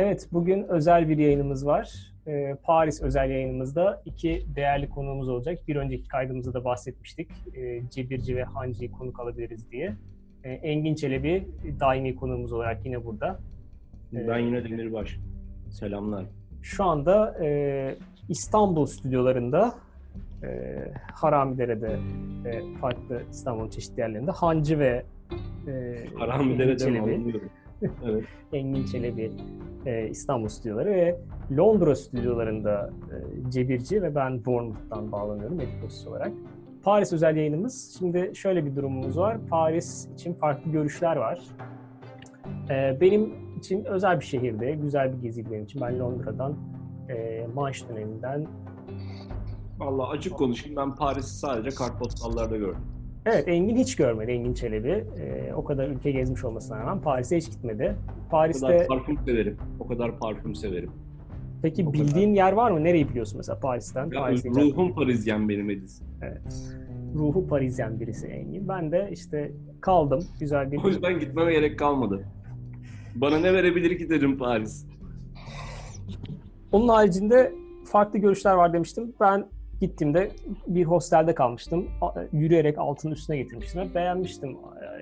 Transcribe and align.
Evet, 0.00 0.28
bugün 0.32 0.64
özel 0.68 1.08
bir 1.08 1.18
yayınımız 1.18 1.66
var. 1.66 2.12
Ee, 2.26 2.56
Paris 2.62 3.02
özel 3.02 3.30
yayınımızda 3.30 4.02
iki 4.04 4.46
değerli 4.56 4.88
konuğumuz 4.88 5.28
olacak. 5.28 5.58
Bir 5.68 5.76
önceki 5.76 6.08
kaydımızda 6.08 6.54
da 6.54 6.64
bahsetmiştik. 6.64 7.30
Ee, 7.56 7.82
Cebirci 7.90 8.36
ve 8.36 8.44
Hancı'yı 8.44 8.90
konuk 8.90 9.20
alabiliriz 9.20 9.70
diye. 9.70 9.96
Ee, 10.44 10.50
Engin 10.50 10.94
Çelebi 10.94 11.48
daimi 11.80 12.16
konuğumuz 12.16 12.52
olarak 12.52 12.86
yine 12.86 13.04
burada. 13.04 13.38
Ben 14.12 14.38
yine 14.38 14.64
Demirbaş. 14.64 15.18
Selamlar. 15.70 16.24
Şu 16.62 16.84
anda 16.84 17.44
e, 17.44 17.94
İstanbul 18.28 18.86
stüdyolarında 18.86 19.74
e, 20.42 20.78
Haramidere'de 21.12 21.98
ve 22.44 22.62
farklı 22.80 23.22
İstanbul'un 23.30 23.70
çeşitli 23.70 24.00
yerlerinde 24.00 24.30
Hancı 24.30 24.78
ve 24.78 25.04
e, 25.68 26.04
Haramidere'de 26.14 26.90
mi 26.90 27.00
anlıyorum. 27.00 27.50
evet. 28.04 28.24
Engin 28.52 28.84
Çelebi 28.84 29.32
e, 29.88 30.08
İstanbul 30.08 30.48
stüdyoları 30.48 30.90
ve 30.90 31.20
Londra 31.56 31.94
stüdyolarında 31.94 32.90
e, 33.10 33.50
Cebirci 33.50 34.02
ve 34.02 34.14
ben 34.14 34.44
Bournemouth'tan 34.44 35.12
bağlanıyorum 35.12 35.60
editörüs 35.60 36.06
olarak. 36.06 36.32
Paris 36.82 37.12
özel 37.12 37.36
yayınımız. 37.36 37.96
Şimdi 37.98 38.30
şöyle 38.34 38.66
bir 38.66 38.76
durumumuz 38.76 39.18
var. 39.18 39.38
Paris 39.50 40.08
için 40.14 40.34
farklı 40.34 40.70
görüşler 40.70 41.16
var. 41.16 41.40
E, 42.70 43.00
benim 43.00 43.34
için 43.58 43.84
özel 43.84 44.20
bir 44.20 44.24
şehirde, 44.24 44.72
güzel 44.72 45.12
bir 45.12 45.22
gezi 45.22 45.50
benim 45.50 45.64
için. 45.64 45.80
Ben 45.80 45.98
Londra'dan, 45.98 46.56
e, 47.08 47.46
Manş 47.54 47.88
döneminden... 47.88 48.46
Valla 49.78 50.08
açık 50.08 50.34
konuşayım 50.34 50.76
ben 50.76 50.94
Paris'i 50.94 51.38
sadece 51.38 51.70
kartpostallarda 51.70 52.56
gördüm. 52.56 52.97
Evet, 53.32 53.48
Engin 53.48 53.76
hiç 53.76 53.96
görmedi, 53.96 54.30
Engin 54.30 54.54
Çelebi. 54.54 55.04
Ee, 55.18 55.52
o 55.54 55.64
kadar 55.64 55.88
ülke 55.88 56.10
gezmiş 56.10 56.44
olmasına 56.44 56.78
rağmen 56.78 57.00
Paris'e 57.00 57.36
hiç 57.36 57.50
gitmedi. 57.50 57.96
Paris'te... 58.30 58.66
O 58.66 58.68
kadar 58.68 58.86
parfüm 58.86 59.18
severim. 59.18 59.56
O 59.80 59.86
kadar 59.86 60.18
parfüm 60.18 60.54
severim. 60.54 60.90
Peki 61.62 61.86
o 61.86 61.92
bildiğin 61.92 62.34
kadar. 62.34 62.46
yer 62.46 62.52
var 62.52 62.70
mı? 62.70 62.84
Nereyi 62.84 63.08
biliyorsun 63.08 63.38
mesela 63.38 63.60
Paris'ten? 63.60 64.10
Ya, 64.12 64.20
Paris'te 64.20 64.50
ruhum 64.50 64.94
Parisyen 64.94 65.48
benim 65.48 65.70
Edis. 65.70 66.02
Evet. 66.22 66.76
Ruhu 67.14 67.46
Parisyen 67.46 68.00
birisi 68.00 68.26
Engin. 68.26 68.68
Ben 68.68 68.92
de 68.92 69.08
işte 69.12 69.52
kaldım. 69.80 70.24
Güzel 70.40 70.72
bir... 70.72 70.84
O 70.84 70.88
yüzden 70.88 71.20
gitmeme 71.20 71.52
gerek 71.52 71.78
kalmadı. 71.78 72.24
Bana 73.14 73.38
ne 73.38 73.52
verebilir 73.52 73.98
ki 73.98 74.10
dedim 74.10 74.38
Paris. 74.38 74.86
Onun 76.72 76.88
haricinde 76.88 77.52
farklı 77.84 78.18
görüşler 78.18 78.54
var 78.54 78.72
demiştim. 78.72 79.12
Ben 79.20 79.46
gittiğimde 79.80 80.30
bir 80.66 80.84
hostelde 80.84 81.34
kalmıştım. 81.34 81.88
Yürüyerek 82.32 82.78
altının 82.78 83.12
üstüne 83.12 83.36
getirmiştim. 83.36 83.94
Beğenmiştim. 83.94 84.56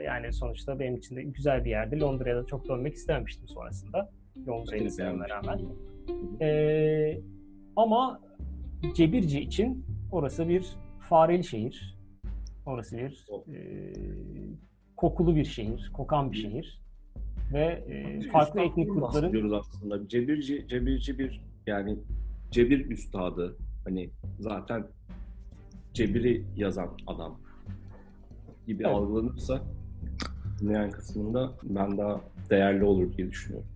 Yani 0.05 0.33
sonuçta 0.33 0.79
benim 0.79 0.97
için 0.97 1.17
de 1.17 1.23
güzel 1.23 1.65
bir 1.65 1.71
yerdi. 1.71 2.01
Londra'ya 2.01 2.37
da 2.37 2.47
çok 2.47 2.69
dönmek 2.69 2.95
istememiştim 2.95 3.49
sonrasında. 3.49 4.11
Londra'yı 4.49 4.83
evet, 4.83 4.95
sevmeme 4.95 5.29
rağmen. 5.29 5.61
Ee, 6.41 7.21
ama 7.77 8.21
Cebirci 8.95 9.41
için 9.41 9.85
orası 10.13 10.49
bir 10.49 10.67
fareli 11.01 11.45
şehir. 11.45 11.97
Orası 12.67 12.99
bir 12.99 13.27
e, 13.55 13.93
kokulu 14.97 15.37
bir 15.37 15.45
şehir, 15.45 15.91
kokan 15.93 16.33
bir 16.33 16.37
şehir. 16.37 16.83
Ve 17.53 17.65
e, 17.65 18.21
farklı 18.21 18.61
etnik 18.61 18.89
grupların... 18.89 19.53
aslında. 19.53 20.09
Cebirci, 20.09 20.69
Cebirci 20.69 21.19
bir 21.19 21.41
yani 21.67 21.99
Cebir 22.51 22.91
üstadı, 22.91 23.57
hani 23.87 24.11
zaten 24.39 24.87
cebiri 25.93 26.45
yazan 26.57 26.89
adam 27.07 27.39
gibi 28.67 28.83
evet. 28.83 28.95
algılanırsa 28.97 29.63
dinleyen 30.61 30.91
kısmında 30.91 31.53
ben 31.63 31.99
daha 31.99 32.21
değerli 32.51 32.85
olur 32.85 33.13
diye 33.17 33.31
düşünüyorum. 33.31 33.69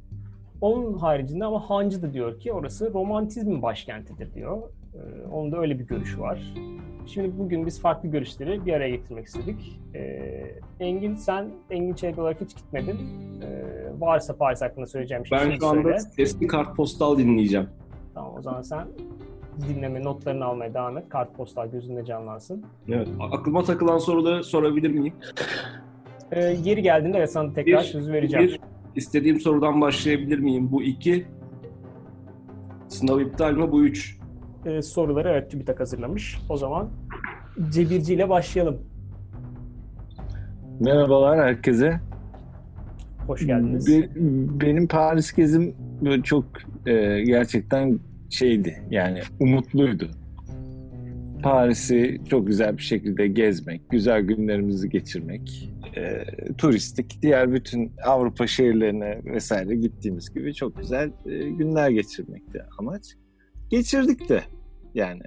Onun 0.61 0.99
haricinde 0.99 1.45
ama 1.45 1.71
Hancı 1.71 2.03
da 2.03 2.13
diyor 2.13 2.41
ki 2.41 2.53
orası 2.53 2.93
romantizmin 2.95 3.63
başkentidir 3.63 4.35
diyor. 4.35 4.63
Ee, 4.95 5.27
onun 5.33 5.53
da 5.53 5.59
öyle 5.59 5.79
bir 5.79 5.87
görüşü 5.87 6.21
var. 6.21 6.55
Şimdi 7.07 7.39
bugün 7.39 7.67
biz 7.67 7.81
farklı 7.81 8.09
görüşleri 8.09 8.67
bir 8.67 8.73
araya 8.73 8.91
getirmek 8.91 9.27
istedik. 9.27 9.81
Ee, 9.95 10.61
Engin 10.81 11.15
sen 11.15 11.51
Engin 11.71 11.95
Çelik 11.95 12.19
olarak 12.19 12.41
hiç 12.41 12.57
gitmedin. 12.57 12.99
Ee, 13.43 14.01
varsa 14.01 14.37
Paris 14.37 14.63
hakkında 14.63 14.87
söyleyeceğim 14.87 15.27
şey 15.27 15.39
Ben 15.39 15.57
şu 15.59 15.67
anda 15.67 15.83
söyle. 15.83 15.99
eski 16.19 16.47
kartpostal 16.47 17.19
dinleyeceğim. 17.19 17.69
Tamam 18.15 18.35
o 18.39 18.43
zaman 18.43 18.63
sen 18.63 18.87
dinleme, 19.69 20.05
notlarını 20.05 20.45
almaya 20.45 20.75
devam 20.75 20.99
et. 20.99 21.09
Kartpostal 21.09 21.71
gözünde 21.71 22.05
canlansın. 22.05 22.65
Evet. 22.89 23.09
Aklıma 23.21 23.63
takılan 23.63 23.99
soruları 23.99 24.45
sorabilir 24.45 24.91
miyim? 24.91 25.15
Ee, 26.33 26.41
yeri 26.41 26.83
geldiğinde 26.83 27.19
evet 27.19 27.33
sana 27.33 27.53
tekrar 27.53 27.81
bir, 27.81 27.87
söz 27.87 28.11
vereceğim. 28.11 28.47
Bir, 28.47 28.61
istediğim 28.97 29.41
sorudan 29.41 29.81
başlayabilir 29.81 30.39
miyim? 30.39 30.73
Bu 30.73 30.83
iki. 30.83 31.27
Sınav 32.89 33.21
iptal 33.21 33.53
mi? 33.53 33.73
Bu 33.73 33.85
üç. 33.85 34.19
Ee, 34.67 34.83
soruları 34.83 35.29
evet 35.29 35.51
TÜBİTAK 35.51 35.81
hazırlamış. 35.81 36.39
O 36.49 36.57
zaman 36.57 36.89
Cebirci 37.71 38.15
ile 38.15 38.29
başlayalım. 38.29 38.79
Merhabalar 40.81 41.39
herkese. 41.39 42.01
Hoş 43.27 43.47
geldiniz. 43.47 43.89
Be, 43.89 44.09
benim 44.61 44.89
Paris 44.89 45.33
gezim 45.33 45.75
böyle 46.05 46.23
çok 46.23 46.45
e, 46.87 47.23
gerçekten 47.23 47.99
şeydi 48.31 48.83
yani 48.91 49.21
umutluydu. 49.41 50.11
Paris'i 51.43 52.21
çok 52.31 52.47
güzel 52.47 52.77
bir 52.79 52.83
şekilde 52.83 53.27
gezmek, 53.29 53.91
güzel 53.91 54.23
günlerimizi 54.23 54.89
geçirmek, 54.89 55.71
e, 55.97 56.25
turistik, 56.59 57.23
diğer 57.23 57.53
bütün 57.53 57.93
Avrupa 58.05 58.47
şehirlerine 58.47 59.21
vesaire 59.25 59.75
gittiğimiz 59.77 60.35
gibi 60.35 60.55
çok 60.55 60.77
güzel 60.79 61.11
e, 61.27 61.39
günler 61.51 61.91
geçirmekti 61.91 62.63
amaç. 62.79 63.03
Geçirdik 63.71 64.29
de 64.29 64.43
yani. 64.95 65.23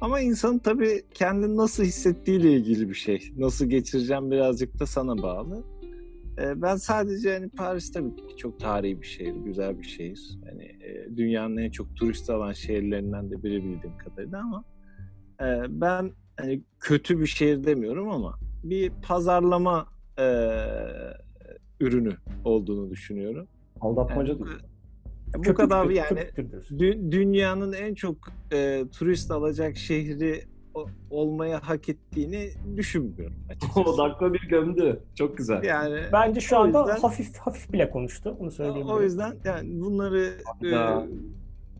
Ama 0.00 0.20
insanın 0.20 0.58
tabii 0.58 1.02
kendini 1.14 1.56
nasıl 1.56 1.84
hissettiğiyle 1.84 2.52
ilgili 2.52 2.88
bir 2.88 2.94
şey. 2.94 3.32
Nasıl 3.36 3.66
geçireceğim 3.66 4.30
birazcık 4.30 4.80
da 4.80 4.86
sana 4.86 5.22
bağlı. 5.22 5.64
E, 6.38 6.62
ben 6.62 6.76
sadece 6.76 7.32
hani 7.32 7.48
Paris 7.48 7.92
tabii 7.92 8.16
ki 8.16 8.36
çok 8.36 8.60
tarihi 8.60 9.00
bir 9.02 9.06
şehir, 9.06 9.34
güzel 9.34 9.78
bir 9.78 9.84
şehir. 9.84 10.38
Hani 10.50 10.64
e, 10.64 11.16
dünyanın 11.16 11.56
en 11.56 11.70
çok 11.70 11.96
turist 11.96 12.30
alan 12.30 12.52
şehirlerinden 12.52 13.30
de 13.30 13.42
biri 13.42 13.64
bildiğim 13.64 13.98
kadarıyla 13.98 14.40
ama 14.40 14.64
e, 15.40 15.80
ben 15.80 16.12
hani 16.36 16.62
kötü 16.80 17.20
bir 17.20 17.26
şehir 17.26 17.64
demiyorum 17.64 18.10
ama 18.10 18.38
bir 18.64 18.92
pazarlama 19.02 19.86
e, 20.18 20.24
ürünü 21.80 22.16
olduğunu 22.44 22.90
düşünüyorum. 22.90 23.48
Aldatmacadır. 23.80 24.48
Yani, 24.48 24.62
bu 25.46 25.54
kadar 25.54 25.90
yani 25.90 26.20
dü- 26.70 27.12
dünyanın 27.12 27.72
en 27.72 27.94
çok 27.94 28.16
e, 28.52 28.84
turist 28.98 29.30
alacak 29.30 29.76
şehri 29.76 30.44
olmaya 31.10 31.60
hak 31.68 31.88
ettiğini 31.88 32.50
düşünmüyorum 32.76 33.36
açıkçası. 33.50 33.80
O 33.80 33.98
dakika 33.98 34.32
bir 34.32 34.48
gömdü. 34.48 35.00
Çok 35.14 35.36
güzel. 35.38 35.62
Yani 35.62 36.00
bence 36.12 36.40
şu 36.40 36.58
anda 36.58 36.80
yüzden, 36.80 37.00
hafif 37.00 37.36
hafif 37.36 37.72
bile 37.72 37.90
konuştu. 37.90 38.36
Onu 38.40 38.50
söyleyeyim. 38.50 38.86
O 38.90 39.02
yüzden 39.02 39.36
yani 39.44 39.80
bunları 39.80 40.32
e, 40.64 40.72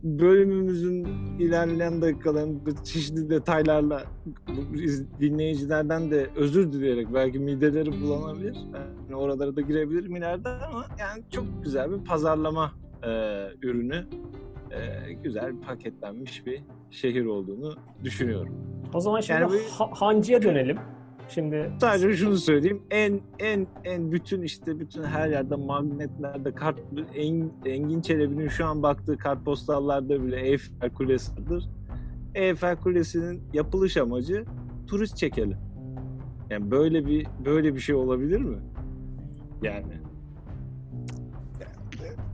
bölümümüzün 0.03 1.04
ilerleyen 1.38 2.03
dakikalarında 2.03 2.84
çeşitli 2.84 3.30
detaylarla 3.30 4.03
dinleyicilerden 5.20 6.10
de 6.10 6.30
özür 6.36 6.72
dileyerek 6.72 7.14
belki 7.14 7.38
mideleri 7.38 8.00
bulanabilir. 8.03 8.56
Yani 9.10 9.16
oralara 9.16 9.56
da 9.56 9.60
girebilirim 9.60 10.16
ileride 10.16 10.48
ama 10.48 10.86
yani 10.98 11.22
çok 11.30 11.44
güzel 11.64 11.91
bir 11.92 12.04
pazarlama 12.04 12.72
e, 13.03 13.09
ürünü 13.62 14.06
e, 14.72 15.12
güzel 15.12 15.60
paketlenmiş 15.60 16.47
bir 16.47 16.62
şehir 16.91 17.25
olduğunu 17.25 17.75
düşünüyorum. 18.05 18.55
O 18.94 19.00
zaman 19.00 19.21
şimdi 19.21 19.41
yani 19.41 19.60
ha- 19.78 19.91
Hancı'ya 19.93 20.43
dönelim. 20.43 20.78
Şimdi 21.28 21.71
sadece 21.81 22.16
şunu 22.16 22.37
söyleyeyim. 22.37 22.83
En 22.91 23.21
en 23.38 23.66
en 23.84 24.13
bütün 24.13 24.42
işte 24.42 24.78
bütün 24.80 25.03
her 25.03 25.28
yerde 25.28 25.57
magnetlerde 25.57 26.54
kart 26.54 26.78
en, 27.15 27.51
Engin 27.65 28.01
Çelebi'nin 28.01 28.48
şu 28.48 28.66
an 28.66 28.83
baktığı 28.83 29.19
kartpostallarda 29.19 30.24
bile 30.24 30.41
Eiffel 30.41 30.91
Kulesi'dir. 30.91 31.68
Eiffel 32.34 32.77
Kulesi'nin 32.77 33.42
yapılış 33.53 33.97
amacı 33.97 34.45
turist 34.86 35.16
çekelim. 35.16 35.57
Yani 36.51 36.71
böyle 36.71 37.07
bir 37.07 37.27
böyle 37.45 37.75
bir 37.75 37.80
şey 37.80 37.95
olabilir 37.95 38.41
mi? 38.41 38.59
Yani 39.63 39.92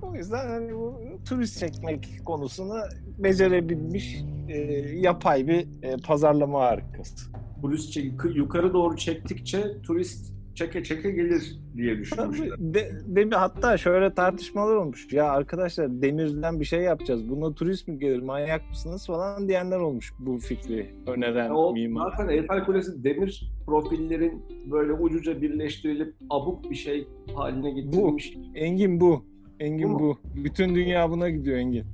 o 0.02 0.14
yüzden 0.14 0.48
hani 0.48 0.74
bu 0.74 1.00
turist 1.24 1.60
çekmek 1.60 2.08
konusunu 2.24 2.74
becerebilmiş 3.18 4.22
e, 4.48 4.56
yapay 4.98 5.48
bir 5.48 5.66
e, 5.82 5.96
pazarlama 5.96 6.60
harikası. 6.60 7.32
Turist 7.62 7.92
çek, 7.92 8.12
yukarı 8.34 8.74
doğru 8.74 8.96
çektikçe 8.96 9.82
turist 9.82 10.38
çeke 10.58 10.84
çeke 10.84 11.10
gelir 11.10 11.58
diye 11.76 11.98
düşünmüşler. 11.98 12.50
De, 12.58 13.30
de, 13.30 13.36
hatta 13.36 13.76
şöyle 13.76 14.14
tartışmalar 14.14 14.74
olmuş. 14.74 15.12
Ya 15.12 15.30
arkadaşlar 15.30 16.02
demirden 16.02 16.60
bir 16.60 16.64
şey 16.64 16.80
yapacağız. 16.80 17.28
Buna 17.28 17.54
turist 17.54 17.88
mi 17.88 17.98
gelir? 17.98 18.22
Manyak 18.22 18.68
mısınız 18.68 19.06
falan 19.06 19.48
diyenler 19.48 19.78
olmuş 19.78 20.12
bu 20.18 20.38
fikri 20.38 20.94
öneren 21.06 21.50
o, 21.50 21.72
mimar. 21.72 22.10
Zaten 22.10 22.28
Eiffel 22.28 22.64
Kulesi 22.64 23.04
demir 23.04 23.52
profillerin 23.66 24.42
böyle 24.70 24.92
ucuca 24.92 25.42
birleştirilip 25.42 26.14
abuk 26.30 26.70
bir 26.70 26.76
şey 26.76 27.08
haline 27.34 27.70
getirilmiş. 27.70 28.36
Bu. 28.36 28.58
Engin 28.58 29.00
bu. 29.00 29.24
Engin 29.60 29.94
Bu 29.94 29.98
bu. 29.98 30.18
Bütün 30.34 30.74
dünya 30.74 31.10
buna 31.10 31.30
gidiyor 31.30 31.56
Engin. 31.58 31.84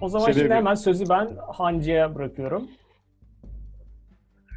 O 0.00 0.08
zaman 0.08 0.26
Şöyle 0.26 0.40
şimdi 0.40 0.54
hemen 0.54 0.74
sözü 0.74 1.08
ben 1.08 1.36
Hancı'ya 1.52 2.14
bırakıyorum. 2.14 2.68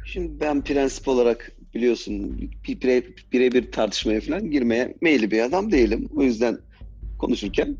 Şimdi 0.04 0.40
ben 0.40 0.62
prensip 0.64 1.08
olarak 1.08 1.52
biliyorsun 1.74 2.38
bir- 2.38 2.80
bire- 2.80 3.14
birebir 3.32 3.72
tartışmaya 3.72 4.20
falan 4.20 4.50
girmeye 4.50 4.94
meyilli 5.00 5.30
bir 5.30 5.42
adam 5.42 5.72
değilim. 5.72 6.08
O 6.16 6.22
yüzden 6.22 6.58
konuşurken 7.18 7.76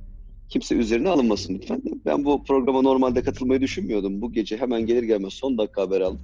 kimse 0.49 0.75
üzerine 0.75 1.09
alınmasın 1.09 1.55
lütfen. 1.55 1.83
Ben 2.07 2.25
bu 2.25 2.45
programa 2.45 2.83
normalde 2.83 3.23
katılmayı 3.23 3.61
düşünmüyordum. 3.61 4.21
Bu 4.21 4.33
gece 4.33 4.57
hemen 4.57 4.87
gelir 4.87 5.03
gelmez 5.03 5.33
son 5.33 5.59
dakika 5.59 5.83
haber 5.83 6.01
aldım. 6.01 6.21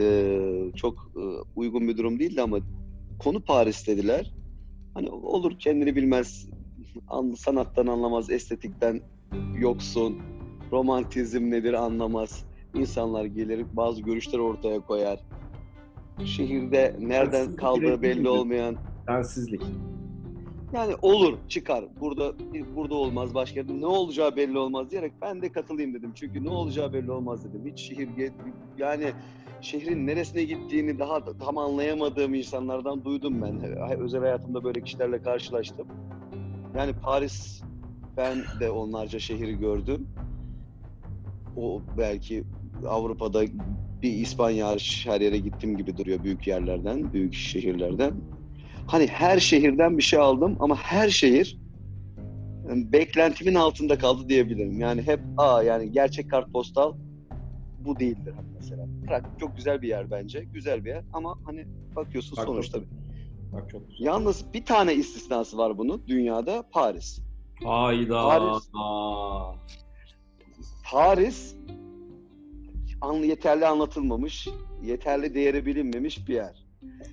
Ee, 0.00 0.38
çok 0.76 1.12
e, 1.16 1.22
uygun 1.56 1.88
bir 1.88 1.96
durum 1.96 2.18
değildi 2.18 2.42
ama 2.42 2.58
konu 3.18 3.40
Paris 3.40 3.86
dediler. 3.86 4.32
Hani 4.94 5.10
olur 5.10 5.58
kendini 5.58 5.96
bilmez, 5.96 6.48
an- 7.08 7.34
sanattan 7.34 7.86
anlamaz, 7.86 8.30
estetikten 8.30 9.00
yoksun, 9.58 10.18
romantizm 10.72 11.50
nedir 11.50 11.72
anlamaz. 11.72 12.44
İnsanlar 12.74 13.24
gelir, 13.24 13.66
bazı 13.72 14.02
görüşler 14.02 14.38
ortaya 14.38 14.80
koyar. 14.80 15.20
Şehirde 16.24 16.96
nereden 17.00 17.46
Siz 17.46 17.56
kaldığı 17.56 18.02
belli 18.02 18.28
olmayan 18.28 18.76
Sensizlik. 19.06 19.62
yani 20.72 20.94
olur 21.02 21.38
çıkar. 21.48 21.84
Burada 22.00 22.32
burada 22.76 22.94
olmaz 22.94 23.34
başka 23.34 23.60
yerde 23.60 23.80
ne 23.80 23.86
olacağı 23.86 24.36
belli 24.36 24.58
olmaz 24.58 24.90
diyerek 24.90 25.12
ben 25.22 25.42
de 25.42 25.52
katılayım 25.52 25.94
dedim. 25.94 26.12
Çünkü 26.14 26.44
ne 26.44 26.50
olacağı 26.50 26.92
belli 26.92 27.10
olmaz 27.10 27.44
dedim. 27.44 27.62
Hiç 27.72 27.80
şehir 27.80 28.08
yani 28.78 29.12
şehrin 29.60 30.06
neresine 30.06 30.42
gittiğini 30.44 30.98
daha 30.98 31.26
da 31.26 31.38
tam 31.38 31.58
anlayamadığım 31.58 32.34
insanlardan 32.34 33.04
duydum 33.04 33.42
ben. 33.42 33.60
Özel 34.00 34.20
hayatımda 34.20 34.64
böyle 34.64 34.80
kişilerle 34.82 35.22
karşılaştım. 35.22 35.86
Yani 36.76 36.92
Paris 36.92 37.62
ben 38.16 38.44
de 38.60 38.70
onlarca 38.70 39.18
şehri 39.18 39.58
gördüm. 39.58 40.06
O 41.56 41.82
belki 41.98 42.44
Avrupa'da 42.88 43.44
bir 44.02 44.12
İspanya 44.12 44.68
hariç 44.68 45.06
her 45.06 45.20
yere 45.20 45.38
gittiğim 45.38 45.76
gibi 45.76 45.96
duruyor 45.96 46.24
büyük 46.24 46.46
yerlerden, 46.46 47.12
büyük 47.12 47.34
şehirlerden. 47.34 48.12
Hani 48.86 49.06
her 49.06 49.38
şehirden 49.38 49.98
bir 49.98 50.02
şey 50.02 50.18
aldım 50.18 50.56
ama 50.60 50.76
her 50.76 51.08
şehir 51.08 51.58
beklentimin 52.74 53.54
altında 53.54 53.98
kaldı 53.98 54.28
diyebilirim. 54.28 54.80
Yani 54.80 55.02
hep 55.02 55.20
aa 55.36 55.62
yani 55.62 55.92
gerçek 55.92 56.30
kartpostal 56.30 56.94
bu 57.78 57.98
değildir 57.98 58.34
mesela. 58.54 58.86
Prag 59.06 59.24
çok 59.40 59.56
güzel 59.56 59.82
bir 59.82 59.88
yer 59.88 60.10
bence. 60.10 60.44
Güzel 60.52 60.84
bir 60.84 60.90
yer 60.90 61.04
ama 61.12 61.38
hani 61.44 61.66
bakıyorsun 61.96 62.36
Bak, 62.36 62.44
sonuçta. 62.44 62.78
Bak 63.52 63.70
çok 63.70 63.88
güzel. 63.88 64.06
Yalnız 64.06 64.54
bir 64.54 64.64
tane 64.64 64.94
istisnası 64.94 65.58
var 65.58 65.78
bunun 65.78 66.02
dünyada 66.06 66.64
Paris. 66.72 67.20
Hayda. 67.64 68.22
Paris. 68.22 68.70
Paris 70.90 71.56
anlı 73.00 73.26
yeterli 73.26 73.66
anlatılmamış, 73.66 74.48
yeterli 74.82 75.34
değeri 75.34 75.66
bilinmemiş 75.66 76.28
bir 76.28 76.34
yer. 76.34 76.66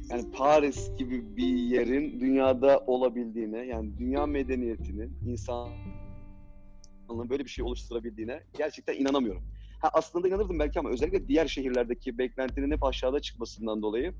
Yani 0.09 0.31
Paris 0.31 0.97
gibi 0.97 1.37
bir 1.37 1.57
yerin 1.57 2.19
dünyada 2.19 2.83
olabildiğine, 2.87 3.65
yani 3.65 3.97
dünya 3.97 4.25
medeniyetinin 4.25 5.17
insanlığın 5.25 5.69
böyle 7.29 7.43
bir 7.43 7.49
şey 7.49 7.65
oluşturabildiğine 7.65 8.43
gerçekten 8.57 8.93
inanamıyorum. 8.93 9.43
Ha, 9.81 9.89
aslında 9.93 10.27
inanırdım 10.27 10.59
belki 10.59 10.79
ama 10.79 10.89
özellikle 10.89 11.27
diğer 11.27 11.47
şehirlerdeki 11.47 12.17
beklentinin 12.17 12.71
hep 12.71 12.83
aşağıda 12.83 13.19
çıkmasından 13.19 13.81
dolayı 13.81 14.13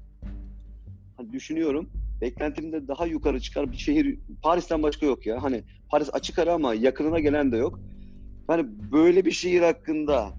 hani 1.18 1.34
düşünüyorum. 1.34 1.90
Beklentimin 2.22 2.72
de 2.72 2.88
daha 2.88 3.06
yukarı 3.06 3.40
çıkar 3.40 3.72
bir 3.72 3.78
şehir 3.78 4.20
Paris'ten 4.42 4.84
başka 4.84 5.06
yok 5.06 5.26
ya. 5.26 5.44
Hani 5.44 5.64
Paris 5.90 6.10
açık 6.14 6.40
ara 6.40 6.54
ama 6.54 6.74
yakınına 6.74 7.20
gelen 7.20 7.52
de 7.52 7.58
yok. 7.58 7.80
Hani 8.48 8.66
böyle 8.92 9.26
bir 9.26 9.32
şehir 9.32 9.62
hakkında 9.62 10.34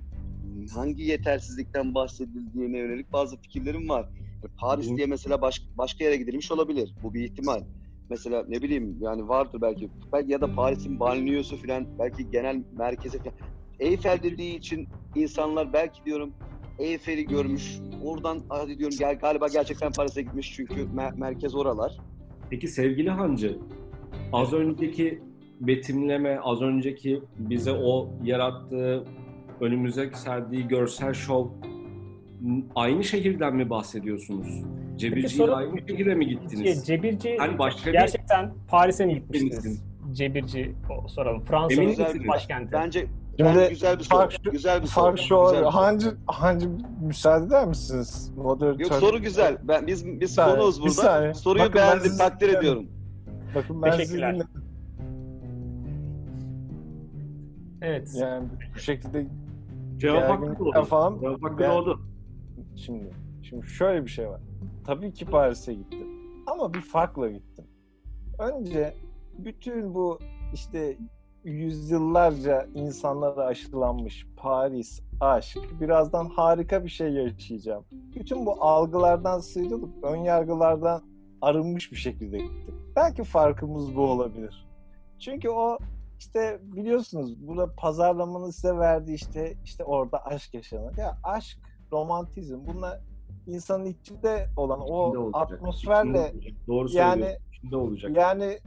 hangi 0.74 1.02
yetersizlikten 1.02 1.94
bahsedildiğine 1.94 2.78
yönelik 2.78 3.12
bazı 3.12 3.36
fikirlerim 3.36 3.88
var. 3.88 4.08
Paris 4.56 4.90
Hı. 4.90 4.96
diye 4.96 5.06
mesela 5.06 5.42
baş, 5.42 5.62
başka 5.78 6.04
yere 6.04 6.16
gidilmiş 6.16 6.52
olabilir. 6.52 6.94
Bu 7.02 7.14
bir 7.14 7.24
ihtimal. 7.24 7.62
Mesela 8.10 8.44
ne 8.48 8.62
bileyim 8.62 8.96
yani 9.00 9.28
vardır 9.28 9.60
belki. 9.62 9.90
belki 10.12 10.32
ya 10.32 10.40
da 10.40 10.54
Paris'in 10.54 11.00
banliyosu 11.00 11.56
falan 11.56 11.98
belki 11.98 12.30
genel 12.30 12.64
merkezi 12.72 13.18
falan. 13.22 13.34
Eyfel 13.78 14.22
dediği 14.22 14.56
için 14.56 14.88
insanlar 15.14 15.72
belki 15.72 16.04
diyorum 16.04 16.34
Eyfel'i 16.78 17.26
görmüş. 17.26 17.78
Oradan 18.04 18.38
hadi 18.48 18.78
diyorum 18.78 18.96
gel, 18.98 19.18
galiba 19.18 19.46
gerçekten 19.48 19.92
Paris'e 19.92 20.22
gitmiş 20.22 20.52
çünkü 20.56 20.74
mer- 20.74 21.18
merkez 21.18 21.54
oralar. 21.54 21.96
Peki 22.50 22.68
sevgili 22.68 23.10
Hancı, 23.10 23.58
az 24.32 24.52
önceki 24.52 25.22
betimleme, 25.60 26.38
az 26.42 26.62
önceki 26.62 27.22
bize 27.38 27.72
o 27.72 28.10
yarattığı, 28.24 29.04
önümüze 29.60 30.10
serdiği 30.14 30.68
görsel 30.68 31.12
şov 31.14 31.46
aynı 32.74 33.04
şehirden 33.04 33.56
mi 33.56 33.70
bahsediyorsunuz? 33.70 34.62
Cebirci 34.96 35.36
ile 35.36 35.44
soru- 35.44 35.54
aynı 35.54 35.88
şehire 35.88 36.14
mi 36.14 36.26
gittiniz? 36.28 36.86
Cebirci 36.86 37.36
Hani 37.38 37.58
başka 37.58 37.86
bir 37.86 37.92
gerçekten 37.92 38.54
Paris'e 38.68 39.06
mi 39.06 39.14
gitmiştiniz? 39.14 39.84
Cebirci 40.12 40.72
o- 40.90 41.08
soralım. 41.08 41.44
Fransa'nın 41.44 42.28
başkenti. 42.28 42.72
Bence, 42.72 43.06
Şimdi 43.36 43.50
bence 43.50 43.68
güzel 43.68 43.98
bir 43.98 44.04
soru. 44.04 44.18
fark 44.18 44.32
şu- 44.32 44.50
güzel 44.50 44.82
bir 44.82 44.86
soru. 44.86 45.04
Fark 45.04 45.18
şu 45.18 45.22
güzel 45.22 45.52
bir 45.58 45.64
soru. 45.64 45.70
Hancı, 45.74 46.16
hancı 46.26 46.70
müsaade 47.02 47.46
eder 47.46 47.66
misiniz? 47.68 48.32
Moderatör. 48.36 48.80
Yok 48.80 48.92
soru 48.94 49.22
güzel. 49.22 49.58
Ben 49.62 49.86
biz 49.86 50.06
biz 50.20 50.34
saniye, 50.34 50.56
konuğuz 50.56 50.76
bir 50.78 50.82
burada. 50.82 50.94
saniye. 50.94 51.34
Soruyu 51.34 51.64
Bakın 51.64 51.74
ben 51.74 51.82
beğendim, 51.82 52.04
sizi 52.04 52.18
takdir 52.18 52.46
dinliyorum. 52.46 52.68
ediyorum. 52.68 52.88
Bakın 53.54 53.82
ben 53.82 53.90
sizi 53.90 54.02
Teşekkürler. 54.02 54.34
dinledim. 54.34 54.50
Evet. 57.82 58.10
Yani 58.20 58.48
bu 58.74 58.78
şekilde 58.78 59.26
Cevap 59.96 60.30
hakkı 60.30 60.58
doğdu. 60.58 60.84
falan 60.84 61.20
Cevap 61.20 61.42
hakkı 61.42 61.58
Ben- 61.58 61.70
doğdu. 61.70 62.00
Şimdi, 62.76 63.10
şimdi 63.42 63.66
şöyle 63.66 64.04
bir 64.04 64.10
şey 64.10 64.28
var. 64.28 64.40
Tabii 64.86 65.12
ki 65.12 65.24
Paris'e 65.26 65.74
gittim. 65.74 66.06
Ama 66.46 66.74
bir 66.74 66.80
farkla 66.80 67.30
gittim. 67.30 67.64
Önce 68.38 68.94
bütün 69.38 69.94
bu 69.94 70.18
işte 70.54 70.96
yüzyıllarca 71.50 72.66
insanlara 72.74 73.44
aşılanmış 73.44 74.26
Paris, 74.36 75.00
aşk, 75.20 75.58
birazdan 75.80 76.24
harika 76.28 76.84
bir 76.84 76.88
şey 76.88 77.12
yaşayacağım. 77.12 77.84
Bütün 78.14 78.46
bu 78.46 78.64
algılardan 78.64 79.40
sıyrılıp 79.40 80.04
ön 80.04 80.16
yargılardan 80.16 81.02
arınmış 81.42 81.92
bir 81.92 81.96
şekilde 81.96 82.38
gittim. 82.38 82.74
Belki 82.96 83.24
farkımız 83.24 83.96
bu 83.96 84.02
olabilir. 84.02 84.66
Çünkü 85.18 85.48
o 85.48 85.78
işte 86.18 86.58
biliyorsunuz 86.62 87.46
burada 87.48 87.72
pazarlamanın 87.76 88.50
size 88.50 88.76
verdiği 88.76 89.14
işte 89.14 89.54
işte 89.64 89.84
orada 89.84 90.26
aşk 90.26 90.54
yaşanır. 90.54 90.98
Ya 90.98 91.18
aşk, 91.24 91.58
romantizm 91.92 92.58
bunlar 92.66 93.00
insanın 93.46 93.84
içinde 93.84 94.48
olan 94.56 94.80
o 94.80 95.10
İçinde 95.10 95.36
atmosferle 95.38 96.32
İçinde 96.34 96.38
olacak. 96.38 96.66
Doğru 96.68 96.88
yani-. 96.92 97.36
İçinde 97.52 97.76
olacak. 97.76 98.16
yani 98.16 98.58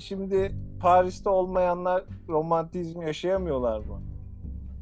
şimdi 0.00 0.52
Paris'te 0.80 1.28
olmayanlar 1.30 2.04
romantizm 2.28 3.02
yaşayamıyorlar 3.02 3.78
mı? 3.78 4.00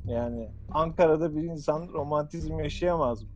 Yani 0.04 0.48
Ankara'da 0.72 1.36
bir 1.36 1.42
insan 1.42 1.88
romantizm 1.92 2.58
yaşayamaz 2.58 3.22
mı? 3.22 3.28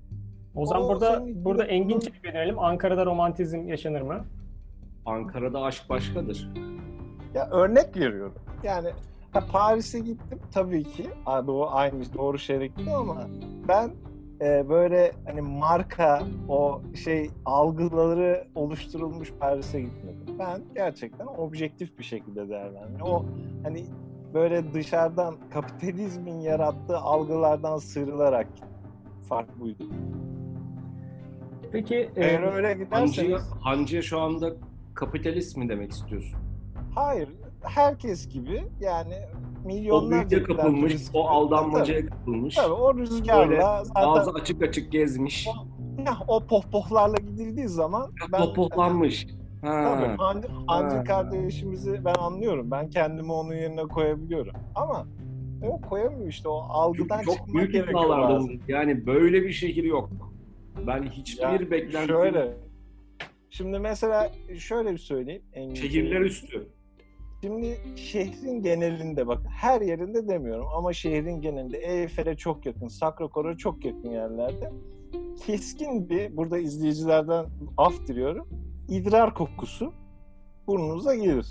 O 0.54 0.66
zaman 0.66 0.84
O 0.84 0.88
burada 0.88 1.16
senin- 1.18 1.44
burada 1.44 1.64
Engin 1.64 1.98
Çelik'e 1.98 2.32
dönelim. 2.32 2.58
Ankara'da 2.58 3.06
romantizm 3.06 3.68
yaşanır 3.68 4.00
mı? 4.00 4.24
Ankara'da 5.06 5.62
aşk 5.62 5.90
başkadır. 5.90 6.50
Ya 7.34 7.50
örnek 7.50 7.96
veriyorum. 7.96 8.34
Yani 8.62 8.88
ha, 9.32 9.40
Paris'e 9.52 9.98
gittim 9.98 10.38
tabii 10.52 10.84
ki. 10.84 11.06
Ha, 11.24 11.46
doğru, 11.46 11.68
aynı 11.70 12.14
doğru 12.14 12.38
şehre 12.38 12.66
gittim 12.66 12.92
ama 12.94 13.26
ben 13.68 13.90
e, 14.40 14.68
böyle 14.68 15.12
hani 15.26 15.40
marka 15.40 16.22
o 16.48 16.80
şey 17.04 17.30
algıları 17.44 18.48
oluşturulmuş 18.54 19.32
Paris'e 19.40 19.80
gitmedim. 19.80 20.38
Ben 20.38 20.62
gerçekten 20.74 21.26
objektif 21.26 21.98
bir 21.98 22.04
şekilde 22.04 22.48
değerlendim. 22.48 23.02
O 23.02 23.24
hani 23.62 23.84
böyle 24.34 24.74
dışarıdan 24.74 25.34
kapitalizmin 25.50 26.40
yarattığı 26.40 26.98
algılardan 26.98 27.78
sıyrılarak. 27.78 28.46
Fark 29.28 29.60
buydu. 29.60 29.84
Peki 31.72 31.94
e, 32.16 32.24
Eğer 32.24 32.42
öyle 32.54 32.66
Hancı'ya, 32.90 33.24
giderseniz 33.26 33.52
Hancı'ya 33.60 34.02
şu 34.02 34.20
anda 34.20 34.50
kapitalist 34.94 35.56
mi 35.56 35.68
demek 35.68 35.90
istiyorsun? 35.90 36.38
hayır 36.94 37.28
herkes 37.62 38.28
gibi 38.28 38.64
yani 38.80 39.14
milyonlarca 39.64 40.30
büyüye 40.30 40.42
giden 40.44 40.56
kapılmış, 40.56 40.94
o 41.14 41.28
aldanmacaya 41.28 42.06
kapılmış. 42.06 42.54
Tabii 42.54 42.72
o 42.72 42.94
rüzgarla 42.98 43.84
zaten 43.84 44.02
Ağzı 44.08 44.30
açık 44.30 44.62
açık 44.62 44.92
gezmiş. 44.92 45.46
ya, 46.06 46.16
o 46.28 46.40
pohpohlarla 46.40 47.16
gidildiği 47.16 47.68
zaman 47.68 48.10
ben 48.32 48.38
Topuhlanmış. 48.42 49.26
tabii 49.62 50.06
Ha. 50.06 50.16
Hancı 50.66 50.96
Ha. 50.96 51.04
kardeşimizi 51.04 52.04
ben 52.04 52.14
anlıyorum. 52.14 52.70
Ben 52.70 52.90
kendimi 52.90 53.32
onun 53.32 53.54
yerine 53.54 53.82
koyabiliyorum. 53.82 54.52
Ama 54.74 55.06
o 55.62 55.80
koyamıyor 55.80 56.28
işte 56.28 56.48
o 56.48 56.58
algıdan 56.68 57.18
Çünkü 57.18 57.24
çok 57.24 57.34
çıkmak 57.36 57.54
büyük 57.54 57.72
gerekiyor. 57.72 58.50
Yani 58.68 59.06
böyle 59.06 59.42
bir 59.42 59.52
şehir 59.52 59.84
yok. 59.84 60.10
Ben 60.86 61.02
hiçbir 61.02 61.42
Ya, 61.42 61.70
beklentim 61.70 62.08
Şöyle. 62.16 62.56
Şimdi 63.50 63.78
mesela 63.78 64.30
şöyle 64.58 64.92
bir 64.92 64.98
söyleyeyim. 64.98 65.42
Engin 65.52 65.74
Şehirler 65.74 66.20
Bey. 66.20 66.26
üstü. 66.28 66.68
Şimdi 67.44 67.78
şehrin 67.96 68.62
genelinde 68.62 69.26
bak 69.26 69.42
her 69.48 69.80
yerinde 69.80 70.28
demiyorum 70.28 70.66
ama 70.76 70.92
şehrin 70.92 71.40
genelinde 71.40 71.78
Eyfel'e 71.78 72.36
çok 72.36 72.66
yakın, 72.66 72.88
Sakrakor'a 72.88 73.56
çok 73.56 73.84
yakın 73.84 74.10
yerlerde 74.10 74.72
keskin 75.46 76.08
bir 76.08 76.36
burada 76.36 76.58
izleyicilerden 76.58 77.46
af 77.76 78.06
diliyorum. 78.06 78.48
idrar 78.88 79.34
kokusu 79.34 79.92
burnunuza 80.66 81.14
gelir. 81.14 81.46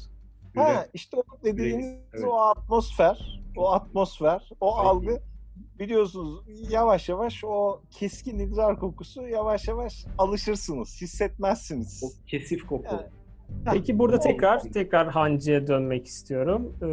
Ha 0.55 0.85
işte 0.93 1.17
o 1.17 1.23
dediğiniz 1.43 1.85
Evet. 2.13 2.25
o 2.27 2.33
atmosfer, 2.41 3.41
o 3.57 3.71
atmosfer, 3.71 4.49
o 4.61 4.77
Aynen. 4.77 4.89
algı 4.89 5.19
biliyorsunuz 5.79 6.43
yavaş 6.71 7.09
yavaş 7.09 7.43
o 7.43 7.81
keskin 7.91 8.39
idrar 8.39 8.79
kokusu 8.79 9.27
yavaş 9.27 9.67
yavaş 9.67 10.05
alışırsınız, 10.17 11.01
hissetmezsiniz. 11.01 12.03
O 12.03 12.27
kesif 12.27 12.67
koku. 12.67 12.85
Yani- 12.85 13.22
Peki 13.73 13.99
burada 13.99 14.19
tekrar 14.19 14.59
tekrar 14.59 15.07
Hancı'ya 15.07 15.67
dönmek 15.67 16.05
istiyorum. 16.05 16.73
Ee, 16.81 16.87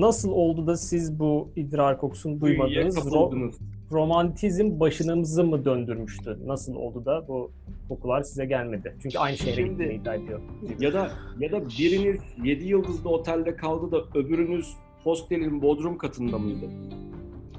nasıl 0.00 0.32
oldu 0.32 0.66
da 0.66 0.76
siz 0.76 1.18
bu 1.18 1.48
idrar 1.56 1.98
kokusunu 2.00 2.40
duymadınız? 2.40 2.96
Ro- 2.96 3.52
romantizm 3.92 4.80
başınızı 4.80 5.44
mı 5.44 5.64
döndürmüştü? 5.64 6.38
Nasıl 6.46 6.74
oldu 6.74 7.04
da 7.04 7.28
bu 7.28 7.50
kokular 7.88 8.22
size 8.22 8.44
gelmedi? 8.46 8.96
Çünkü 9.02 9.18
aynı 9.18 9.36
şehre 9.36 9.54
Şimdi- 9.54 9.68
gitmeyi 9.70 10.00
iddia 10.00 10.14
ediyor. 10.14 10.40
Ya 10.80 10.92
da 10.92 11.10
ya 11.40 11.52
da 11.52 11.60
biriniz 11.78 12.20
7 12.44 12.64
yıldızlı 12.64 13.10
otelde 13.10 13.56
kaldı 13.56 13.92
da 13.92 14.18
öbürünüz 14.18 14.66
hostelin 15.04 15.62
bodrum 15.62 15.98
katında 15.98 16.38
mıydı? 16.38 16.66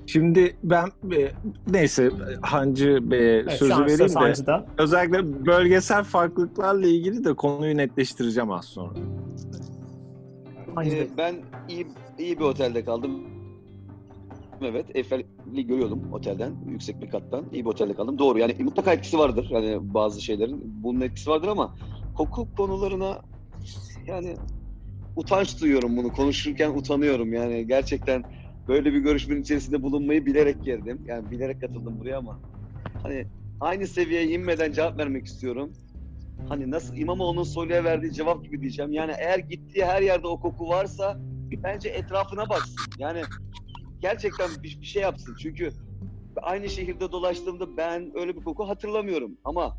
Şimdi 0.06 0.58
ben 0.64 0.88
e, 1.18 1.32
neyse 1.68 2.12
Hancı 2.42 3.12
Bey'e 3.12 3.40
Evet, 3.40 3.52
sözü 3.52 3.82
vereyim 3.86 4.00
de 4.16 4.20
Hancı'da. 4.20 4.66
özellikle 4.78 5.46
bölgesel 5.46 6.04
farklılıklarla 6.04 6.88
ilgili 6.88 7.24
de 7.24 7.34
konuyu 7.34 7.78
netleştireceğim 7.78 8.52
az 8.52 8.66
sonra. 8.66 8.94
Ee, 10.86 11.08
ben 11.18 11.36
iyi 11.70 11.88
iyi 12.20 12.40
bir 12.40 12.44
otelde 12.44 12.86
kaldım. 12.86 13.12
Evet, 14.62 14.86
Eyfel'i 14.94 15.68
görüyordum 15.68 16.14
otelden, 16.14 16.52
yüksek 16.70 17.02
bir 17.02 17.10
kattan. 17.10 17.46
İyi 17.54 17.66
bir 17.66 17.70
otelde 17.70 17.94
kaldım. 17.94 18.20
Doğru 18.20 18.40
yani 18.40 18.56
mutlaka 18.60 18.94
etkisi 18.94 19.18
vardır. 19.18 19.48
Yani 19.50 19.78
bazı 19.94 20.22
şeylerin 20.22 20.62
bunun 20.84 21.02
etkisi 21.02 21.30
vardır 21.30 21.48
ama 21.48 21.76
koku 22.16 22.48
konularına 22.58 23.22
yani 24.08 24.36
utanç 25.16 25.62
duyuyorum 25.62 25.98
bunu. 25.98 26.14
Konuşurken 26.14 26.70
utanıyorum 26.70 27.34
yani 27.34 27.68
gerçekten 27.68 28.24
böyle 28.68 28.94
bir 28.94 29.00
görüşmenin 29.00 29.42
içerisinde 29.42 29.82
bulunmayı 29.82 30.26
bilerek 30.26 30.64
girdim. 30.64 31.02
Yani 31.06 31.32
bilerek 31.32 31.62
katıldım 31.62 32.00
buraya 32.00 32.18
ama 32.18 32.40
hani 33.04 33.28
aynı 33.60 33.88
seviyeye 33.88 34.28
inmeden 34.28 34.72
cevap 34.72 34.98
vermek 34.98 35.26
istiyorum. 35.26 35.74
Hani 36.50 36.72
nasıl 36.72 36.98
İmamoğlu'nun 36.98 37.44
soruya 37.44 37.84
verdiği 37.84 38.14
cevap 38.14 38.44
gibi 38.44 38.62
diyeceğim. 38.62 38.92
Yani 38.92 39.14
eğer 39.20 39.40
gittiği 39.40 39.86
her 39.86 40.02
yerde 40.02 40.28
o 40.28 40.40
koku 40.40 40.70
varsa 40.70 41.20
bence 41.64 41.90
etrafına 41.90 42.50
baksın. 42.50 42.76
Yani 43.00 43.22
gerçekten 44.02 44.50
bir, 44.64 44.82
bir 44.82 44.86
şey 44.86 45.02
yapsın. 45.02 45.36
Çünkü 45.40 45.70
aynı 46.42 46.70
şehirde 46.70 47.12
dolaştığımda 47.12 47.78
ben 47.78 48.12
öyle 48.16 48.36
bir 48.36 48.44
koku 48.44 48.68
hatırlamıyorum. 48.68 49.38
Ama 49.44 49.78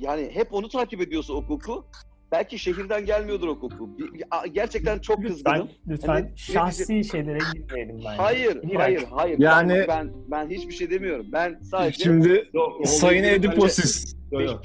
yani 0.00 0.30
hep 0.32 0.54
onu 0.54 0.68
takip 0.68 1.00
ediyorsa 1.00 1.32
o 1.32 1.46
koku 1.46 1.86
belki 2.32 2.58
şehirden 2.58 3.06
gelmiyordur 3.06 3.48
o 3.48 3.60
koku. 3.60 3.98
Bir- 3.98 4.12
bir- 4.12 4.24
gerçekten 4.52 4.98
çok 4.98 5.18
Lütfen, 5.18 5.32
kızgınım. 5.34 5.68
lütfen 5.88 6.08
Hani- 6.12 6.38
şahsi 6.38 7.04
şeylere 7.04 7.38
gitmeyelim 7.54 7.96
bence. 7.96 8.08
Hayır, 8.22 8.56
İğrenç. 8.62 8.78
hayır, 8.78 9.04
hayır. 9.10 9.38
Yani- 9.38 9.84
Ben, 9.88 10.12
ben 10.30 10.50
hiçbir 10.50 10.74
şey 10.74 10.90
demiyorum. 10.90 11.26
Ben 11.32 11.58
sadece 11.70 12.02
Şimdi 12.04 12.50
olayı 12.54 12.86
Sayın 12.86 13.24
Ediposis, 13.24 14.16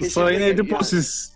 Sayın 0.10 0.40
yani. 0.40 0.50
Ediposis. 0.50 1.32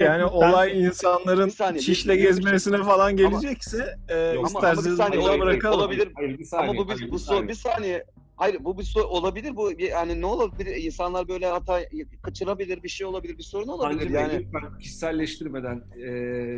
Ben- 0.00 0.04
Yani 0.06 0.24
olay 0.24 0.82
insanların 0.84 1.46
Bir 1.46 1.50
saniye, 1.52 1.82
şişle 1.82 2.12
bir- 2.12 2.18
bir- 2.18 2.22
gezmesine 2.22 2.78
falan 2.82 3.16
gelecekse 3.16 3.96
e, 4.08 4.14
Ama- 4.14 4.30
ama 4.30 4.42
bir 4.42 4.46
isterseniz 4.46 4.96
saniye, 4.96 5.20
burada 5.20 5.30
olabilir, 5.32 5.46
bırakalım. 5.46 5.78
olabilir. 5.80 6.08
Hayır 6.14 6.38
bir 6.38 6.44
saniye. 6.44 6.70
Ama 6.70 6.78
bu 6.78 6.88
hayır, 6.88 7.00
bir, 7.00 7.06
bir 7.06 7.10
bu 7.12 7.18
so, 7.18 7.24
saniye. 7.24 7.48
bir 7.48 7.54
saniye. 7.54 8.04
Hayır 8.38 8.56
bu 8.64 8.78
bir 8.78 8.82
so, 8.82 9.00
olabilir 9.02 9.56
bu 9.56 9.70
bir- 9.70 9.88
yani 9.90 10.20
ne 10.20 10.26
olabilir 10.26 10.76
insanlar 10.76 11.28
böyle 11.28 11.46
hata 11.46 11.80
kaçırabilir 12.22 12.82
bir 12.82 12.88
şey 12.88 13.06
olabilir 13.06 13.38
bir 13.38 13.42
sorun 13.42 13.68
olabilir 13.68 14.06
Bey, 14.14 14.20
yani. 14.20 14.32
lütfen 14.38 14.78
kişiselleştirmeden 14.78 15.82
e, 15.96 16.10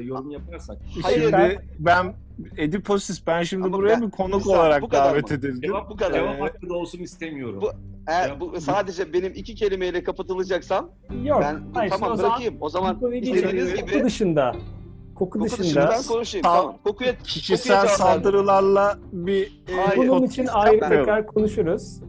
yorum 0.05 0.31
yaparsak. 0.31 0.79
Hayır, 1.03 1.21
Şimdi 1.21 1.33
ben- 1.33 1.57
ben 1.79 2.15
Ediposis 2.57 3.27
ben 3.27 3.43
şimdi 3.43 3.65
Ama 3.67 3.77
buraya 3.79 3.95
ben- 4.01 4.03
bir 4.07 4.11
konuk 4.11 4.43
saniye, 4.43 4.59
olarak 4.59 4.83
bu 4.83 4.89
kadar 4.89 5.05
davet 5.11 5.33
edildim. 5.33 5.61
Cevap, 5.61 5.91
bu 5.91 5.97
kadar. 5.97 6.13
cevap 6.15 6.41
hakkı 6.41 6.69
da 6.69 6.75
olsun 6.75 6.99
istemiyorum. 6.99 7.61
Bu- 7.63 7.73
Ya- 8.11 8.37
bu 8.41 8.61
sadece 8.61 9.13
benim 9.13 9.33
iki 9.35 9.55
kelimeyle 9.55 10.03
kapatılacaksam 10.05 10.91
Yok. 11.25 11.41
ben 11.43 11.61
hayır, 11.75 11.91
tamam 11.91 12.13
o 12.13 12.17
zaman 12.17 12.31
bırakayım. 12.31 12.57
O 12.61 12.69
zaman 12.69 12.97
bu 12.97 13.01
konuyu 13.01 13.21
istediğiniz 13.21 13.75
gibi 13.75 14.05
dışında. 14.05 14.57
Koku, 15.21 15.39
koku 15.39 15.59
dışında. 15.59 15.97
konuşayım. 16.09 16.45
Sal- 16.45 16.57
Tamam. 16.63 16.77
Kokuya 16.85 17.19
Kişisel 17.19 17.57
Kokuya 17.59 17.83
verdim. 17.83 17.97
saldırılarla 17.97 18.99
bir 19.13 19.47
e, 19.69 19.73
Hayır. 19.87 20.09
Bunun 20.09 20.23
için 20.27 20.47
ayrı 20.47 20.81
tekrar 20.81 21.27
konuşuruz. 21.27 22.01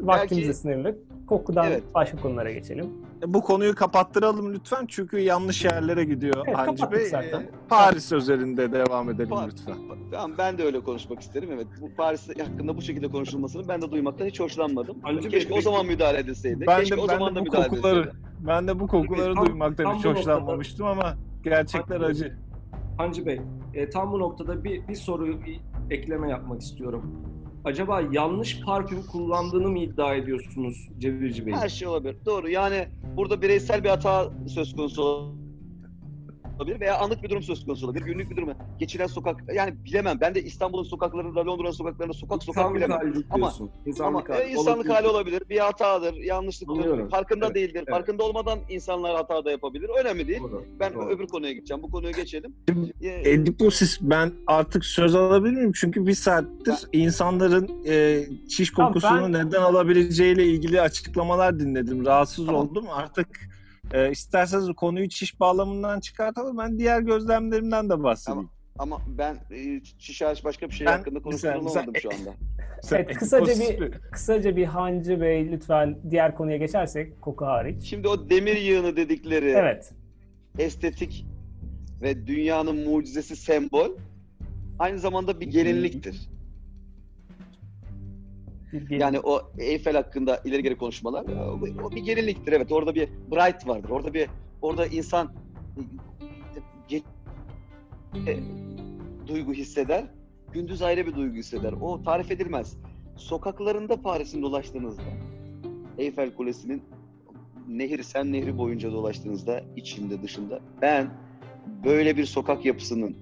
Vaktimiz 0.00 0.44
de 0.44 0.46
Belki- 0.48 0.54
sınırlı. 0.54 0.96
Kokudan 1.26 1.66
Evet. 1.66 1.82
başka 1.94 2.16
konulara 2.18 2.50
geçelim. 2.52 2.86
Bu 3.26 3.42
konuyu 3.42 3.74
kapattıralım 3.74 4.54
lütfen 4.54 4.86
çünkü 4.88 5.18
yanlış 5.18 5.64
yerlere 5.64 6.04
gidiyor 6.04 6.34
Evet, 6.46 6.56
Hancı 6.56 6.90
Bey. 6.90 7.06
zaten. 7.06 7.40
E, 7.40 7.48
Paris 7.68 8.12
özelinde 8.12 8.72
devam 8.72 9.10
edelim 9.10 9.30
Pa- 9.30 9.46
lütfen. 9.50 9.74
Tamam 10.12 10.32
ben 10.38 10.58
de 10.58 10.64
öyle 10.64 10.80
konuşmak 10.80 11.20
isterim. 11.20 11.48
Evet. 11.54 11.66
Bu 11.80 11.90
Paris 11.96 12.28
hakkında 12.28 12.76
bu 12.76 12.82
şekilde 12.82 13.08
konuşulmasını 13.08 13.68
ben 13.68 13.82
de 13.82 13.90
duymaktan 13.90 14.26
hiç 14.26 14.40
hoşlanmadım. 14.40 14.96
Hancı 15.02 15.22
Bey, 15.22 15.30
Keşke 15.30 15.48
o 15.52 15.54
peki- 15.54 15.64
zaman 15.64 15.86
müdahale 15.86 16.18
edilseydi. 16.18 16.64
Ben 16.66 16.80
Keşke 16.80 16.96
de, 16.96 17.00
o 17.00 17.06
zaman 17.06 17.34
da 17.34 17.40
bu 17.40 17.44
müdahale 17.44 17.68
kokuları 17.68 18.00
edilseydi. 18.00 18.16
ben 18.46 18.68
de 18.68 18.80
bu 18.80 18.86
kokuları 18.86 19.34
Tam- 19.34 19.46
duymaktan 19.46 19.84
tam 19.84 19.98
hiç 19.98 20.04
hoşlanmamıştım 20.04 20.86
ama 20.86 21.14
gerçekler 21.44 22.00
acı. 22.00 22.36
Hancı 22.96 23.26
Bey, 23.26 23.40
e, 23.74 23.90
tam 23.90 24.12
bu 24.12 24.18
noktada 24.18 24.64
bir, 24.64 24.88
bir 24.88 24.94
soru, 24.94 25.44
bir 25.44 25.60
ekleme 25.90 26.30
yapmak 26.30 26.62
istiyorum. 26.62 27.22
Acaba 27.64 28.02
yanlış 28.12 28.60
parfüm 28.60 29.02
kullandığını 29.06 29.68
mı 29.68 29.78
iddia 29.78 30.14
ediyorsunuz 30.14 30.88
Cebirci 30.98 31.46
Bey? 31.46 31.54
Her 31.54 31.68
şey 31.68 31.88
olabilir. 31.88 32.16
Doğru. 32.26 32.48
Yani 32.48 32.88
burada 33.16 33.42
bireysel 33.42 33.84
bir 33.84 33.88
hata 33.88 34.32
söz 34.48 34.76
konusu 34.76 35.02
olabilir 35.02 35.45
veya 36.60 36.98
anlık 36.98 37.22
bir 37.22 37.30
durum 37.30 37.42
söz 37.42 37.64
konusu 37.64 37.86
olabilir. 37.86 38.04
Günlük 38.04 38.30
bir 38.30 38.36
durum. 38.36 38.48
Geçilen 38.78 39.06
sokak 39.06 39.54
yani 39.54 39.74
bilemem. 39.84 40.18
Ben 40.20 40.34
de 40.34 40.42
İstanbul'un 40.42 40.82
sokaklarında, 40.82 41.46
Londra'nın 41.46 41.70
sokaklarında 41.70 42.12
sokak 42.14 42.42
sokak 42.42 42.58
İnsanlık 42.62 42.76
bilemem. 42.76 42.98
hali 42.98 43.24
Ama-. 43.30 43.52
İnsanlık 43.86 44.30
Ama 44.30 44.36
hali. 44.38 44.48
e, 44.48 44.50
insanlık 44.52 44.68
Olabilir. 44.76 44.90
hali 44.94 45.08
olabilir. 45.08 45.42
Bir 45.50 45.58
hatadır, 45.58 46.14
yanlışlıktır. 46.14 46.76
Anlıyorum. 46.76 47.08
Farkında 47.08 47.46
Evet, 47.46 47.54
değildir. 47.56 47.74
evet. 47.76 47.88
Farkında 47.90 48.24
olmadan 48.24 48.58
insanlar 48.68 49.16
hata 49.16 49.44
da 49.44 49.50
yapabilir. 49.50 49.90
Önemli 50.00 50.28
değil. 50.28 50.40
Doğru, 50.42 50.64
Ben 50.80 50.94
doğru. 50.94 51.08
öbür 51.08 51.26
konuya 51.26 51.52
gideceğim. 51.52 51.82
Bu 51.82 51.90
konuya 51.90 52.10
geçelim. 52.10 52.54
Ediposis 53.24 53.98
ben 54.00 54.32
artık 54.46 54.84
söz 54.84 55.14
alabilir 55.14 55.52
miyim? 55.54 55.72
Çünkü 55.74 56.06
bir 56.06 56.14
saattir 56.14 56.74
insanların 56.92 57.70
e, 57.86 58.24
çiş 58.48 58.70
Tamam, 58.70 58.92
kokusunu 58.92 59.32
neden 59.32 59.62
alabileceğiyle 59.62 60.44
ilgili 60.46 60.80
açıklamalar 60.80 61.58
dinledim. 61.60 62.06
Rahatsız 62.06 62.46
Tamam. 62.46 62.60
oldum. 62.68 62.84
Artık 62.92 63.28
e, 63.94 64.10
isterseniz 64.10 64.68
konuyu 64.76 65.08
çiş 65.08 65.40
bağlamından 65.40 66.00
çıkartalım. 66.00 66.58
Ben 66.58 66.78
diğer 66.78 67.00
gözlemlerimden 67.00 67.90
de 67.90 68.02
bahsedeyim. 68.02 68.48
ama 68.78 69.00
ben 69.18 69.34
e, 69.34 69.80
şişe 69.98 70.24
hariç 70.24 70.44
başka 70.44 70.68
bir 70.68 70.74
şey 70.74 70.86
Ben- 70.86 70.92
hakkında 70.92 71.18
mesela- 71.24 71.60
şu 72.02 72.08
anda. 72.10 72.34
Evet, 72.92 73.14
kısaca 73.14 73.52
bir-? 73.60 73.90
Kısaca 73.90 74.56
bir 74.56 74.64
Hancı 74.64 75.20
Bey 75.20 75.52
lütfen 75.52 75.98
diğer 76.10 76.34
konuya 76.34 76.56
geçersek 76.56 77.20
koku 77.22 77.44
hariç. 77.46 77.82
Şimdi 77.84 78.08
o 78.08 78.30
demir 78.30 78.56
yığını 78.56 78.96
dedikleri 78.96 79.48
Evet. 79.48 79.92
estetik 80.58 81.26
ve 82.02 82.26
dünyanın 82.26 82.88
mucizesi 82.88 83.36
sembol 83.36 83.90
aynı 84.78 84.98
zamanda 84.98 85.40
bir 85.40 85.46
gelinliktir. 85.46 86.28
Bir- 88.90 89.00
Yani 89.00 89.20
o 89.20 89.40
Eyfel 89.58 89.94
hakkında 89.96 90.40
ileri 90.44 90.62
geri 90.62 90.76
konuşmalar 90.78 91.24
o, 91.24 91.60
o 91.84 91.90
bir 91.90 92.00
gelinliktir 92.04 92.52
evet. 92.52 92.72
Orada 92.72 92.94
bir 92.94 93.08
bright 93.30 93.68
vardır. 93.68 93.88
Orada 93.90 94.14
bir 94.14 94.28
orada 94.62 94.86
insan 94.86 95.32
ge- 96.90 97.02
e, 98.26 98.36
duygu 99.28 99.52
hisseder. 99.52 100.04
Gündüz 100.52 100.82
ayrı 100.82 101.06
bir 101.06 101.14
duygu 101.14 101.36
hisseder. 101.36 101.72
O 101.72 102.02
tarif 102.02 102.30
edilmez. 102.30 102.76
Sokaklarında 103.16 104.02
Paris'in 104.02 104.42
dolaştığınızda 104.42 105.02
Eyfel 105.98 106.34
Kulesi'nin 106.34 106.82
nehir 107.68 108.02
sen 108.02 108.32
nehri 108.32 108.58
boyunca 108.58 108.92
dolaştığınızda 108.92 109.62
içinde 109.76 110.22
dışında 110.22 110.60
ben 110.82 111.10
böyle 111.84 112.16
bir 112.16 112.24
sokak 112.24 112.64
yapısının 112.64 113.16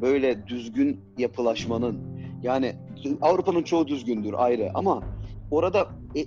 böyle 0.00 0.46
düzgün 0.46 1.00
yapılaşmanın 1.18 2.17
yani 2.42 2.76
Avrupa'nın 3.20 3.62
çoğu 3.62 3.88
düzgündür 3.88 4.34
ayrı 4.36 4.70
ama 4.74 5.02
orada 5.50 5.88
e, 6.16 6.24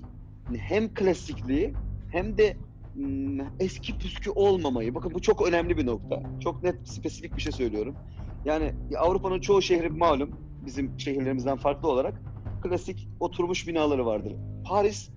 hem 0.57 0.93
klasikliği 0.93 1.73
hem 2.11 2.37
de 2.37 2.57
mm, 2.95 3.39
eski 3.59 3.97
püskü 3.97 4.29
olmamayı 4.29 4.95
bakın 4.95 5.13
bu 5.13 5.21
çok 5.21 5.47
önemli 5.47 5.77
bir 5.77 5.85
nokta. 5.85 6.23
Çok 6.39 6.63
net 6.63 6.87
spesifik 6.87 7.35
bir 7.35 7.41
şey 7.41 7.51
söylüyorum. 7.51 7.95
Yani 8.45 8.73
Avrupa'nın 8.97 9.41
çoğu 9.41 9.61
şehri 9.61 9.89
malum 9.89 10.29
bizim 10.65 10.99
şehirlerimizden 10.99 11.57
farklı 11.57 11.89
olarak 11.89 12.21
klasik 12.61 13.07
oturmuş 13.19 13.67
binaları 13.67 14.05
vardır. 14.05 14.35
Paris 14.65 15.09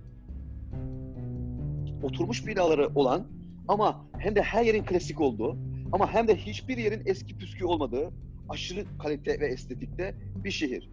oturmuş 2.02 2.46
binaları 2.46 2.90
olan 2.94 3.26
ama 3.68 4.06
hem 4.18 4.36
de 4.36 4.42
her 4.42 4.64
yerin 4.64 4.84
klasik 4.84 5.20
olduğu 5.20 5.56
ama 5.92 6.12
hem 6.12 6.28
de 6.28 6.36
hiçbir 6.36 6.76
yerin 6.76 7.02
eski 7.06 7.38
püskü 7.38 7.64
olmadığı 7.64 8.10
aşırı 8.48 8.84
kalite 8.98 9.40
ve 9.40 9.46
estetikte 9.46 10.14
bir 10.44 10.50
şehir. 10.50 10.90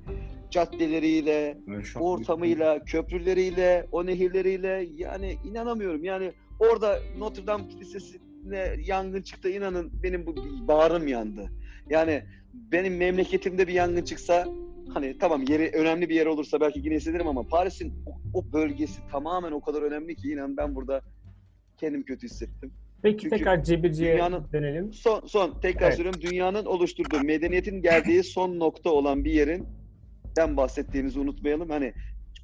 Caddeleriyle, 0.50 1.58
ortamıyla, 2.00 2.86
köprüleriyle, 2.86 3.88
o 3.92 4.06
nehirleriyle 4.06 4.88
yani 4.96 5.38
inanamıyorum. 5.46 6.04
Yani 6.04 6.32
orada 6.60 7.00
Notre 7.18 7.48
Dame 7.48 7.68
Kilisesi'ne 7.68 8.76
yangın 8.86 9.22
çıktı 9.22 9.50
inanın 9.50 9.92
benim 10.04 10.26
bu 10.26 10.36
bağrım 10.68 11.08
yandı. 11.08 11.50
Yani 11.90 12.24
benim 12.54 12.98
memleketimde 12.98 13.68
bir 13.68 13.74
yangın 13.74 14.04
çıksa 14.04 14.48
hani 14.94 15.18
tamam 15.18 15.44
yeri 15.50 15.72
önemli 15.74 16.10
bir 16.10 16.16
yer 16.16 16.26
olursa 16.26 16.62
belki 16.62 16.80
yine 16.80 16.96
hissederim 16.96 17.28
ama 17.28 17.48
Paris'in 17.48 17.94
o, 18.06 18.40
o 18.40 18.54
bölgesi 18.54 19.02
tamamen 19.12 19.52
o 19.52 19.62
kadar 19.62 19.82
önemli 19.82 20.16
ki 20.16 20.32
inan 20.32 20.58
ben 20.58 20.76
burada 20.76 21.02
kendim 21.78 22.04
kötü 22.04 22.28
hissettim. 22.28 22.74
Peki 23.04 23.18
Çünkü 23.22 23.36
tekrar 23.38 23.64
Cebirci'ye 23.64 24.14
dünyanın- 24.14 24.44
dönelim. 24.54 24.94
Son 24.94 25.22
son 25.26 25.60
tekrar 25.62 25.88
Evet. 25.88 25.96
söylüyorum 25.96 26.22
dünyanın 26.22 26.66
oluşturduğu 26.66 27.24
medeniyetin 27.24 27.82
geldiği 27.82 28.24
son 28.24 28.60
nokta 28.60 28.90
olan 28.90 29.26
bir 29.26 29.32
yerin 29.32 29.66
den 30.38 30.58
bahsettiğimizi 30.58 31.20
unutmayalım. 31.20 31.70
Hani 31.70 31.94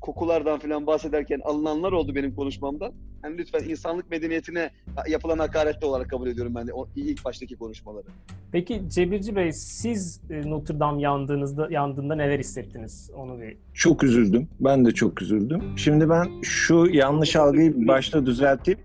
kokulardan 0.01 0.59
falan 0.59 0.87
bahsederken 0.87 1.39
alınanlar 1.43 1.91
oldu 1.91 2.15
benim 2.15 2.35
konuşmamda. 2.35 2.91
Hani 3.21 3.37
lütfen 3.37 3.69
insanlık 3.69 4.09
medeniyetine 4.11 4.69
yapılan 5.09 5.37
hakaret 5.39 5.83
olarak 5.83 6.09
kabul 6.09 6.27
ediyorum 6.27 6.55
ben 6.55 6.67
de 6.67 6.73
o 6.73 6.87
ilk 6.95 7.25
baştaki 7.25 7.55
konuşmaları. 7.55 8.05
Peki 8.51 8.81
Cebirci 8.89 9.35
Bey 9.35 9.51
siz 9.51 10.21
e, 10.29 10.49
Notre 10.49 10.79
Dame 10.79 11.01
yandığınızda 11.01 11.67
yandığında 11.71 12.15
neler 12.15 12.39
hissettiniz? 12.39 13.11
Onu 13.15 13.41
bir 13.41 13.57
Çok 13.73 14.03
üzüldüm. 14.03 14.47
Ben 14.59 14.85
de 14.85 14.91
çok 14.91 15.21
üzüldüm. 15.21 15.61
Şimdi 15.77 16.09
ben 16.09 16.27
şu 16.41 16.85
yanlış 16.91 17.35
algıyı 17.35 17.87
başta 17.87 18.25
düzelteyim. 18.25 18.79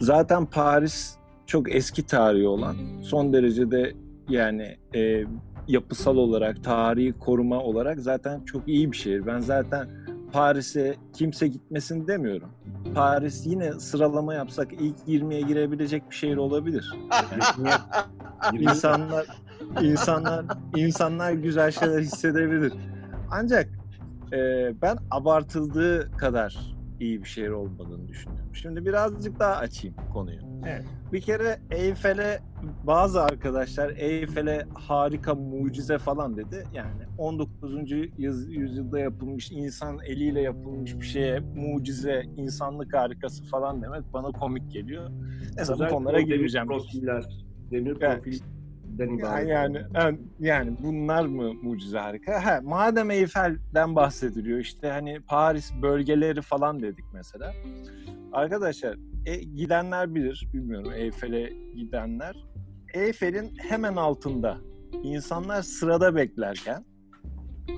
Zaten 0.00 0.46
Paris 0.46 1.16
çok 1.46 1.74
eski 1.74 2.06
tarihi 2.06 2.48
olan, 2.48 2.76
son 3.02 3.32
derecede 3.32 3.92
yani 4.28 4.76
e, 4.94 5.24
yapısal 5.68 6.16
olarak, 6.16 6.64
tarihi 6.64 7.12
koruma 7.12 7.60
olarak 7.60 8.00
zaten 8.00 8.44
çok 8.44 8.68
iyi 8.68 8.92
bir 8.92 8.96
şehir. 8.96 9.26
Ben 9.26 9.40
zaten 9.40 9.88
Paris'e 10.32 10.96
kimse 11.12 11.48
gitmesin 11.48 12.06
demiyorum. 12.06 12.48
Paris 12.94 13.46
yine 13.46 13.72
sıralama 13.72 14.34
yapsak 14.34 14.72
ilk 14.72 14.96
20'ye 15.08 15.40
girebilecek 15.40 16.10
bir 16.10 16.14
şehir 16.14 16.36
olabilir. 16.36 16.92
Yani 17.64 17.74
insanlar 18.70 19.26
insanlar 19.82 20.44
insanlar 20.76 21.32
güzel 21.32 21.70
şeyler 21.70 22.00
hissedebilir. 22.00 22.72
Ancak 23.30 23.68
e, 24.32 24.38
ben 24.82 24.98
abartıldığı 25.10 26.10
kadar 26.16 26.58
iyi 27.00 27.22
bir 27.22 27.28
şehir 27.28 27.48
olmadığını 27.50 28.08
düşünüyorum. 28.08 28.47
Şimdi 28.62 28.86
birazcık 28.86 29.38
daha 29.38 29.56
açayım 29.56 29.96
konuyu. 30.12 30.40
Evet. 30.66 30.84
Bir 31.12 31.20
kere 31.20 31.58
Eyfel'e 31.70 32.38
bazı 32.84 33.22
arkadaşlar 33.22 33.92
Eyfel'e 33.96 34.66
harika 34.74 35.34
mucize 35.34 35.98
falan 35.98 36.36
dedi. 36.36 36.64
Yani 36.72 37.02
19. 37.18 37.90
yüz- 38.18 38.48
yüzyılda 38.48 38.98
yapılmış 38.98 39.50
insan 39.52 39.98
eliyle 40.06 40.40
yapılmış 40.40 40.96
bir 41.00 41.04
şeye 41.06 41.40
mucize, 41.40 42.22
insanlık 42.36 42.94
harikası 42.94 43.44
falan 43.44 43.82
demek 43.82 44.12
bana 44.12 44.32
komik 44.32 44.72
geliyor. 44.72 45.10
Neyse 45.56 45.72
bu 45.74 45.88
konulara 45.88 46.20
girmeyeceğim. 46.20 46.68
Profiller, 46.68 47.24
demir 47.70 47.96
Evet. 48.00 48.42
Ya 48.98 49.06
ibaret. 49.06 49.48
yani 49.48 49.82
yani- 49.94 50.18
yani 50.40 50.76
bunlar 50.82 51.26
mı 51.26 51.54
mucize 51.62 51.98
harika? 51.98 52.44
Ha, 52.46 52.60
madem 52.62 53.10
Eyfel'den 53.10 53.96
bahsediliyor 53.96 54.58
işte 54.58 54.88
hani 54.90 55.20
Paris 55.20 55.72
bölgeleri 55.82 56.42
falan 56.42 56.80
dedik 56.82 57.04
mesela. 57.12 57.52
Arkadaşlar 58.32 58.96
e, 59.26 59.36
gidenler 59.36 60.14
bilir 60.14 60.48
bilmiyorum 60.52 60.92
Eyfel'e 60.92 61.52
gidenler. 61.76 62.36
Eyfel'in 62.94 63.56
hemen 63.58 63.96
altında 63.96 64.58
insanlar 65.02 65.62
sırada 65.62 66.14
beklerken 66.16 66.84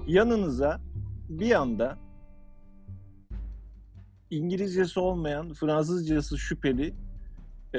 yanınıza 0.07 0.81
bir 1.29 1.53
anda 1.53 1.99
İngilizcesi 4.31 5.01
olmayan, 5.01 5.53
Fransızcası 5.55 6.39
şüpheli 6.39 6.95
e, 7.75 7.79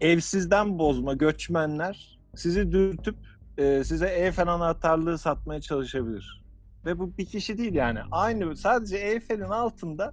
evsizden 0.00 0.78
bozma 0.78 1.14
göçmenler 1.14 2.18
sizi 2.36 2.72
dürtüp 2.72 3.16
e, 3.58 3.84
size 3.84 4.08
Eiffel 4.08 4.48
anahtarlığı 4.48 5.18
satmaya 5.18 5.60
çalışabilir. 5.60 6.42
Ve 6.86 6.98
bu 6.98 7.18
bir 7.18 7.26
kişi 7.26 7.58
değil 7.58 7.74
yani. 7.74 7.98
Aynı 8.10 8.56
sadece 8.56 8.96
Eiffel'in 8.96 9.42
altında 9.42 10.12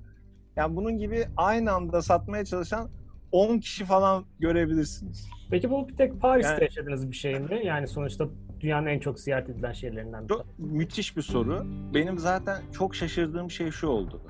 yani 0.56 0.76
bunun 0.76 0.98
gibi 0.98 1.26
aynı 1.38 1.72
anda 1.72 2.02
satmaya 2.02 2.46
çalışan 2.46 2.90
10 3.32 3.60
kişi 3.60 3.86
falan 3.86 4.26
görebilirsiniz. 4.40 5.28
Peki 5.52 5.70
bu 5.70 5.88
bir 5.88 5.96
tek 5.96 6.22
Paris'te 6.22 6.52
Yani- 6.54 6.64
yaşadığınız 6.64 7.12
bir 7.12 7.16
şey 7.16 7.40
mi? 7.40 7.62
Yani 7.64 7.88
sonuçta 7.88 8.28
dünyanın 8.60 8.88
en 8.88 9.00
çok 9.00 9.20
ziyaret 9.20 9.50
edilen 9.50 9.74
şehirlerinden 9.74 10.24
bir 10.24 10.28
Çok 10.28 10.46
müthiş 10.60 11.18
bir 11.18 11.22
soru. 11.22 11.66
Benim 11.94 12.20
zaten 12.20 12.62
çok 12.72 12.96
şaşırdığım 12.96 13.52
şey 13.52 13.72
şu 13.72 13.88
oldu. 13.88 14.22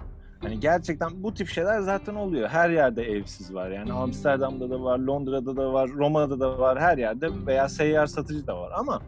Hani 0.42 0.60
gerçekten 0.60 1.24
bu 1.24 1.34
tip 1.34 1.48
şeyler 1.48 1.82
zaten 1.82 2.16
oluyor. 2.16 2.50
Her 2.50 2.70
yerde 2.70 3.04
evsiz 3.04 3.54
var. 3.54 3.70
Yani 3.70 3.94
Amsterdam'da 3.94 4.70
da 4.70 4.84
var, 4.84 5.00
Londra'da 5.00 5.58
da 5.58 5.74
var, 5.74 5.90
Roma'da 5.90 6.40
da 6.40 6.60
var, 6.60 6.80
her 6.80 6.98
yerde 6.98 7.30
veya 7.46 7.70
seyyar 7.70 8.08
satıcı 8.08 8.48
da 8.48 8.58
var. 8.58 8.72
Ama 8.76 9.02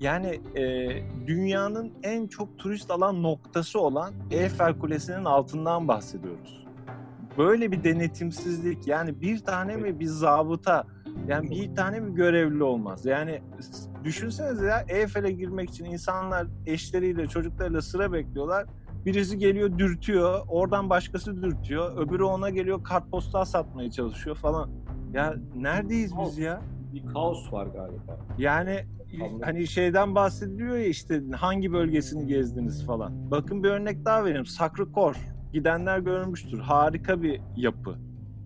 yani 0.00 0.40
e, 0.54 0.88
dünyanın 1.26 1.92
en 2.02 2.26
çok 2.26 2.58
turist 2.58 2.90
alan 2.90 3.22
noktası 3.22 3.80
olan 3.80 4.14
Eiffel 4.30 4.78
Kulesi'nin 4.78 5.24
altından 5.24 5.88
bahsediyoruz. 5.88 6.66
Böyle 7.38 7.72
bir 7.72 7.84
denetimsizlik 7.84 8.86
yani 8.86 9.20
bir 9.20 9.38
tane 9.38 9.76
mi 9.76 10.00
bir 10.00 10.06
zabıta 10.06 10.84
yani 11.28 11.50
bir 11.50 11.74
tane 11.74 12.00
mi 12.00 12.14
görevli 12.14 12.62
olmaz? 12.62 13.06
Yani 13.06 13.42
düşünsenize 14.04 14.66
ya 14.66 14.84
Eyfel'e 14.88 15.32
girmek 15.32 15.70
için 15.70 15.84
insanlar 15.84 16.46
eşleriyle 16.66 17.26
çocuklarıyla 17.26 17.82
sıra 17.82 18.12
bekliyorlar. 18.12 18.66
Birisi 19.06 19.38
geliyor 19.38 19.78
dürtüyor, 19.78 20.40
oradan 20.48 20.90
başkası 20.90 21.42
dürtüyor, 21.42 22.06
öbürü 22.06 22.22
ona 22.22 22.50
geliyor 22.50 22.84
kartpostal 22.84 23.44
satmaya 23.44 23.90
çalışıyor 23.90 24.36
falan. 24.36 24.70
Ya 25.12 25.34
neredeyiz 25.56 26.12
biz 26.24 26.38
ya? 26.38 26.62
Bir 26.94 27.06
kaos 27.06 27.52
var 27.52 27.66
galiba. 27.66 28.18
Yani 28.38 28.84
Anladım. 29.20 29.40
hani 29.44 29.66
şeyden 29.66 30.14
bahsediliyor 30.14 30.76
ya 30.76 30.86
işte 30.86 31.22
hangi 31.36 31.72
bölgesini 31.72 32.26
gezdiniz 32.26 32.86
falan. 32.86 33.30
Bakın 33.30 33.62
bir 33.62 33.68
örnek 33.68 34.04
daha 34.04 34.24
vereyim. 34.24 34.44
Sacré-Cœur. 34.44 35.14
Gidenler 35.52 35.98
görmüştür. 35.98 36.58
Harika 36.58 37.22
bir 37.22 37.40
yapı. 37.56 37.96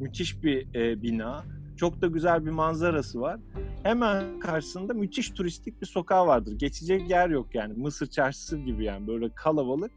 Müthiş 0.01 0.42
bir 0.42 0.75
e, 0.75 1.03
bina. 1.03 1.45
Çok 1.77 2.03
da 2.03 2.07
güzel 2.07 2.47
bir 2.47 2.51
manzarası 2.51 3.21
var. 3.21 3.40
Hemen 3.83 4.40
karşısında 4.40 4.95
müthiş 4.95 5.31
turistik 5.31 5.81
bir 5.81 5.87
sokağı 5.87 6.27
vardır. 6.27 6.53
Geçecek 6.53 7.11
yer 7.11 7.29
yok 7.29 7.55
yani. 7.55 7.73
Mısır 7.75 8.07
çarşısı 8.07 8.59
gibi 8.59 8.85
yani 8.85 9.07
böyle 9.07 9.29
kalabalık. 9.35 9.90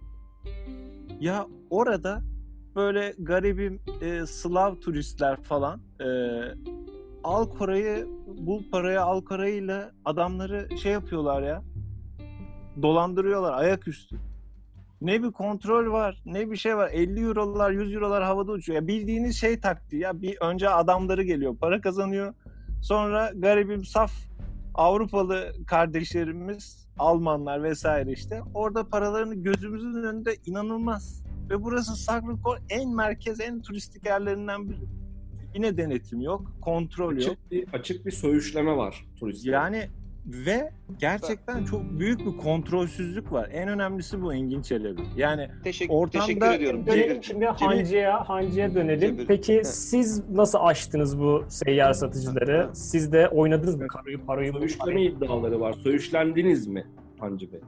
Ya 1.20 1.48
orada 1.70 2.22
böyle 2.76 3.14
garibim 3.20 3.82
e, 4.02 4.26
Slav 4.26 4.76
turistler 4.76 5.42
falan 5.44 5.82
e, 6.02 6.08
al 7.24 7.50
parayı 7.58 8.08
bul 8.38 8.64
parayı 8.72 9.02
al 9.02 9.22
parayla 9.22 9.92
adamları 10.06 10.78
şey 10.78 10.92
yapıyorlar 10.92 11.42
ya 11.42 11.64
dolandırıyorlar 12.82 13.54
ayaküstü. 13.54 14.16
Ne 15.02 15.24
bir 15.24 15.32
kontrol 15.32 15.92
var 15.92 16.22
ne 16.26 16.52
bir 16.52 16.58
şey 16.58 16.78
var 16.78 16.90
50 16.94 17.20
eurolar 17.24 17.72
100 17.72 17.94
eurolar 17.94 18.24
havada 18.24 18.52
uçuyor. 18.52 18.82
Ya 18.82 18.88
bildiğiniz 18.88 19.40
şey 19.40 19.60
taktiği 19.60 20.02
ya 20.02 20.22
bir 20.22 20.38
önce 20.42 20.70
adamları 20.70 21.24
geliyor 21.24 21.58
para 21.58 21.82
kazanıyor 21.82 22.34
sonra 22.82 23.32
garibim 23.36 23.86
saf 23.86 24.29
Avrupalı 24.80 25.54
kardeşlerimiz 25.68 26.88
Almanlar 27.00 27.64
vesaire 27.64 28.12
işte 28.12 28.42
orada 28.54 28.90
paralarını 28.90 29.36
gözümüzün 29.36 30.04
önünde 30.04 30.36
inanılmaz. 30.46 31.24
Ve 31.50 31.64
burası 31.64 32.12
Sacré-Cœur 32.12 32.60
en 32.70 32.96
merkez 32.96 33.40
en 33.40 33.62
turistik 33.62 34.06
yerlerinden 34.06 34.70
biri. 34.70 34.82
Yine 35.56 35.78
denetim 35.78 36.22
yok, 36.22 36.52
kontrol 36.62 37.12
yok. 37.12 37.22
Açık 37.22 37.52
bir, 37.52 37.68
açık 37.74 38.06
bir 38.06 38.12
söğüşleme 38.12 38.78
var 38.78 39.06
turistler. 39.20 39.54
Yani 39.54 39.90
ve 40.34 40.72
gerçekten 41.00 41.66
çok 41.66 41.82
büyük 42.00 42.20
bir 42.20 42.38
kontrolsüzlük 42.38 43.32
var. 43.32 43.50
En 43.54 43.70
önemlisi 43.70 44.22
bu 44.22 44.34
Engin 44.34 44.62
Çelebi. 44.62 45.02
Yani 45.18 45.48
Teşekkür, 45.64 45.94
Ortamda- 45.94 46.26
teşekkür 46.26 46.48
ediyorum. 46.52 46.86
Dönelim 46.88 47.24
şimdi 47.24 47.46
hancıya, 47.46 48.30
hancıya 48.30 48.76
dönelim. 48.76 49.00
Cebir. 49.18 49.28
Peki 49.28 49.54
Evet. 49.54 49.68
siz 49.68 50.30
nasıl 50.30 50.60
aştınız 50.62 51.20
bu 51.20 51.44
seyyar 51.50 51.94
satıcıları? 51.94 52.70
Siz 52.74 53.12
de 53.12 53.28
oynadınız 53.28 53.76
mı 53.76 53.88
karayı, 53.88 54.26
parayı? 54.26 54.54
Söğüşleme 54.54 55.04
iddiaları 55.04 55.60
var. 55.60 55.74
Söğüşlendiniz 55.74 56.68
mi 56.68 56.86
Hancı 57.20 57.52
Bey? 57.54 57.60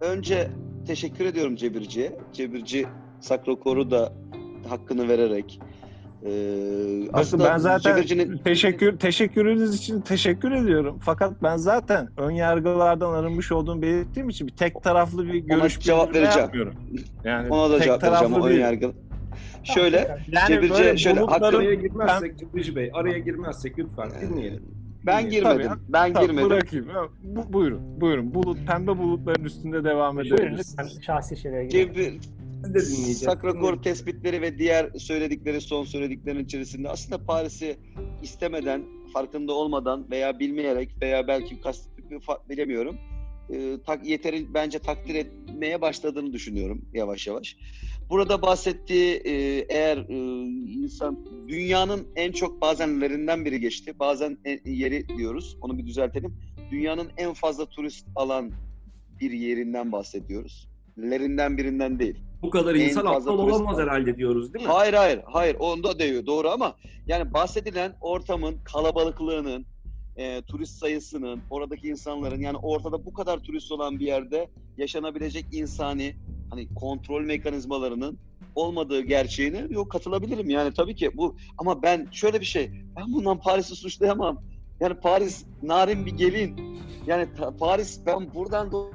Önce 0.00 0.50
teşekkür 0.86 1.24
ediyorum 1.24 1.56
Cebirci'ye. 1.56 2.12
Cebirci 2.32 2.86
Sakrokor'u 3.20 3.90
da 3.90 4.12
hakkını 4.68 5.08
vererek 5.08 5.60
e, 6.24 6.28
bakın 7.12 7.40
ben 7.40 7.58
zaten 7.58 7.96
Cebirci'nin 7.96 8.38
teşekkür 8.38 8.98
teşekkürünüz 8.98 9.74
için 9.74 10.00
teşekkür 10.00 10.50
ediyorum. 10.52 10.98
Fakat 11.02 11.42
ben 11.42 11.56
zaten 11.56 12.08
ön 12.16 12.30
yargılardan 12.30 13.12
arınmış 13.12 13.52
olduğumu 13.52 13.82
belirttiğim 13.82 14.28
için 14.28 14.46
bir 14.46 14.52
tek 14.52 14.82
taraflı 14.82 15.26
bir 15.26 15.34
görüş 15.34 15.78
cevap 15.80 16.08
bildirme 16.08 16.22
vereceğim. 16.24 16.44
yapmıyorum. 16.46 16.74
Yani 17.24 17.48
ona 17.50 17.70
da 17.70 17.76
tek 17.78 17.84
cevap 17.84 18.02
vereceğim 18.02 18.42
ön 18.42 18.60
yargı. 18.60 18.92
Şöyle 19.64 19.96
Yani 20.28 20.48
Cebirci 20.48 20.72
böyle 20.74 20.96
şöyle, 20.96 21.20
bulutların- 21.20 21.56
Araya 21.56 21.74
girmezsek 21.74 22.38
Cebeci 22.38 22.76
Bey, 22.76 22.90
araya 22.94 23.18
girmezsek 23.18 23.78
lütfen 23.78 24.08
dinleyelim. 24.20 24.62
Ben 25.06 25.30
girmedim. 25.30 25.66
Tabii, 25.68 25.78
ben 25.88 26.12
Tamam, 26.12 26.28
girmedim. 26.28 26.50
bırakayım. 26.50 26.86
Bu, 27.22 27.52
buyurun, 27.52 28.00
buyurun. 28.00 28.34
Bulut, 28.34 28.58
pembe 28.66 28.98
bulutların 28.98 29.44
üstünde 29.44 29.84
devam 29.84 30.16
Buyurun 30.16 30.34
edebiliriz. 30.36 30.76
lütfen 30.78 31.00
şahsi 31.00 31.36
şeylere 31.36 31.66
girelim. 31.66 32.20
Siz 32.64 32.74
de 32.74 32.80
dinleyeceğiz. 32.80 33.18
Sakrakor 33.18 33.82
tespitleri 33.82 34.42
ve 34.42 34.58
diğer 34.58 34.90
söyledikleri, 34.98 35.60
son 35.60 35.84
söylediklerin 35.84 36.44
içerisinde 36.44 36.88
aslında 36.88 37.24
Paris'i 37.26 37.76
istemeden, 38.22 38.82
farkında 39.12 39.52
olmadan 39.52 40.10
veya 40.10 40.38
bilmeyerek 40.38 40.90
veya 41.02 41.28
belki 41.28 41.60
kast 41.60 41.88
bilemiyorum. 42.50 42.96
E, 43.50 43.76
tak, 43.86 44.06
yeteri 44.06 44.54
bence 44.54 44.78
takdir 44.78 45.14
etmeye 45.14 45.80
başladığını 45.80 46.32
düşünüyorum 46.32 46.84
yavaş 46.94 47.26
yavaş. 47.26 47.56
Burada 48.10 48.42
bahsettiği 48.42 49.14
e, 49.14 49.32
eğer 49.68 49.96
e, 49.96 50.16
insan 50.72 51.26
dünyanın 51.48 52.06
en 52.16 52.32
çok 52.32 52.60
bazenlerinden 52.60 53.44
biri 53.44 53.60
geçti. 53.60 53.98
Bazen 53.98 54.38
en- 54.44 54.60
yeri 54.64 55.08
diyoruz. 55.18 55.56
Onu 55.60 55.78
bir 55.78 55.86
düzeltelim. 55.86 56.34
Dünyanın 56.70 57.08
en 57.16 57.32
fazla 57.32 57.66
turist 57.66 58.06
alan 58.16 58.50
bir 59.20 59.30
yerinden 59.30 59.92
bahsediyoruz. 59.92 60.68
Lerinden 60.98 61.58
birinden 61.58 61.98
değil. 61.98 62.20
Bu 62.42 62.50
kadar 62.50 62.74
En 62.74 62.80
insan 62.80 63.06
aptal 63.06 63.38
olamaz 63.38 63.76
var. 63.76 63.82
herhalde 63.82 64.16
diyoruz 64.16 64.54
değil 64.54 64.66
mi? 64.66 64.72
Hayır 64.72 64.94
hayır 64.94 65.20
hayır 65.24 65.56
onda 65.58 65.98
diyor 65.98 66.26
doğru 66.26 66.48
ama 66.48 66.76
yani 67.06 67.34
bahsedilen 67.34 67.94
ortamın 68.00 68.56
kalabalıklığının 68.64 69.66
e, 70.16 70.42
turist 70.42 70.78
sayısının 70.78 71.42
oradaki 71.50 71.88
insanların 71.88 72.40
yani 72.40 72.56
ortada 72.62 73.04
bu 73.06 73.12
kadar 73.12 73.38
turist 73.38 73.72
olan 73.72 73.98
bir 74.00 74.06
yerde 74.06 74.48
yaşanabilecek 74.76 75.46
insani 75.52 76.14
hani 76.50 76.74
kontrol 76.74 77.22
mekanizmalarının 77.22 78.18
olmadığı 78.54 79.00
gerçeğine 79.00 79.66
yok 79.70 79.90
katılabilirim 79.90 80.50
yani 80.50 80.74
tabii 80.74 80.94
ki 80.94 81.10
bu 81.14 81.36
ama 81.58 81.82
ben 81.82 82.08
şöyle 82.12 82.40
bir 82.40 82.46
şey 82.46 82.70
ben 82.96 83.12
bundan 83.12 83.40
Paris'i 83.40 83.76
suçlayamam 83.76 84.42
yani 84.80 84.94
Paris 84.94 85.44
narin 85.62 86.06
bir 86.06 86.10
gelin 86.16 86.60
yani 87.06 87.28
Paris 87.58 88.00
ben 88.06 88.34
buradan 88.34 88.68
do- 88.68 88.92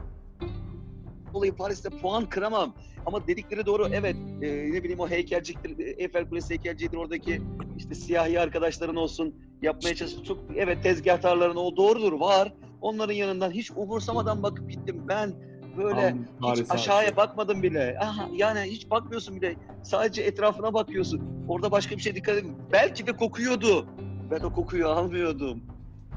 dolayı 1.34 1.56
Paris'te 1.56 1.90
puan 1.90 2.26
kıramam 2.26 2.74
ama 3.06 3.28
dedikleri 3.28 3.66
doğru 3.66 3.88
evet 3.92 4.16
e, 4.42 4.48
ne 4.72 4.84
bileyim 4.84 5.00
o 5.00 5.10
heykelciktir, 5.10 5.98
Eiffel 5.98 6.30
Kulesi 6.30 6.50
heykelciğidir 6.50 6.98
oradaki 6.98 7.42
işte 7.78 7.96
siyahi 7.96 8.40
arkadaşların 8.40 8.96
olsun 8.96 9.36
yapmaya 9.62 9.96
çalışıp 9.96 10.26
çok 10.26 10.38
evet 10.56 10.84
tezgahtarların 10.84 11.56
o 11.56 11.76
doğrudur 11.78 12.14
var. 12.14 12.54
Onların 12.82 13.14
yanından 13.14 13.52
hiç 13.52 13.72
umursamadan 13.72 14.44
bakıp 14.44 14.70
gittim. 14.70 15.02
Ben 15.08 15.34
böyle 15.78 16.10
Tam 16.10 16.20
hiç 16.20 16.28
Paris'e 16.42 16.74
aşağıya 16.74 17.02
aşık. 17.02 17.18
bakmadım 17.18 17.64
bile. 17.64 17.98
Aha, 18.02 18.30
yani 18.34 18.60
hiç 18.60 18.90
bakmıyorsun 18.90 19.36
bile. 19.36 19.56
Sadece 19.84 20.22
etrafına 20.22 20.74
bakıyorsun. 20.74 21.22
Orada 21.48 21.72
başka 21.72 21.98
bir 21.98 22.02
şey 22.02 22.16
dikkat 22.16 22.38
edin. 22.38 22.56
Belki 22.72 23.08
de 23.08 23.12
kokuyordu. 23.12 23.86
Ben 24.32 24.40
o 24.40 24.54
kokuyu 24.54 24.88
almıyordum. 24.88 25.60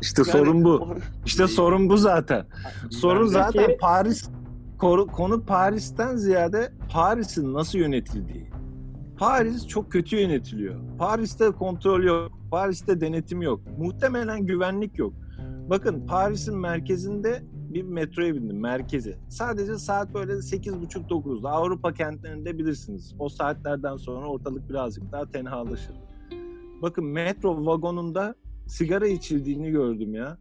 İşte 0.03 0.23
Yani 0.27 0.33
sorun 0.33 0.65
bu. 0.65 0.89
İşte 1.27 1.47
sorun 1.49 1.89
bu 1.89 1.97
zaten. 1.97 2.47
Sorun 2.91 3.27
zaten 3.27 3.77
Paris 3.81 4.29
konu, 4.79 5.45
Paris'ten 5.47 6.17
ziyade 6.17 6.73
Paris'in 6.91 7.55
nasıl 7.55 7.79
yönetildiği. 7.79 8.51
Paris 9.19 9.67
çok 9.67 9.93
kötü 9.93 10.17
yönetiliyor. 10.17 10.75
Paris'te 10.99 11.51
kontrol 11.51 12.03
yok. 12.03 12.33
Paris'te 12.51 13.01
denetim 13.01 13.43
yok. 13.43 13.61
Muhtemelen 13.79 14.47
güvenlik 14.47 14.99
yok. 14.99 15.13
Bakın 15.71 16.07
Paris'in 16.07 16.59
merkezinde 16.59 17.43
bir 17.75 17.83
metroya 17.83 18.35
bindim 18.35 18.61
merkezi. 18.61 19.17
Sadece 19.29 19.79
saat 19.79 20.15
böyle 20.15 20.33
8.30-9'da 20.33 21.51
Avrupa 21.51 21.93
kentlerinde 21.93 22.59
bilirsiniz. 22.59 23.15
O 23.19 23.29
saatlerden 23.29 23.97
sonra 23.97 24.27
ortalık 24.27 24.69
birazcık 24.71 25.13
daha 25.13 25.31
tenhalaşır. 25.31 25.95
Bakın 26.83 27.05
metro 27.05 27.67
vagonunda 27.67 28.35
sigara 28.67 29.07
içildiğini 29.07 29.71
gördüm 29.71 30.15
ya. 30.15 30.39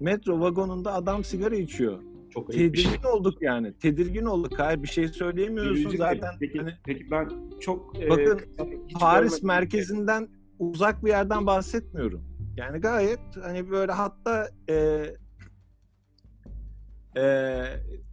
Metro 0.00 0.40
vagonunda 0.40 0.94
adam 0.94 1.24
sigara 1.24 1.56
içiyor. 1.56 1.98
Çok 2.30 2.48
bir 2.48 2.54
şey. 2.54 2.72
Tedirgin 2.72 3.02
olduk 3.02 3.42
yani. 3.42 3.74
Tedirgin 3.78 4.24
olduk. 4.24 4.58
Hayır 4.58 4.82
bir 4.82 4.88
şey 4.88 5.08
söyleyemiyorsun 5.08 5.90
Bey, 5.90 5.98
zaten. 5.98 6.30
Peki, 6.40 6.58
Hani 6.58 6.72
peki 6.84 7.10
ben 7.10 7.30
çok 7.60 8.02
e, 8.02 8.10
Bakın, 8.10 8.40
hiç 8.88 9.00
Paris 9.00 9.42
merkezinden 9.42 10.28
uzak 10.58 11.04
bir 11.04 11.10
yerden 11.10 11.46
bahsetmiyorum. 11.46 12.24
Yani 12.56 12.80
gayet 12.80 13.20
hani 13.42 13.70
böyle 13.70 13.92
hatta 13.92 14.48
e, 14.68 15.06
e, 17.16 17.24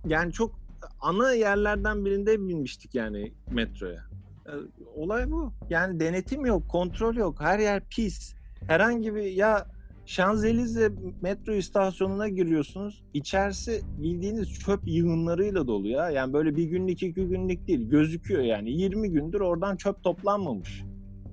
yani 0.05 0.31
çok 0.31 0.59
ana 1.01 1.31
yerlerden 1.31 2.05
birinde 2.05 2.39
binmiştik 2.39 2.95
yani 2.95 3.33
metroya. 3.51 4.03
E, 4.45 4.53
olay 4.95 5.31
bu. 5.31 5.53
Yani 5.69 5.99
denetim 5.99 6.45
yok, 6.45 6.69
kontrol 6.69 7.15
yok. 7.15 7.41
Her 7.41 7.59
yer 7.59 7.83
pis. 7.89 8.35
Herhangi 8.67 9.15
bir 9.15 9.23
ya 9.23 9.67
Şanzelize 10.07 10.91
metro 11.21 11.53
istasyonuna 11.53 12.27
giriyorsunuz. 12.27 13.03
İçerisi 13.13 13.81
bildiğiniz 13.97 14.53
çöp 14.53 14.79
yığınlarıyla 14.85 15.67
dolu 15.67 15.87
ya. 15.87 16.09
Yani 16.09 16.33
böyle 16.33 16.55
bir 16.55 16.63
günlük 16.63 17.03
iki 17.03 17.27
günlük 17.27 17.67
değil. 17.67 17.89
Gözüküyor 17.89 18.41
yani. 18.41 18.71
20 18.71 19.11
gündür 19.11 19.39
oradan 19.39 19.75
çöp 19.75 20.03
toplanmamış. 20.03 20.83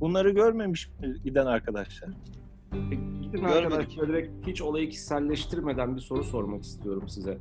Bunları 0.00 0.30
görmemiş 0.30 0.88
mi 0.88 1.14
giden 1.24 1.46
arkadaşlar? 1.46 2.10
Gidin 2.72 3.30
Görmedik. 3.32 3.56
arkadaşlar 3.56 4.08
direkt 4.08 4.46
hiç 4.46 4.62
olayı 4.62 4.90
kişiselleştirmeden 4.90 5.96
bir 5.96 6.00
soru 6.00 6.24
sormak 6.24 6.62
istiyorum 6.62 7.08
size. 7.08 7.38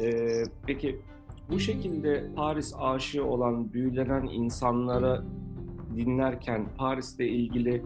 Ee, 0.00 0.42
peki 0.66 1.00
bu 1.50 1.60
şekilde 1.60 2.30
Paris 2.36 2.74
aşığı 2.78 3.24
olan, 3.24 3.72
büyülenen 3.72 4.26
insanlara 4.26 5.24
dinlerken 5.96 6.68
Paris'le 6.76 7.20
ilgili 7.20 7.82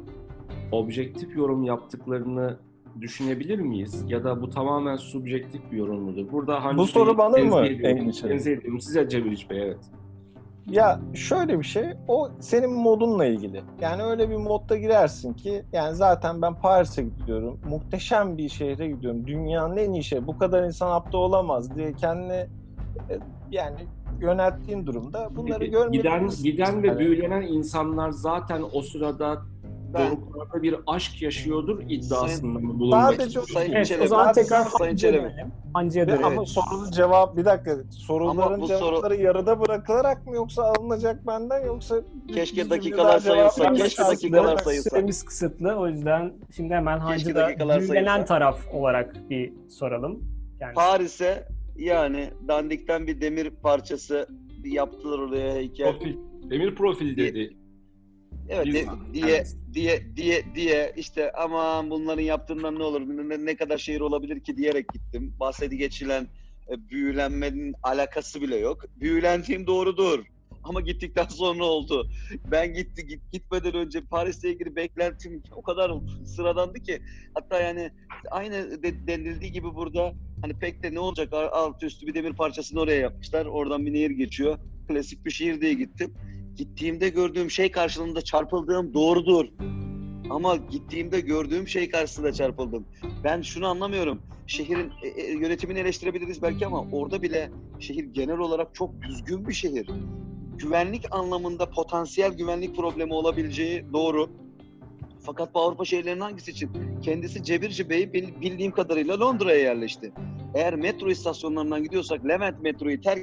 objektif 0.73 1.37
yorum 1.37 1.63
yaptıklarını 1.63 2.59
düşünebilir 3.01 3.59
miyiz? 3.59 4.05
Ya 4.09 4.25
da 4.25 4.43
bu 4.43 4.51
tamamen 4.51 4.97
subjektif 4.97 5.73
bir 5.73 5.77
yorum 5.77 6.01
mudur? 6.01 6.33
Burada 6.33 6.65
Hancı 6.65 6.79
Bu 6.79 6.87
soru 6.87 7.19
bana 7.19 7.37
mı? 7.37 7.83
Tenzih 7.83 8.53
ediyorum. 8.53 8.81
Size 8.81 9.09
Cebeliç 9.09 9.51
Bey 9.51 9.63
evet. 9.63 9.79
Ya 10.67 11.01
şöyle 11.15 11.59
bir 11.59 11.65
şey, 11.65 11.85
o 12.09 12.31
senin 12.41 12.71
modunla 12.71 13.27
ilgili. 13.27 13.63
Yani 13.81 14.03
öyle 14.03 14.31
bir 14.31 14.37
modda 14.37 14.77
girersin 14.77 15.33
ki, 15.33 15.63
yani 15.73 15.95
zaten 15.95 16.43
ben 16.43 16.55
Paris'e 16.55 17.03
gidiyorum, 17.03 17.61
muhteşem 17.69 18.39
bir 18.39 18.49
şehre 18.49 18.89
gidiyorum, 18.89 19.27
dünyanın 19.27 19.77
en 19.77 19.93
iyi 19.93 20.05
şehri, 20.05 20.27
bu 20.27 20.39
kadar 20.39 20.65
insan 20.65 20.91
aptal 20.91 21.19
olamaz 21.19 21.77
diye 21.77 21.93
kendini 21.93 22.47
e, 23.11 23.19
yani 23.51 23.79
yönelttiğin 24.21 24.87
durumda 24.87 25.29
bunları 25.37 25.65
görmeyebilirsin. 25.67 26.45
giden, 26.45 26.73
giden 26.73 26.83
ve 26.83 26.99
büyülenen 26.99 27.43
insanlar 27.43 28.11
zaten 28.11 28.63
o 28.73 28.83
sırada 28.83 29.43
Ben 29.95 30.11
doruklarda 30.11 30.63
bir 30.63 30.77
aşk 30.87 31.23
yaşıyordur 31.23 31.83
iddiasında 31.89 32.59
mı 32.59 32.79
bulunmak 32.79 33.15
Sadece? 33.15 33.41
Sayın 33.41 33.73
Evet, 33.73 33.87
Çelebi. 33.87 34.05
o 34.05 34.07
zaman 34.07 34.33
tekrar 34.33 34.65
Sayın 34.65 34.97
Çelebi. 34.97 35.33
Hancı'ya 35.75 36.09
dönelim. 36.09 36.25
ama 36.25 36.47
sorunun 36.47 36.91
cevap 36.91 37.37
bir 37.37 37.45
dakika 37.45 37.77
soruların 37.91 38.61
bu 38.61 38.67
soru- 38.67 38.79
cevapları 38.79 39.17
yarıda 39.17 39.61
bırakılarak 39.61 40.27
mı 40.27 40.35
yoksa 40.35 40.63
alınacak 40.63 41.27
benden 41.27 41.67
yoksa 41.67 41.97
Keşke 42.35 42.71
dakikalar 42.71 43.19
sayılsa, 43.19 43.73
keşke 43.73 44.03
dakikalar 44.03 44.57
sayılsa. 44.59 44.91
Süremiz 44.91 45.25
kısıtlı. 45.25 45.75
O 45.75 45.89
yüzden 45.89 46.33
şimdi 46.57 46.75
hemen 46.75 46.99
Hancı'da 46.99 47.47
sayılsa. 47.59 48.25
taraf 48.25 48.61
olarak 48.75 49.31
bir 49.31 49.53
soralım. 49.69 50.25
Yani 50.61 50.75
Paris'e 50.75 51.49
yani 51.77 52.31
dandikten 52.49 53.07
bir 53.07 53.21
demir 53.21 53.51
parçası 53.51 54.27
yaptılar 54.65 55.19
oraya 55.19 55.55
heykel. 55.55 55.93
Profil. 55.93 56.17
Demir 56.51 56.75
profil 56.75 57.17
dedi. 57.17 57.57
Evet 58.51 58.67
de- 58.67 58.87
diye 59.13 59.27
Evet. 59.29 59.57
diye 59.75 60.03
diye 60.17 60.45
diye 60.55 60.93
işte 60.97 61.33
aman 61.33 61.91
bunların 61.91 62.23
yaptığından 62.23 62.79
ne 62.79 62.83
olur 62.83 63.01
ne, 63.01 63.45
ne 63.47 63.57
kadar 63.57 63.79
şehir 63.79 64.01
olabilir 64.01 64.41
ki 64.41 64.57
diyerek 64.57 64.89
gittim. 64.93 65.35
Bahsedi 65.41 65.77
geçilen 65.77 66.27
e, 66.71 66.89
büyülenmenin 66.91 67.75
alakası 67.83 68.43
bile 68.43 68.57
yok. 68.57 68.85
Büyülendiğim 68.97 69.67
doğrudur. 69.67 70.25
Ama 70.65 70.81
gittikten 70.81 71.25
sonra 71.25 71.65
oldu. 71.65 72.11
Ben 72.51 72.75
gitti 72.75 73.07
git, 73.07 73.33
gitmeden 73.33 73.75
önce 73.75 74.01
Paris'le 74.01 74.45
ilgili 74.45 74.77
beklentim 74.77 75.43
o 75.53 75.63
kadar 75.63 75.93
sıradandı 76.25 76.81
ki 76.81 76.99
hatta 77.35 77.61
yani 77.61 77.91
aynı 78.31 78.83
de, 78.83 79.07
denildiği 79.07 79.53
gibi 79.53 79.75
burada 79.75 80.13
hani 80.43 80.59
pek 80.59 80.83
de 80.83 80.95
ne 80.95 80.99
olacak 81.01 81.29
alt 81.33 81.83
üstü 81.83 82.07
bir 82.07 82.15
demir 82.15 82.33
parçasını 82.33 82.81
oraya 82.81 83.01
yapmışlar. 83.01 83.47
Oradan 83.47 83.87
bir 83.87 83.93
nehir 83.93 84.11
geçiyor. 84.11 84.59
Klasik 84.89 85.25
bir 85.27 85.31
şehir 85.31 85.61
diye 85.61 85.73
gittim 85.75 86.15
gittiğimde 86.57 87.09
gördüğüm 87.09 87.51
şey 87.51 87.71
karşılığında 87.71 88.23
çarpıldığım 88.23 88.95
doğrudur. 88.95 89.45
Ama 90.31 90.57
gittiğimde 90.57 91.21
gördüğüm 91.21 91.69
şey 91.69 91.91
karşısında 91.91 92.33
çarpıldım. 92.33 92.87
Ben 93.25 93.43
şunu 93.43 93.67
anlamıyorum. 93.67 94.23
Şehrin 94.47 94.93
e, 95.03 95.09
e, 95.09 95.33
yönetimini 95.33 95.79
eleştirebiliriz 95.79 96.43
belki 96.43 96.67
ama 96.67 96.85
orada 96.93 97.23
bile 97.23 97.51
şehir 97.79 98.05
genel 98.05 98.39
olarak 98.39 98.75
çok 98.75 99.03
düzgün 99.03 99.49
bir 99.49 99.53
şehir. 99.53 99.91
Güvenlik 100.59 101.05
anlamında 101.11 101.71
potansiyel 101.71 102.33
güvenlik 102.33 102.77
problemi 102.77 103.15
olabileceği 103.15 103.85
doğru. 103.93 104.31
Fakat 105.21 105.55
bu 105.55 105.61
Avrupa 105.61 105.85
şehirlerinin 105.85 106.21
hangisi 106.21 106.51
için? 106.51 106.71
Kendisi 107.03 107.45
Cebirci 107.45 107.91
Bey 107.91 108.13
bil- 108.13 108.41
bildiğim 108.41 108.73
kadarıyla 108.73 109.21
Londra'ya 109.21 109.59
yerleşti. 109.59 110.13
Eğer 110.55 110.75
metro 110.75 111.11
istasyonlarından 111.11 111.83
gidiyorsak 111.83 112.29
Levent 112.29 112.63
metroyu 112.63 113.01
terk 113.01 113.21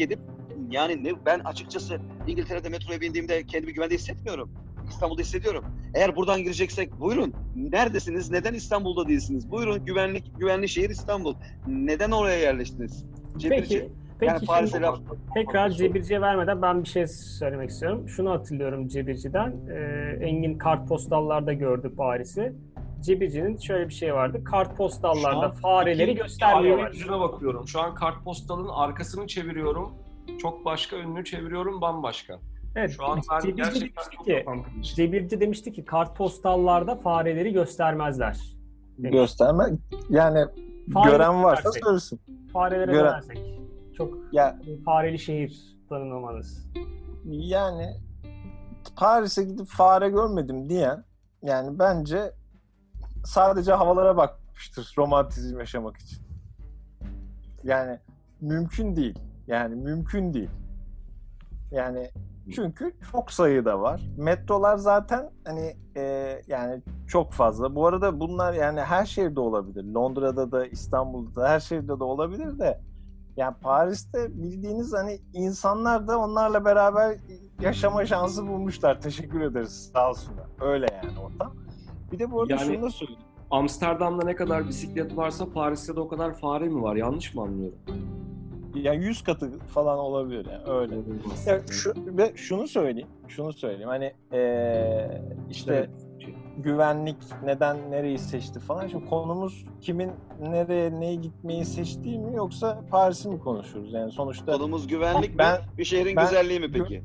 edip 0.00 0.18
yani 0.70 1.04
ne, 1.04 1.12
ben 1.26 1.38
açıkçası 1.38 2.00
İngiltere'de 2.26 2.68
metroya 2.68 3.00
bindiğimde 3.00 3.46
kendimi 3.46 3.72
güvende 3.72 3.94
hissetmiyorum. 3.94 4.50
İstanbul'da 4.88 5.22
hissediyorum. 5.22 5.64
Eğer 5.94 6.16
buradan 6.16 6.42
gireceksek 6.42 7.00
buyurun. 7.00 7.34
Neredesiniz? 7.56 8.30
Neden 8.30 8.54
İstanbul'da 8.54 9.08
değilsiniz? 9.08 9.50
Buyurun 9.50 9.84
güvenlik 9.84 10.38
güvenli 10.38 10.68
şehir 10.68 10.90
İstanbul. 10.90 11.34
Neden 11.66 12.10
oraya 12.10 12.38
yerleştiniz? 12.38 13.04
Cebirci. 13.36 13.78
Peki, 13.78 13.92
peki 14.20 14.32
yani 14.32 14.46
Paris'e 14.46 14.72
şimdi 14.72 14.82
laf. 14.82 14.98
tekrar 15.34 15.70
Cebirci'ye 15.70 16.20
vermeden 16.20 16.62
ben 16.62 16.82
bir 16.82 16.88
şey 16.88 17.06
söylemek 17.06 17.70
istiyorum. 17.70 18.08
Şunu 18.08 18.30
hatırlıyorum 18.30 18.88
Cebirci'den. 18.88 19.56
Ee, 19.70 20.18
Engin 20.20 20.58
kartpostallarda 20.58 21.52
gördü 21.52 21.92
Paris'i. 21.96 22.52
Cebirci'nin 23.00 23.56
şöyle 23.56 23.88
bir 23.88 23.94
şey 23.94 24.14
vardı. 24.14 24.44
Kartpostallarda 24.44 25.50
fareleri 25.50 26.10
iki 26.10 26.20
göstermiyorlar. 26.22 26.84
fare 26.86 26.96
yüzüne 26.96 27.20
bakıyorum. 27.20 27.68
Şu 27.68 27.80
an 27.80 27.94
kartpostalın 27.94 28.68
arkasını 28.68 29.26
çeviriyorum. 29.26 30.07
Çok 30.38 30.64
başka 30.64 30.96
önünü 30.96 31.24
çeviriyorum 31.24 31.80
bambaşka. 31.80 32.38
Evet, 32.76 32.90
Şu 32.96 33.04
an 33.06 33.20
ben 33.32 33.40
Cebirci 33.40 33.56
gerçekten 33.56 34.04
demişti 34.04 34.16
çok 34.16 34.26
ki. 34.26 34.94
Cebirci 34.96 35.40
demişti 35.40 35.72
ki 35.72 35.84
kartpostallarda 35.84 36.96
fareleri 36.96 37.52
göstermezler. 37.52 38.38
demiş. 38.98 39.12
Gösterme. 39.16 39.64
Yani 40.10 40.44
Fare 40.94 41.10
gören 41.10 41.42
varsa 41.44 41.62
göstersek. 41.62 41.84
söylesin. 41.84 42.20
Farelere 42.52 42.92
Gören- 42.92 43.04
dönersek. 43.22 43.38
Çok 43.96 44.14
Ya 44.32 44.58
fareli 44.84 45.18
şehir 45.18 45.76
tanımlamanız. 45.88 46.66
yani 47.24 47.86
Paris'e 48.96 49.44
gidip 49.44 49.66
fare 49.66 50.08
görmedim 50.08 50.68
diyen 50.68 51.04
yani 51.42 51.78
bence 51.78 52.32
sadece 53.24 53.72
havalara 53.72 54.16
bakmıştır 54.16 54.94
romantizm 54.98 55.58
yaşamak 55.58 55.96
için. 55.96 56.18
Yani 57.64 57.98
mümkün 58.40 58.96
değil. 58.96 59.18
Yani 59.48 59.74
mümkün 59.74 60.34
değil. 60.34 60.50
Yani 61.70 62.10
çünkü 62.54 62.92
çok 63.12 63.32
sayıda 63.32 63.80
var. 63.80 64.02
Metrolar 64.16 64.76
zaten 64.76 65.30
hani 65.44 65.76
e, 65.96 66.02
yani 66.46 66.82
çok 67.06 67.32
fazla. 67.32 67.74
Bu 67.74 67.86
arada 67.86 68.20
bunlar 68.20 68.52
yani 68.52 68.80
her 68.80 69.06
şehirde 69.06 69.40
olabilir. 69.40 69.84
Londra'da 69.84 70.52
da, 70.52 70.66
İstanbul'da 70.66 71.40
da 71.40 71.48
her 71.48 71.60
şehirde 71.60 71.98
de 71.98 72.04
olabilir 72.04 72.58
de 72.58 72.80
yani 73.36 73.54
Paris'te 73.60 74.42
bildiğiniz 74.42 74.92
hani 74.92 75.20
insanlar 75.32 76.08
da 76.08 76.18
onlarla 76.18 76.64
beraber 76.64 77.16
yaşama 77.60 78.06
şansı 78.06 78.48
bulmuşlar. 78.48 79.00
Teşekkür 79.00 79.40
ederiz 79.40 79.90
sağ 79.92 80.10
olsunlar. 80.10 80.46
Öyle 80.60 80.86
yani 81.04 81.18
ortam. 81.20 81.54
Bir 82.12 82.18
de 82.18 82.30
bu 82.30 82.40
arada 82.42 82.52
Yani- 82.52 82.74
şunu 82.74 82.82
da 82.82 82.90
söyleyeyim. 82.90 83.22
Amsterdam'da 83.50 84.24
ne 84.24 84.34
kadar 84.36 84.68
bisiklet 84.68 85.16
varsa 85.16 85.52
Paris'te 85.52 85.96
de 85.96 86.00
o 86.00 86.08
kadar 86.08 86.34
fare 86.34 86.68
mi 86.68 86.82
var? 86.82 86.96
Yanlış 86.96 87.34
mı 87.34 87.42
anlıyorum? 87.42 87.78
Yani 88.82 89.04
100 89.04 89.22
katı 89.22 89.58
falan 89.58 89.98
olabilir 89.98 90.46
yani 90.52 90.78
öyle. 90.78 90.94
Ya 91.46 91.60
şu, 91.70 91.94
ve 92.06 92.32
şunu 92.34 92.68
söyleyeyim, 92.68 93.08
şunu 93.28 93.52
söyleyeyim. 93.52 93.88
Hani 93.88 94.12
eee, 94.32 95.22
işte 95.50 95.74
Evet. 95.74 95.90
güvenlik 96.58 97.16
neden 97.44 97.90
nereyi 97.90 98.18
seçti 98.18 98.60
falan. 98.60 98.86
Şimdi 98.86 99.04
konumuz 99.06 99.64
kimin 99.80 100.10
nereye 100.40 101.00
neye 101.00 101.14
gitmeyi 101.14 101.64
seçtiği 101.64 102.18
mi 102.18 102.36
yoksa 102.36 102.80
Paris'i 102.90 103.28
mi 103.28 103.40
konuşuyoruz? 103.40 103.92
Yani 103.92 104.12
sonuçta 104.12 104.52
Konumuz 104.52 104.86
güvenlik 104.86 105.38
Ben- 105.38 105.60
mi? 105.60 105.66
Bir 105.78 105.84
şehrin 105.84 106.16
ben- 106.16 106.24
güzelliği 106.24 106.60
mi 106.60 106.72
peki? 106.72 107.02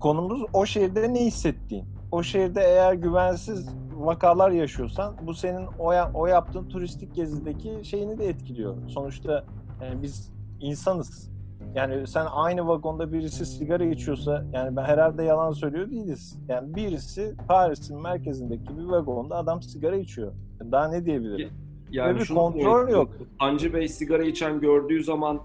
konumuz 0.00 0.42
o 0.52 0.66
şehirde 0.66 1.14
ne 1.14 1.20
hissettiğin. 1.24 1.84
O 2.12 2.22
şehirde 2.22 2.60
eğer 2.62 2.92
güvensiz 2.92 3.68
vakalar 3.96 4.50
yaşıyorsan 4.50 5.14
bu 5.22 5.34
senin 5.34 5.66
o, 5.78 5.92
ya- 5.92 6.10
o 6.14 6.26
yaptığın 6.26 6.68
turistik 6.68 7.14
gezideki 7.14 7.80
şeyini 7.82 8.18
de 8.18 8.28
etkiliyor. 8.28 8.76
Sonuçta 8.88 9.44
yani 9.84 10.02
biz 10.02 10.32
insanız. 10.60 11.30
Yani 11.74 12.06
sen 12.06 12.26
aynı 12.32 12.68
vagonda 12.68 13.12
birisi 13.12 13.46
sigara 13.46 13.84
içiyorsa 13.84 14.44
yani 14.52 14.76
ben 14.76 14.84
herhalde 14.84 15.22
yalan 15.22 15.52
söylüyor 15.52 15.90
değiliz. 15.90 16.38
Yani 16.48 16.74
birisi 16.74 17.34
Paris'in 17.48 18.00
merkezindeki 18.02 18.78
bir 18.78 18.84
vagonda 18.84 19.36
adam 19.36 19.62
sigara 19.62 19.96
içiyor. 19.96 20.32
Daha 20.72 20.88
ne 20.88 21.04
diyebilirim? 21.04 21.50
Ve 21.92 22.14
bir 22.16 22.28
kontrol 22.28 22.80
demek 22.80 22.92
yok. 22.92 23.10
Hancı 23.38 23.74
Bey 23.74 23.88
sigara 23.88 24.24
içen 24.24 24.60
gördüğü 24.60 25.04
zaman 25.04 25.40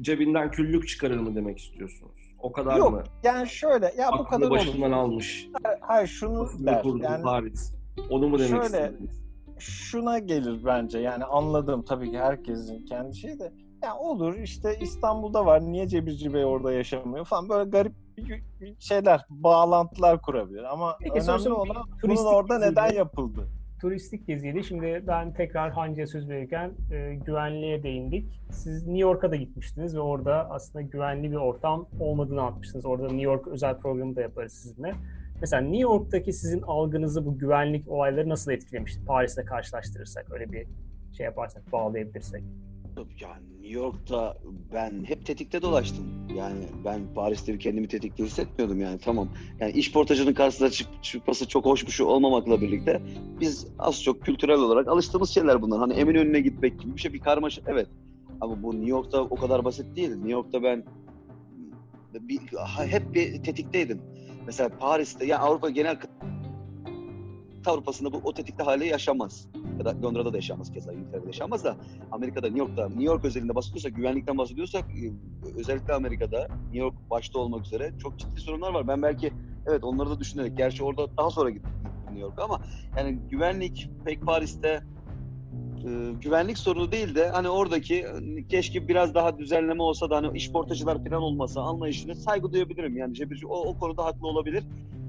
cebinden 0.00 0.50
küllük 0.50 0.88
çıkarır 0.88 1.16
mı 1.18 1.34
demek 1.34 1.58
istiyorsunuz? 1.58 2.34
O 2.38 2.52
kadar 2.52 2.76
Yok 2.76 2.92
mı? 2.92 3.02
yani 3.24 3.48
şöyle 3.48 3.86
ya 3.98 4.08
bu 4.08 4.14
Aklını 4.14 4.28
kadar 4.28 4.46
olur. 4.46 4.50
başından 4.50 4.92
almış. 4.92 5.48
Hayır 5.80 6.08
şunu 6.08 6.48
der. 6.58 6.84
Yani 7.02 7.22
Paris. 7.22 7.74
Onu 8.10 8.28
mu 8.28 8.38
demek 8.38 8.50
Şöyle- 8.50 8.64
istediniz? 8.64 9.22
şuna 9.58 10.18
gelir 10.18 10.60
bence 10.64 10.98
yani 10.98 11.24
anladım 11.24 11.82
tabii 11.82 12.10
ki 12.10 12.18
herkesin 12.18 12.84
kendi 12.86 13.16
şeyi 13.16 13.38
de 13.38 13.52
ya 13.82 13.96
olur 13.96 14.34
işte 14.34 14.76
İstanbul'da 14.80 15.46
var 15.46 15.60
niye 15.60 15.88
Cebirci 15.88 16.34
Bey 16.34 16.44
orada 16.44 16.72
yaşamıyor 16.72 17.24
falan 17.24 17.48
böyle 17.48 17.70
garip 17.70 17.92
şeyler 18.78 19.26
bağlantılar 19.30 20.22
kurabilir 20.22 20.62
ama 20.62 20.96
Peki, 21.00 21.12
önemli 21.12 21.52
olan 21.52 21.76
bunun 22.02 22.16
orada 22.16 22.54
geziydi. 22.54 22.72
neden 22.72 22.92
yapıldı? 22.94 23.48
turistik 23.82 24.26
geziydi. 24.26 24.64
Şimdi 24.64 25.04
ben 25.06 25.32
tekrar 25.34 25.70
Hancı'ya 25.70 26.06
söz 26.06 26.28
verirken 26.28 26.72
e, 26.92 27.14
güvenliğe 27.14 27.82
değindik. 27.82 28.42
Siz 28.50 28.82
New 28.82 28.98
York'a 28.98 29.30
da 29.30 29.36
gitmiştiniz 29.36 29.96
ve 29.96 30.00
orada 30.00 30.50
aslında 30.50 30.82
güvenli 30.82 31.30
bir 31.30 31.36
ortam 31.36 31.86
olmadığını 32.00 32.42
anlatmıştınız. 32.42 32.86
Orada 32.86 33.06
New 33.06 33.22
York 33.22 33.48
özel 33.48 33.78
programı 33.78 34.16
da 34.16 34.20
yaparız 34.20 34.52
sizinle. 34.52 34.92
Mesela 35.40 35.62
New 35.62 35.82
York'taki 35.82 36.32
sizin 36.32 36.62
algınızı 36.62 37.26
bu 37.26 37.38
güvenlik 37.38 37.88
olayları 37.88 38.28
nasıl 38.28 38.52
etkilemişti? 38.52 39.04
Paris'le 39.04 39.44
karşılaştırırsak, 39.46 40.32
öyle 40.32 40.52
bir 40.52 40.66
şey 41.16 41.24
yaparsak, 41.24 41.72
bağlayabilirsek. 41.72 42.44
Yani 42.96 43.52
New 43.52 43.78
York'ta 43.78 44.34
ben 44.72 45.04
hep 45.04 45.26
tetikte 45.26 45.62
dolaştım. 45.62 46.04
Yani 46.36 46.64
ben 46.84 47.00
Paris'te 47.14 47.58
kendimi 47.58 47.88
tetikte 47.88 48.24
hissetmiyordum 48.24 48.80
yani 48.80 48.98
tamam. 48.98 49.28
Yani 49.60 49.72
iş 49.72 49.92
portacının 49.92 50.34
karşısına 50.34 50.70
çık- 50.70 51.02
çıkması 51.04 51.48
çok 51.48 51.64
hoş 51.64 51.86
bir 51.86 51.92
şey 51.92 52.06
olmamakla 52.06 52.60
birlikte 52.60 53.02
biz 53.40 53.66
az 53.78 54.02
çok 54.02 54.22
kültürel 54.22 54.58
olarak 54.58 54.88
alıştığımız 54.88 55.30
şeyler 55.30 55.62
bunlar. 55.62 55.78
Hani 55.78 55.92
Eminönü'ne 55.92 56.40
gitmek 56.40 56.80
gibi 56.80 56.96
bir 56.96 57.00
şey 57.00 57.12
bir 57.12 57.20
karmaşa 57.20 57.62
evet. 57.66 57.88
Ama 58.40 58.62
bu 58.62 58.72
New 58.72 58.90
York'ta 58.90 59.22
o 59.22 59.36
kadar 59.36 59.64
basit 59.64 59.96
değil. 59.96 60.10
New 60.10 60.30
York'ta 60.30 60.62
ben 60.62 60.84
bir, 62.14 62.40
hep 62.88 63.14
bir 63.14 63.42
tetikteydim. 63.42 64.02
Mesela 64.46 64.68
Paris'te 64.78 65.26
yani 65.26 65.40
Avrupa 65.40 65.70
genel 65.70 65.98
Avrupa'sında 67.70 68.12
bu 68.12 68.20
o 68.24 68.34
tetikte 68.34 68.62
hali 68.62 68.86
yaşanmaz. 68.86 69.48
Ya 69.78 69.84
da 69.84 69.94
Londra'da 70.02 70.32
da 70.32 70.36
yaşanmaz 70.36 70.72
keza 70.72 70.92
İngiltere'de 70.92 71.26
yaşanmaz 71.26 71.64
da 71.64 71.76
Amerika'da, 72.12 72.46
New 72.46 72.58
York'ta, 72.58 72.88
New 72.88 73.04
York 73.04 73.24
özelinde 73.24 73.54
bahsediyorsak, 73.54 73.96
güvenlikten 73.96 74.38
bahsediyorsak 74.38 74.84
e, 74.84 75.12
özellikle 75.60 75.94
Amerika'da, 75.94 76.48
New 76.64 76.78
York 76.78 76.94
başta 77.10 77.38
olmak 77.38 77.66
üzere 77.66 77.92
çok 78.02 78.18
ciddi 78.18 78.40
sorunlar 78.40 78.74
var. 78.74 78.88
Ben 78.88 79.02
belki 79.02 79.32
evet 79.66 79.84
onları 79.84 80.10
da 80.10 80.20
düşünerek, 80.20 80.56
gerçi 80.56 80.84
orada 80.84 81.16
daha 81.16 81.30
sonra 81.30 81.50
gittim 81.50 81.72
New 82.06 82.20
York'a 82.20 82.44
ama 82.44 82.60
yani 82.96 83.18
güvenlik 83.30 83.90
pek 84.04 84.22
Paris'te 84.22 84.82
e, 85.86 86.12
güvenlik 86.22 86.58
sorunu 86.58 86.92
değil 86.92 87.14
de 87.14 87.28
hani 87.28 87.48
oradaki 87.48 88.06
keşke 88.48 88.88
biraz 88.88 89.14
daha 89.14 89.38
düzenleme 89.38 89.82
olsa 89.82 90.10
da 90.10 90.16
hani 90.16 90.36
işportacılar 90.36 91.04
falan 91.04 91.22
olmasa 91.22 91.62
anlayışını 91.62 92.16
saygı 92.16 92.52
duyabilirim. 92.52 92.96
Yani 92.96 93.14
Cebirci 93.14 93.46
o, 93.46 93.56
o 93.56 93.78
konuda 93.78 94.04
haklı 94.04 94.28
olabilir. 94.28 94.64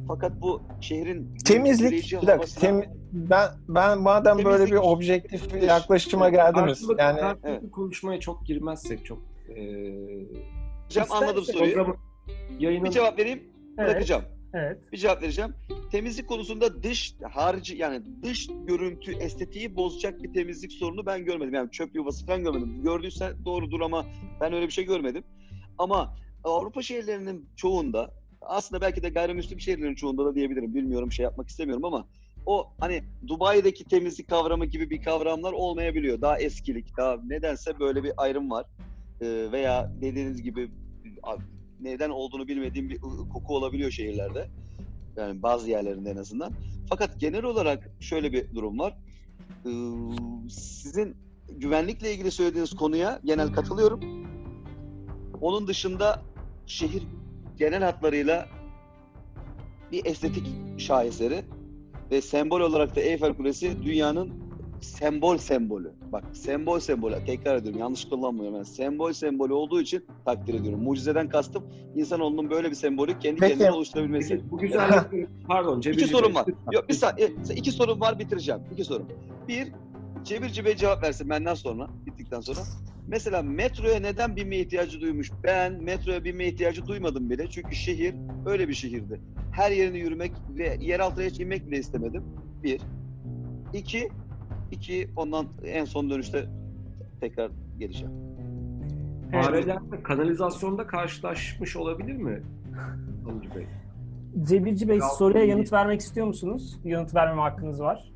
Fakat 0.08 0.42
bu 0.42 0.62
şehrin 0.82 1.38
Temizlik 1.46 1.92
bir 1.92 2.12
dakika 2.28 2.34
havasına- 2.34 2.60
tem, 2.60 2.82
ben 3.12 3.50
ben 3.68 4.00
madem 4.02 4.38
böyle 4.38 4.66
bir 4.66 4.70
Temizlik- 4.70 4.80
objektif 4.84 5.54
bir 5.54 5.62
yaklaşıma 5.62 6.30
geldiniz 6.30 6.66
Karşılıklı, 6.66 7.02
yani 7.04 7.20
karşılıklı 7.20 7.50
Evet. 7.50 7.72
konuşmaya 7.72 8.20
çok 8.20 8.46
girmezsek 8.46 9.06
çok 9.06 9.20
e, 9.50 9.62
Hocam 10.86 11.06
anladım 11.10 11.44
soruyu. 11.44 11.96
yayının 12.60 12.86
Bir 12.86 12.92
cevap 12.92 13.20
vereyim, 13.20 13.44
Evet, 13.78 13.90
bırakacağım. 13.90 14.24
evet. 14.54 14.92
bir 14.92 14.98
cevap 14.98 15.22
vereceğim. 15.24 15.54
Temizlik 15.92 16.28
konusunda 16.28 16.84
dış 16.84 17.16
harici 17.32 17.78
yani 17.78 18.02
dış 18.24 18.48
görüntü 18.68 19.12
estetiği 19.14 19.76
bozacak 19.76 20.24
bir 20.24 20.34
temizlik 20.34 20.72
sorunu 20.72 21.06
ben 21.06 21.26
görmedim. 21.26 21.54
Yani 21.54 21.72
çöp 21.72 21.96
yuvası 21.96 22.26
falan 22.26 22.44
görmedim. 22.44 22.82
Gördüyse 22.84 23.34
doğrudur 23.46 23.82
ama 23.82 24.06
ben 24.42 24.54
öyle 24.54 24.66
bir 24.68 24.72
şey 24.72 24.86
görmedim. 24.86 25.24
Ama 25.78 26.16
Avrupa 26.44 26.82
şehirlerinin 26.82 27.50
çoğunda 27.56 28.12
aslında 28.46 28.82
belki 28.82 29.04
de 29.04 29.10
gayrimüslim 29.10 29.60
şehirlerin 29.60 29.96
çoğunda 29.96 30.26
da 30.26 30.36
diyebilirim. 30.36 30.76
Bilmiyorum 30.76 31.12
şey 31.12 31.24
yapmak 31.24 31.50
istemiyorum 31.50 31.86
ama 31.86 32.06
o 32.46 32.74
hani 32.80 33.04
Dubai'deki 33.28 33.84
temizlik 33.84 34.30
kavramı 34.30 34.66
gibi 34.66 34.90
bir 34.90 35.02
kavramlar 35.02 35.54
olmayabiliyor. 35.54 36.22
Daha 36.22 36.40
eskilik, 36.40 36.98
daha 36.98 37.18
nedense 37.28 37.80
böyle 37.80 38.04
bir 38.04 38.12
ayrım 38.18 38.52
var. 38.52 38.66
Ee, 39.22 39.52
veya 39.52 39.92
dediğiniz 40.02 40.42
gibi 40.42 40.72
neden 41.80 42.10
olduğunu 42.10 42.48
bilmediğim 42.48 42.90
bir 42.90 43.00
koku 43.34 43.56
olabiliyor 43.56 43.92
şehirlerde. 43.92 44.48
Yani 45.18 45.42
bazı 45.42 45.70
yerlerinde 45.70 46.12
en 46.12 46.18
azından. 46.18 46.54
Fakat 46.90 47.20
genel 47.20 47.44
olarak 47.44 47.90
şöyle 48.00 48.34
bir 48.34 48.56
durum 48.56 48.80
var. 48.80 48.98
Ee, 49.66 49.70
Sizin 50.50 51.16
güvenlikle 51.50 52.14
ilgili 52.14 52.32
söylediğiniz 52.32 52.74
konuya 52.74 53.20
genel 53.26 53.54
katılıyorum. 53.54 54.00
Onun 55.42 55.68
dışında 55.68 56.22
şehir 56.66 57.04
genel 57.64 57.84
hatlarıyla 57.84 58.48
bir 59.92 60.06
estetik 60.06 60.48
şaheseri 60.78 61.44
ve 62.12 62.22
sembol 62.22 62.62
olarak 62.62 62.96
da 62.96 63.02
Eyfel 63.02 63.34
Kulesi 63.34 63.84
dünyanın 63.84 64.34
sembol 64.82 65.38
sembolü. 65.38 65.94
Bak 66.12 66.24
sembol 66.34 66.80
sembolü. 66.80 67.16
Tekrar 67.26 67.56
ediyorum 67.56 67.80
yanlış 67.80 68.06
kullanmıyorum. 68.06 68.56
Yani 68.56 68.66
sembol 68.66 69.14
sembolü 69.14 69.54
olduğu 69.54 69.82
için 69.82 70.06
takdir 70.26 70.54
ediyorum. 70.54 70.84
Mucizeden 70.84 71.30
kastım 71.30 71.64
insanoğlunun 71.96 72.50
böyle 72.50 72.70
bir 72.70 72.76
sembolü 72.76 73.20
kendi 73.20 73.40
Peki. 73.40 73.52
kendine 73.52 73.72
oluşturabilmesi. 73.72 74.30
Peki, 74.30 74.52
bu 74.52 74.58
güzellik 74.58 75.28
pardon 75.48 75.82
Cebir 75.82 75.96
İki 75.96 76.08
sorum 76.08 76.36
var. 76.36 76.46
Yok 76.72 76.90
bir 76.90 76.94
saniye. 76.94 77.32
İki 77.56 77.72
sorum 77.72 78.02
var 78.02 78.20
bitireceğim. 78.20 78.62
İki 78.74 78.84
sorum. 78.84 79.08
Bir, 79.48 79.68
Cebirci 80.24 80.66
Bey 80.66 80.76
cevap 80.76 81.04
versin 81.04 81.30
benden 81.30 81.54
sonra, 81.54 81.88
bittikten 82.06 82.40
sonra. 82.40 82.60
Mesela 83.08 83.42
metroya 83.42 84.00
neden 84.00 84.36
binme 84.36 84.58
ihtiyacı 84.58 85.02
duymuş? 85.02 85.32
Ben 85.44 85.84
metroya 85.84 86.24
binme 86.24 86.46
ihtiyacı 86.46 86.86
duymadım 86.86 87.30
bile. 87.30 87.50
Çünkü 87.50 87.76
şehir 87.76 88.16
öyle 88.46 88.68
bir 88.68 88.74
şehirdi. 88.74 89.22
Her 89.52 89.72
yerini 89.72 90.00
yürümek 90.00 90.32
ve 90.50 90.78
yer 90.82 91.00
altına 91.00 91.26
hiç 91.26 91.40
inmek 91.40 91.68
bile 91.68 91.78
istemedim. 91.78 92.24
Bir. 92.64 92.82
İki, 93.74 94.10
iki 94.72 95.10
ondan 95.16 95.48
en 95.66 95.86
son 95.86 96.10
dönüşte 96.10 96.46
tekrar 97.22 97.52
geleceğim. 97.80 98.14
Farelerle 99.32 100.04
kanalizasyonda 100.04 100.88
karşılaşmış 100.88 101.76
olabilir 101.76 102.14
mi? 102.14 102.44
Alıcı 103.30 103.56
Bey. 103.56 103.68
Cebirci 104.44 104.90
Bey 104.90 104.98
Ya, 104.98 105.10
soruya 105.10 105.46
yanıt 105.46 105.74
vermek 105.74 106.02
istiyor 106.02 106.28
musunuz? 106.28 106.80
Yanıt 106.84 107.16
vermeme 107.16 107.42
hakkınız 107.42 107.82
var. 107.82 108.14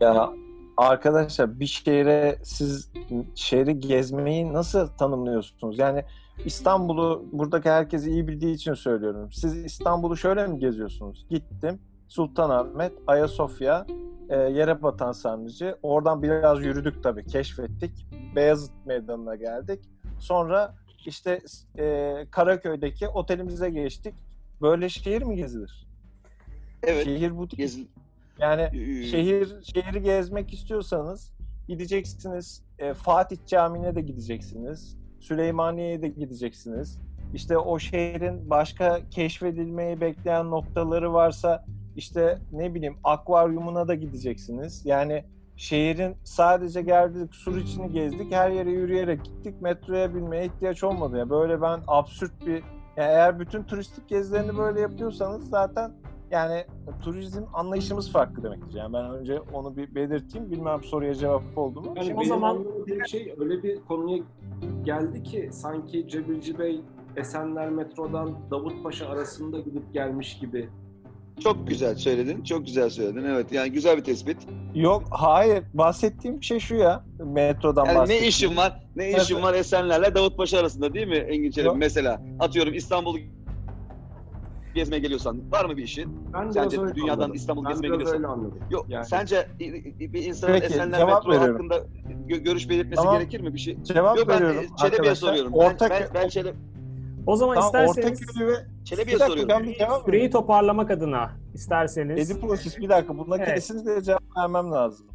Ya 0.00 0.30
arkadaşlar 0.76 1.60
bir 1.60 1.66
şehre 1.66 2.38
siz 2.42 2.92
şehri 3.34 3.80
gezmeyi 3.80 4.52
nasıl 4.52 4.86
tanımlıyorsunuz? 4.86 5.78
Yani 5.78 6.04
İstanbul'u 6.44 7.24
buradaki 7.32 7.70
herkes 7.70 8.06
iyi 8.06 8.28
bildiği 8.28 8.54
için 8.54 8.74
söylüyorum. 8.74 9.32
Siz 9.32 9.64
İstanbul'u 9.64 10.16
şöyle 10.16 10.46
mi 10.46 10.58
geziyorsunuz? 10.58 11.26
Gittim 11.30 11.80
Sultanahmet, 12.08 12.92
Ayasofya, 13.06 13.86
e, 14.28 14.36
yere 14.36 14.82
batan 14.82 15.12
sarnıcı. 15.12 15.76
Oradan 15.82 16.22
biraz 16.22 16.64
yürüdük 16.64 17.02
tabii, 17.02 17.26
keşfettik. 17.26 18.06
Beyazıt 18.36 18.72
Meydanı'na 18.86 19.36
geldik. 19.36 19.80
Sonra 20.18 20.74
işte 21.06 21.40
e, 21.78 22.14
Karaköy'deki 22.30 23.08
otelimize 23.08 23.70
geçtik. 23.70 24.14
Böyle 24.62 24.88
şehir 24.88 25.22
mi 25.22 25.36
gezilir? 25.36 25.86
Evet. 26.82 27.04
Şehir 27.04 27.36
bu 27.36 27.50
değil. 27.50 27.56
Gezi, 27.56 27.86
Yani 28.38 28.62
Ee, 28.62 29.02
şehir 29.02 29.62
şehri 29.62 30.02
gezmek 30.02 30.52
istiyorsanız 30.52 31.32
gideceksiniz. 31.68 32.62
E, 32.78 32.94
Fatih 32.94 33.36
Camii'ne 33.46 33.94
de 33.94 34.00
gideceksiniz. 34.00 34.96
Süleymaniye'ye 35.20 36.02
de 36.02 36.08
gideceksiniz. 36.08 36.98
İşte 37.34 37.58
o 37.58 37.78
şehrin 37.78 38.50
başka 38.50 39.00
keşfedilmeyi 39.10 40.00
bekleyen 40.00 40.50
noktaları 40.50 41.12
varsa 41.12 41.64
işte 41.96 42.38
ne 42.52 42.74
bileyim 42.74 42.96
akvaryumuna 43.04 43.88
da 43.88 43.94
gideceksiniz. 43.94 44.86
Yani 44.86 45.24
şehrin 45.56 46.16
sadece 46.24 46.82
geldik, 46.82 47.34
sur 47.34 47.56
içini 47.56 47.92
gezdik, 47.92 48.32
her 48.32 48.50
yere 48.50 48.70
yürüyerek 48.70 49.24
gittik. 49.24 49.60
Metroya 49.62 50.14
binmeye 50.14 50.46
ihtiyaç 50.46 50.84
olmadı. 50.84 51.18
Ya 51.18 51.30
böyle 51.30 51.62
ben 51.62 51.80
absürt 51.86 52.46
bir 52.46 52.62
yani 52.96 53.10
eğer 53.10 53.40
bütün 53.40 53.62
turistik 53.62 54.08
gezilerini 54.08 54.58
böyle 54.58 54.80
yapıyorsanız 54.80 55.48
zaten 55.48 55.92
yani 56.32 56.64
turizm 57.04 57.42
anlayışımız 57.52 58.12
farklı 58.12 58.42
demektir. 58.42 58.74
Yani 58.78 58.92
ben 58.92 59.10
önce 59.10 59.40
onu 59.52 59.76
bir 59.76 59.94
belirteyim. 59.94 60.50
Bilmem 60.50 60.84
soruya 60.84 61.14
cevap 61.14 61.42
oldu 61.56 61.80
mu? 61.80 61.92
Yani 61.96 62.06
Şimdi 62.06 62.20
o 62.20 62.24
zaman- 62.24 62.50
anlamadığım 62.56 63.06
şey 63.06 63.34
öyle 63.38 63.62
bir 63.62 63.80
konuya 63.88 64.22
geldi 64.84 65.22
ki 65.22 65.48
sanki 65.52 66.08
Cebirci 66.08 66.58
Bey 66.58 66.80
Esenler 67.16 67.68
metrodan 67.70 68.34
Davutpaşa 68.50 69.08
arasında 69.08 69.60
gidip 69.60 69.92
gelmiş 69.92 70.38
gibi. 70.38 70.68
çok 71.42 71.68
güzel 71.68 71.94
söyledin. 71.94 72.42
Çok 72.44 72.66
güzel 72.66 72.90
söyledin. 72.90 73.24
Evet. 73.24 73.52
Yani 73.52 73.72
güzel 73.72 73.96
bir 73.96 74.04
tespit. 74.04 74.36
Yok, 74.74 75.02
hayır. 75.10 75.64
Bahsettiğim 75.74 76.42
şey 76.42 76.58
şu 76.58 76.74
ya. 76.74 77.04
Metrodan 77.24 77.84
Yani 77.84 77.94
ne 77.94 77.98
bahsettiğim. 78.00 78.28
işin 78.28 78.56
var? 78.56 78.80
Ne 78.96 79.10
işin 79.10 79.34
Evet. 79.34 79.44
var 79.44 79.54
Esenler'le 79.54 80.14
Davutpaşa 80.14 80.58
arasında 80.58 80.94
değil 80.94 81.06
mi 81.08 81.14
Engin 81.16 81.50
Çelebi? 81.50 81.74
Mesela 81.78 82.22
atıyorum 82.40 82.74
İstanbul'u 82.74 83.18
gezmeye 84.74 84.98
geliyorsan 84.98 85.52
var 85.52 85.64
mı 85.64 85.76
bir 85.76 85.82
işin? 85.82 86.32
Ben 86.34 86.50
Sence 86.50 86.76
dünyadan 86.94 87.12
anladım. 87.14 87.34
İstanbul 87.34 87.64
ben 87.64 87.98
gezmeye 87.98 88.26
anladım. 88.26 88.58
Yok 88.70 88.86
Yani- 88.88 89.06
sence 89.06 89.48
bir 89.98 90.24
insanın 90.26 90.52
Peki, 90.52 90.66
Esenler 90.66 90.98
cevap 90.98 91.26
metro 91.26 91.40
veriyorum. 91.40 91.70
hakkında 91.70 91.86
gö- 92.28 92.42
görüş 92.44 92.68
belirtmesi 92.68 93.02
Tamam. 93.02 93.18
gerekir 93.18 93.40
mi 93.40 93.54
bir 93.54 93.58
şey? 93.58 93.82
Cevap 93.82 94.18
Yok 94.18 94.28
ben 94.28 94.42
veriyorum 94.42 94.60
Çelebi'ye 94.76 95.00
arkadaşlar. 95.00 95.28
soruyorum. 95.28 95.52
Ortak, 95.52 95.90
ben, 95.90 96.00
ben, 96.14 96.22
ben 96.22 96.28
Çelebi, 96.28 96.56
O 97.26 97.36
zaman 97.36 97.54
Tamam, 97.54 97.66
isterseniz 97.68 98.20
Ortaköy 98.22 98.46
ve... 98.46 98.54
Çelebi'ye 98.84 99.18
soruyorum. 99.18 99.48
ben 99.48 99.64
bir 99.64 99.78
cevap 99.78 100.04
süreyi 100.04 100.30
toparlamak 100.30 100.90
adına 100.90 101.30
isterseniz. 101.54 102.30
Ediproses 102.30 102.78
bir 102.78 102.88
dakika. 102.88 103.18
Buna 103.18 103.36
Evet. 103.36 103.54
kesinlikle 103.54 104.02
cevap 104.02 104.22
vermem 104.36 104.72
lazım. 104.72 105.06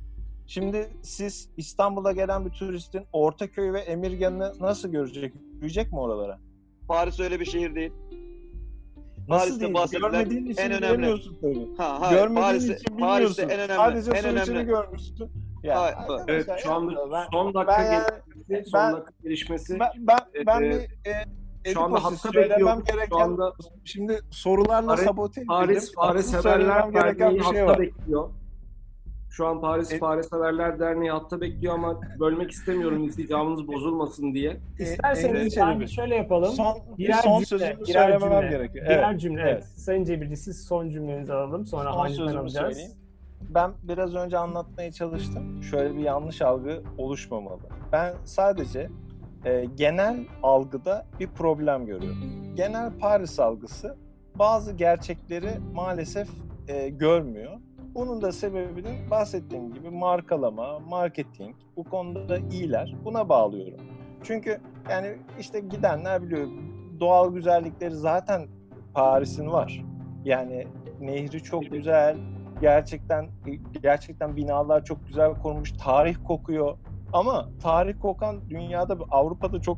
Şimdi 0.48 0.89
siz 1.02 1.50
İstanbul'a 1.58 2.12
gelen 2.12 2.46
bir 2.46 2.50
turistin 2.52 3.04
Ortaköy 3.13 3.74
ve 3.74 3.80
Emirgan'ı 3.80 4.54
nasıl 4.60 4.89
görecek? 4.89 5.34
Yürüyecek 5.56 5.91
mi 5.91 6.00
oralara? 6.00 6.39
Paris 6.88 7.20
öyle 7.20 7.39
bir 7.39 7.46
şehir 7.46 7.76
değil. 7.76 7.93
Paris'te 9.27 9.73
bahsedilen 9.73 10.25
için 10.29 10.61
en 10.61 10.71
önemli- 10.71 11.21
tabii. 11.41 11.77
Ha, 11.77 12.01
hayır. 12.01 12.17
Görmediğin 12.19 12.41
Paris'te, 12.45 12.75
için 12.75 12.97
Paris'te 12.97 13.41
en 13.43 13.49
önemli. 13.59 13.75
Sadece 13.75 14.11
en 14.11 14.25
önemli. 14.25 14.65
görmüşsün. 14.65 15.31
Ya, 15.63 15.81
Hayır, 15.81 15.95
Evet 16.27 16.47
şu 16.63 16.73
anda 16.73 17.11
ben, 17.11 17.25
son 17.31 17.53
dakika 17.53 17.67
ben, 17.77 18.03
gelişmesi, 18.47 18.69
son 18.69 18.81
ben- 18.81 18.93
dakika 18.93 19.11
gelişmesi 19.23 19.79
ben, 19.79 19.89
ben, 19.97 20.17
ben 20.47 20.61
Ee, 20.61 20.69
bir 20.69 21.11
e, 21.69 21.73
şu 21.73 21.81
anda 21.81 22.03
hatta 22.03 22.33
bekliyorum. 22.33 22.83
gereken 22.83 23.07
Şu 23.09 23.17
anda 23.17 23.53
şimdi 23.85 24.19
sorularla 24.31 24.91
Paris- 24.93 25.03
sabote 25.05 25.41
edildim. 25.41 25.47
Paris 25.47 25.91
gereken 26.91 27.19
Derneği 27.19 27.39
bir 27.39 27.43
şey 27.43 27.53
hatta 27.61 27.71
var. 27.71 27.79
bekliyor. 27.79 28.29
Şu 29.38 29.47
an 29.47 29.62
Paris 29.62 29.91
E- 29.91 29.97
Fare 29.97 30.23
Severler 30.23 30.80
Derneği 30.80 31.12
hatta 31.12 31.41
bekliyor 31.41 31.73
ama 31.73 32.02
bölmek 32.19 32.52
istemiyorum 32.52 33.04
insicamınız 33.04 33.67
bozulmasın 33.67 34.34
diye. 34.34 34.58
E, 34.80 34.84
İsterseniz 34.84 35.36
Engin 35.36 35.43
ben 35.45 35.73
Çelebi. 35.73 35.88
şöyle 35.89 36.15
yapalım. 36.15 36.52
Son, 36.54 36.78
Birer 36.97 37.13
son 37.13 37.32
cümle, 37.34 37.45
sözümü 37.45 37.69
birer 37.88 38.04
söylememem 38.04 38.41
cümle. 38.41 38.58
gerekiyor. 38.58 38.86
Birer 38.86 39.10
Evet. 39.10 39.21
cümle 39.21 39.41
evet. 39.41 39.54
evet. 39.54 39.63
Sayın 39.65 40.04
Cebirci 40.04 40.38
siz 40.38 40.63
son 40.65 40.89
cümlenizi 40.89 41.34
alalım. 41.34 41.65
Sonra 41.65 41.93
Son 41.93 42.08
sözümü 42.08 42.39
alacağız. 42.39 42.54
söyleyeyim. 42.76 42.91
Ben 43.50 43.71
biraz 43.84 44.15
önce 44.15 44.38
anlatmaya 44.38 44.91
çalıştım. 44.91 45.63
Şöyle 45.63 45.95
bir 45.95 46.02
yanlış 46.04 46.41
algı 46.41 46.82
oluşmamalı. 46.97 47.62
Ben 47.91 48.13
sadece 48.26 48.89
e, 49.45 49.65
genel 49.76 50.17
algıda 50.43 51.06
bir 51.19 51.28
problem 51.28 51.86
görüyorum. 51.86 52.54
Genel 52.56 52.91
Paris 53.00 53.39
algısı 53.39 53.97
bazı 54.36 54.73
gerçekleri 54.73 55.50
maalesef 55.73 56.28
e, 56.67 56.89
görmüyor. 56.89 57.52
Bunun 57.97 58.21
da 58.21 58.31
sebebini 58.31 59.10
bahsettiğim 59.12 59.73
gibi 59.73 59.89
markalama, 59.89 60.79
marketing 60.79 61.55
bu 61.75 61.83
konuda 61.83 62.29
da 62.29 62.38
iyiler. 62.38 62.95
Buna 63.05 63.29
bağlıyorum. 63.29 63.79
Çünkü 64.23 64.62
yani 64.89 65.17
işte 65.39 65.60
gidenler 65.60 66.23
biliyor 66.23 66.47
doğal 66.99 67.33
güzellikleri 67.33 67.95
zaten 67.95 68.47
Paris'in 68.93 69.51
var. 69.51 69.86
Yani 70.25 70.67
nehri 71.01 71.43
çok 71.43 71.71
güzel. 71.71 72.17
Gerçekten 72.62 73.29
gerçekten 73.83 74.36
binalar 74.36 74.86
çok 74.86 75.07
güzel 75.07 75.33
korunmuş. 75.33 75.71
Tarih 75.71 76.15
kokuyor. 76.27 76.77
Ama 77.13 77.49
tarih 77.62 77.99
kokan 78.01 78.49
dünyada 78.49 78.97
Avrupa'da 79.12 79.62
çok 79.62 79.77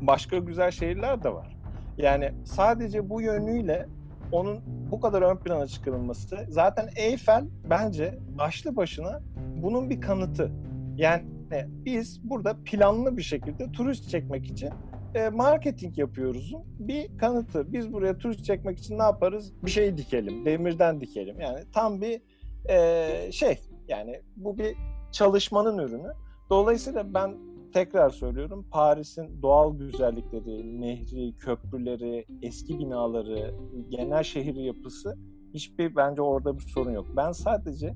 başka 0.00 0.38
güzel 0.38 0.70
şehirler 0.70 1.22
de 1.22 1.34
var. 1.34 1.56
Yani 1.98 2.32
sadece 2.44 3.10
bu 3.10 3.20
yönüyle 3.20 3.88
onun 4.32 4.60
bu 4.90 5.00
kadar 5.00 5.22
ön 5.22 5.36
plana 5.36 5.66
çıkarılması 5.66 6.46
zaten 6.48 6.88
Eyfel 6.96 7.44
bence 7.70 8.18
başlı 8.38 8.76
başına 8.76 9.20
bunun 9.56 9.90
bir 9.90 10.00
kanıtı. 10.00 10.50
Yani 10.96 11.24
biz 11.60 12.30
burada 12.30 12.56
planlı 12.64 13.16
bir 13.16 13.22
şekilde 13.22 13.72
turist 13.72 14.10
çekmek 14.10 14.46
için 14.46 14.70
e, 15.14 15.28
marketing 15.28 15.98
yapıyoruz. 15.98 16.54
Bir 16.78 17.18
kanıtı. 17.18 17.72
Biz 17.72 17.92
buraya 17.92 18.18
turist 18.18 18.44
çekmek 18.44 18.78
için 18.78 18.98
ne 18.98 19.02
yaparız? 19.02 19.52
Bir 19.64 19.70
şey 19.70 19.96
dikelim. 19.96 20.44
Demirden 20.44 21.00
dikelim. 21.00 21.40
Yani 21.40 21.64
tam 21.72 22.00
bir 22.00 22.20
e, 22.68 23.32
şey. 23.32 23.60
Yani 23.88 24.20
bu 24.36 24.58
bir 24.58 24.76
çalışmanın 25.12 25.78
ürünü. 25.78 26.12
Dolayısıyla 26.50 27.14
ben 27.14 27.34
tekrar 27.72 28.10
söylüyorum 28.10 28.66
Paris'in 28.70 29.42
doğal 29.42 29.78
güzellikleri, 29.78 30.80
nehri, 30.80 31.36
köprüleri, 31.38 32.26
eski 32.42 32.78
binaları, 32.78 33.54
genel 33.88 34.22
şehir 34.22 34.54
yapısı 34.54 35.18
hiçbir 35.54 35.96
bence 35.96 36.22
orada 36.22 36.58
bir 36.58 36.62
sorun 36.62 36.90
yok. 36.90 37.06
Ben 37.16 37.32
sadece 37.32 37.94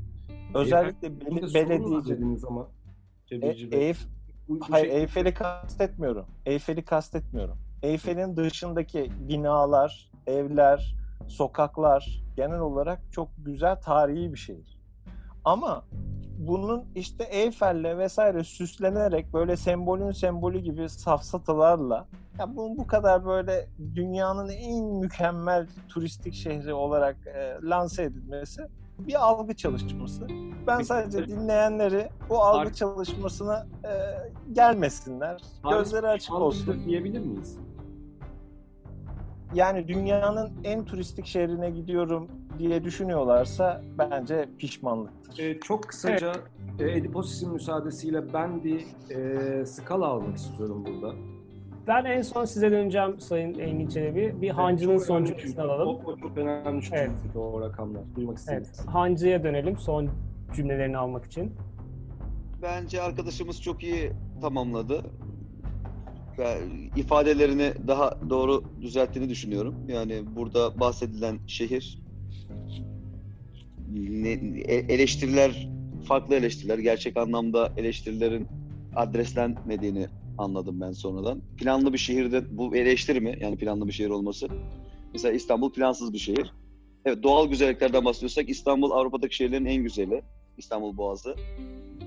özellikle 0.55 1.20
Burada 1.20 1.31
bel- 1.43 1.49
sorun 1.49 1.64
var 1.64 1.68
belediyeci 1.70 2.09
dediniz 2.11 2.45
ama. 2.45 2.68
e. 3.31 3.37
Eyf- 3.37 4.07
Bu- 4.49 4.61
bu 4.61 4.64
Hayır 4.70 4.87
şey- 4.87 4.97
Eyfel'i 5.01 5.35
kastetmiyorum. 5.35 6.27
Eyfel'i 6.47 6.85
kastetmiyorum. 6.85 7.59
Eyfel'in 7.83 8.37
dışındaki 8.37 9.11
binalar, 9.29 10.11
evler, 10.27 10.97
sokaklar 11.27 12.22
genel 12.37 12.61
olarak 12.61 13.01
çok 13.12 13.29
güzel 13.45 13.77
tarihi 13.81 14.33
bir 14.33 14.39
şehir. 14.39 14.79
Ama 15.45 15.85
bunun 16.39 16.84
işte 16.95 17.24
Eyfel'le 17.24 17.99
vesaire 17.99 18.45
süslenerek 18.45 19.32
böyle 19.32 19.57
sembolün 19.57 20.12
sembolü 20.12 20.59
gibi 20.59 20.89
safsatalarla 20.89 22.07
ya 22.39 22.57
bunun 22.57 22.78
bu 22.78 22.87
kadar 22.87 23.26
böyle 23.26 23.68
dünyanın 23.95 24.49
en 24.49 24.84
mükemmel 24.84 25.66
turistik 25.89 26.34
şehri 26.34 26.74
olarak 26.74 27.16
e, 27.26 27.57
lanse 27.62 28.03
edilmesi 28.03 28.62
bir 28.99 29.26
algı 29.26 29.55
çalışması. 29.55 30.26
Ben 30.66 30.80
sadece 30.80 31.26
dinleyenleri 31.26 32.09
bu 32.28 32.43
algı 32.43 32.72
çalışmasına 32.72 33.66
e, 33.84 33.93
gelmesinler. 34.53 35.43
Gözleri 35.70 36.09
açık 36.09 36.34
olsun. 36.34 36.82
diyebilir 36.87 37.20
miyiz? 37.20 37.59
Yani 39.55 39.89
dünyanın 39.89 40.53
en 40.64 40.84
turistik 40.84 41.26
şehrine 41.26 41.70
gidiyorum 41.70 42.28
diye 42.59 42.84
düşünüyorlarsa 42.84 43.82
bence 43.98 44.48
pişmanlıktır. 44.59 45.38
Ee, 45.38 45.61
çok 45.61 45.82
kısaca 45.84 46.32
e, 46.78 46.90
Ediposis'in 46.90 47.52
müsaadesiyle 47.52 48.32
ben 48.32 48.64
bir 48.64 48.84
e, 49.11 49.66
skala 49.66 50.07
almak 50.07 50.36
istiyorum 50.36 50.84
burada. 50.86 51.14
Ben 51.86 52.04
en 52.04 52.22
son 52.22 52.44
size 52.44 52.70
döneceğim 52.70 53.20
Sayın 53.20 53.59
Engin 53.59 53.88
Çelebi. 53.88 54.42
Bir 54.42 54.50
hancının 54.50 54.96
Çok 54.96 55.07
son 55.07 55.24
cümlesini 55.24 55.62
alalım. 55.62 55.88
O, 55.88 56.02
o 56.07 56.16
çok 56.16 56.38
önemli 56.38 56.82
çünkü 56.82 56.96
Evet. 56.96 57.11
o 57.36 57.61
rakamlar. 57.61 58.02
Duymak 58.16 58.38
istedim. 58.38 58.62
Evet, 58.66 58.86
hancıya 58.86 59.44
dönelim 59.44 59.76
son 59.78 60.09
cümlelerini 60.54 60.96
almak 60.98 61.24
için. 61.24 61.52
Bence 62.62 63.02
arkadaşımız 63.02 63.62
çok 63.62 63.82
iyi 63.82 64.12
tamamladı. 64.40 65.02
Ve 66.38 66.59
ifadelerini 66.96 67.72
daha 67.88 68.18
doğru 68.30 68.64
düzelttiğini 68.80 69.28
düşünüyorum. 69.28 69.74
Yani 69.88 70.22
burada 70.36 70.80
bahsedilen 70.80 71.38
şehir 71.46 72.05
ne- 73.92 74.61
e- 74.64 74.94
eleştiriler 74.94 75.68
farklı 76.09 76.34
eleştiriler, 76.34 76.78
gerçek 76.78 77.16
anlamda 77.16 77.72
eleştirilerin 77.76 78.49
adreslenmediğini 78.97 80.07
anladım 80.38 80.80
ben 80.80 80.92
sonradan. 80.92 81.42
Planlı 81.57 81.92
bir 81.92 81.99
şehirde 81.99 82.59
bu 82.59 82.76
eleştiri 82.76 83.20
mi? 83.20 83.38
Yani 83.40 83.57
planlı 83.57 83.86
bir 83.86 83.92
şehir 83.92 84.11
olması. 84.11 84.49
Mesela 85.12 85.34
İstanbul 85.34 85.72
plansız 85.72 86.12
bir 86.12 86.18
şehir. 86.18 86.53
Evet 87.05 87.22
doğal 87.22 87.49
güzelliklerden 87.49 88.05
bahsediyorsak 88.05 88.49
İstanbul 88.49 88.90
Avrupa'daki 88.90 89.36
şehirlerin 89.36 89.64
en 89.64 89.82
güzeli. 89.82 90.22
İstanbul 90.59 90.97
Boğazı. 90.97 91.36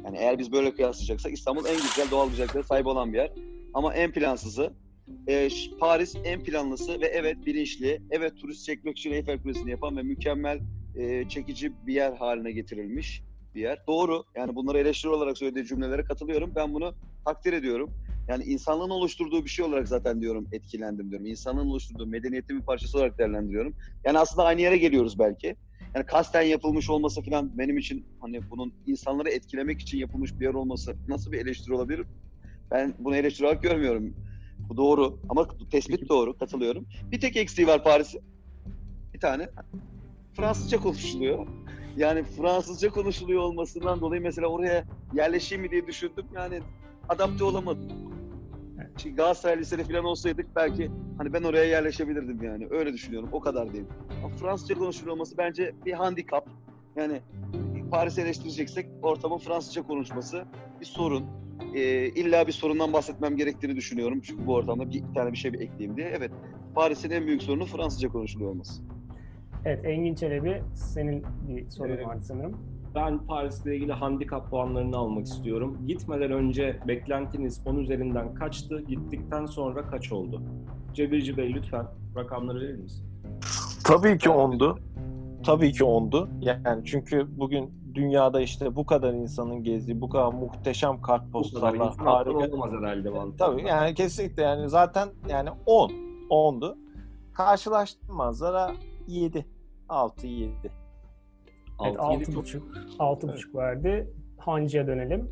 Yani 0.06 0.18
eğer 0.18 0.40
biz 0.40 0.52
böyle 0.52 0.74
kıyaslayacaksak 0.74 1.34
İstanbul 1.34 1.66
en 1.66 1.76
güzel 1.76 2.12
doğal 2.12 2.30
güzelliklere 2.30 2.64
sahip 2.64 2.88
olan 2.88 3.14
bir 3.14 3.18
yer. 3.18 3.32
Ama 3.74 3.94
en 3.94 4.12
plansızı. 4.12 4.74
E, 5.28 5.50
Paris 5.80 6.16
en 6.24 6.44
planlısı 6.44 7.02
ve 7.02 7.06
evet 7.06 7.46
bilinçli, 7.46 8.02
evet 8.12 8.38
turist 8.38 8.66
çekmek 8.66 8.98
için 8.98 9.12
Eiffel 9.12 9.40
Kulesi'ni 9.40 9.72
yapan 9.72 9.98
ve 9.98 10.04
mükemmel 10.04 10.60
e, 10.96 11.30
çekici 11.30 11.88
bir 11.88 11.94
yer 11.94 12.14
haline 12.14 12.52
getirilmiş 12.52 13.24
bir 13.56 13.62
yer. 13.62 13.84
Doğru. 13.88 14.24
Yani 14.36 14.56
bunları 14.56 14.80
eleştiri 14.80 15.12
olarak 15.12 15.38
söylediği 15.38 15.66
cümlelere 15.66 16.04
katılıyorum. 16.04 16.52
Ben 16.56 16.74
bunu 16.74 16.94
takdir 17.26 17.54
ediyorum. 17.54 17.90
Yani 18.28 18.44
insanlığın 18.44 18.90
oluşturduğu 18.90 19.46
bir 19.46 19.50
şey 19.50 19.66
olarak 19.66 19.88
zaten 19.88 20.22
diyorum 20.22 20.48
etkilendim 20.52 21.10
diyorum. 21.10 21.26
İnsanlığın 21.26 21.70
oluşturduğu 21.70 22.08
medeniyetin 22.08 22.60
bir 22.60 22.66
parçası 22.66 22.98
olarak 22.98 23.20
değerlendiriyorum. 23.20 23.74
Yani 24.06 24.20
aslında 24.20 24.48
aynı 24.48 24.62
yere 24.62 24.78
geliyoruz 24.78 25.20
belki. 25.20 25.56
Yani 25.96 26.06
kasten 26.06 26.42
yapılmış 26.42 26.90
olması 26.90 27.22
falan 27.22 27.58
benim 27.58 27.78
için 27.78 28.06
hani 28.20 28.50
bunun 28.50 28.74
insanları 28.86 29.30
etkilemek 29.30 29.82
için 29.82 29.98
yapılmış 29.98 30.40
bir 30.40 30.46
yer 30.46 30.54
olması 30.54 30.96
nasıl 31.08 31.32
bir 31.32 31.40
eleştiri 31.40 31.74
olabilir? 31.74 32.06
Ben 32.72 32.94
bunu 33.00 33.16
eleştiri 33.16 33.46
olarak 33.46 33.64
görmüyorum. 33.64 34.14
Bu 34.70 34.78
doğru 34.78 35.20
ama 35.30 35.48
tespit 35.72 36.10
doğru 36.10 36.38
katılıyorum. 36.38 36.86
Bir 37.12 37.20
tek 37.20 37.38
eksiği 37.38 37.68
var 37.68 37.84
Paris'in. 37.84 38.22
Bir 39.14 39.20
tane. 39.20 39.50
Fransızca 40.34 40.80
konuşuluyor. 40.80 41.48
Yani 41.98 42.24
Fransızca 42.24 42.90
konuşuluyor 42.90 43.42
olmasından 43.42 44.02
dolayı 44.02 44.22
mesela 44.22 44.48
oraya 44.48 44.86
yerleşeyim 45.14 45.62
mi 45.62 45.72
diye 45.72 45.88
düşündüm. 45.88 46.26
Yani 46.36 46.60
adapte 47.10 47.44
olamadım. 47.44 47.90
Şimdi 48.98 49.16
Galatasaray 49.16 49.60
Liseli 49.60 49.84
falan 49.84 50.06
olsaydık 50.06 50.56
belki 50.56 50.92
hani 51.18 51.34
ben 51.34 51.44
oraya 51.44 51.66
yerleşebilirdim 51.66 52.44
yani. 52.44 52.68
Öyle 52.70 52.94
düşünüyorum. 52.94 53.30
O 53.32 53.40
kadar 53.40 53.74
değil. 53.74 53.86
Ama 54.24 54.36
Fransızca 54.36 54.76
konuşuluyor 54.76 55.14
olması 55.14 55.38
bence 55.38 55.76
bir 55.86 55.94
handikap. 55.94 56.50
Yani 56.96 57.22
Paris'i 57.92 58.22
eleştireceksek 58.22 58.90
ortamın 59.02 59.38
Fransızca 59.38 59.82
konuşması 59.84 60.46
bir 60.82 60.86
sorun. 60.86 61.26
Ee, 61.76 62.08
illa 62.10 62.48
bir 62.48 62.52
sorundan 62.52 62.94
bahsetmem 62.94 63.38
gerektiğini 63.38 63.76
düşünüyorum. 63.76 64.22
Çünkü 64.24 64.48
bu 64.48 64.56
ortamda 64.56 64.92
bir 64.92 65.04
tane 65.16 65.32
bir 65.32 65.38
şey 65.38 65.54
bir 65.54 65.60
ekleyeyim 65.60 65.98
diye. 65.98 66.08
Evet. 66.18 66.32
Paris'in 66.76 67.10
en 67.12 67.28
büyük 67.28 67.44
sorunu 67.44 67.66
Fransızca 67.66 68.10
konuşuluyor 68.10 68.52
olması. 68.52 68.82
Evet, 69.66 69.86
Engin 69.86 70.16
Çelebi 70.16 70.62
senin 70.76 71.24
bir 71.50 71.70
sorun 71.70 71.90
Evet. 71.90 72.08
vardı 72.08 72.22
sanırım. 72.24 72.58
Ben 72.96 73.20
Paris'le 73.26 73.66
ilgili 73.66 73.94
handikap 73.94 74.50
puanlarını 74.50 74.98
almak 74.98 75.26
istiyorum. 75.26 75.78
Gitmeden 75.88 76.32
önce 76.32 76.80
beklentiniz 76.88 77.62
10 77.66 77.78
üzerinden 77.78 78.34
kaçtı? 78.34 78.82
Gittikten 78.88 79.46
sonra 79.46 79.88
kaç 79.88 80.12
oldu? 80.12 80.42
Cebirci 80.94 81.38
Bey 81.38 81.54
lütfen 81.54 81.86
rakamları 82.16 82.60
verir 82.60 82.76
misin? 82.76 83.06
Tabii 83.84 84.18
ki 84.18 84.30
ondu. 84.30 84.80
Tabii 85.46 85.72
ki 85.72 85.84
ondu. 85.84 86.30
Yani 86.42 86.86
çünkü 86.86 87.28
bugün 87.38 87.72
dünyada 87.96 88.42
işte 88.42 88.76
bu 88.76 88.86
kadar 88.86 89.14
insanın 89.14 89.64
gezdiği, 89.64 90.02
bu 90.02 90.10
kadar 90.10 90.34
muhteşem 90.34 91.02
insan 91.92 92.06
harika. 92.06 92.32
olamaz 92.38 92.72
herhalde 92.72 93.10
mantıklı. 93.10 93.38
Tabii 93.38 93.68
yani 93.68 93.94
kesinlikle 93.94 94.44
yani 94.44 94.70
zaten 94.70 95.10
yani 95.30 95.50
10. 95.66 95.92
10'du. 96.30 96.78
Karşılaştığım 97.34 98.16
manzara 98.16 98.72
7. 99.08 99.46
6 99.90 100.28
7. 100.28 100.52
Evet, 100.64 100.72
Altı, 101.80 101.90
yedi 101.90 102.00
altı 102.00 102.32
çok- 102.32 102.36
buçuk. 102.44 102.64
Altı 103.00 103.28
buçuk 103.28 103.56
verdi. 103.56 104.14
Hancı'ya 104.38 104.88
dönelim. 104.88 105.32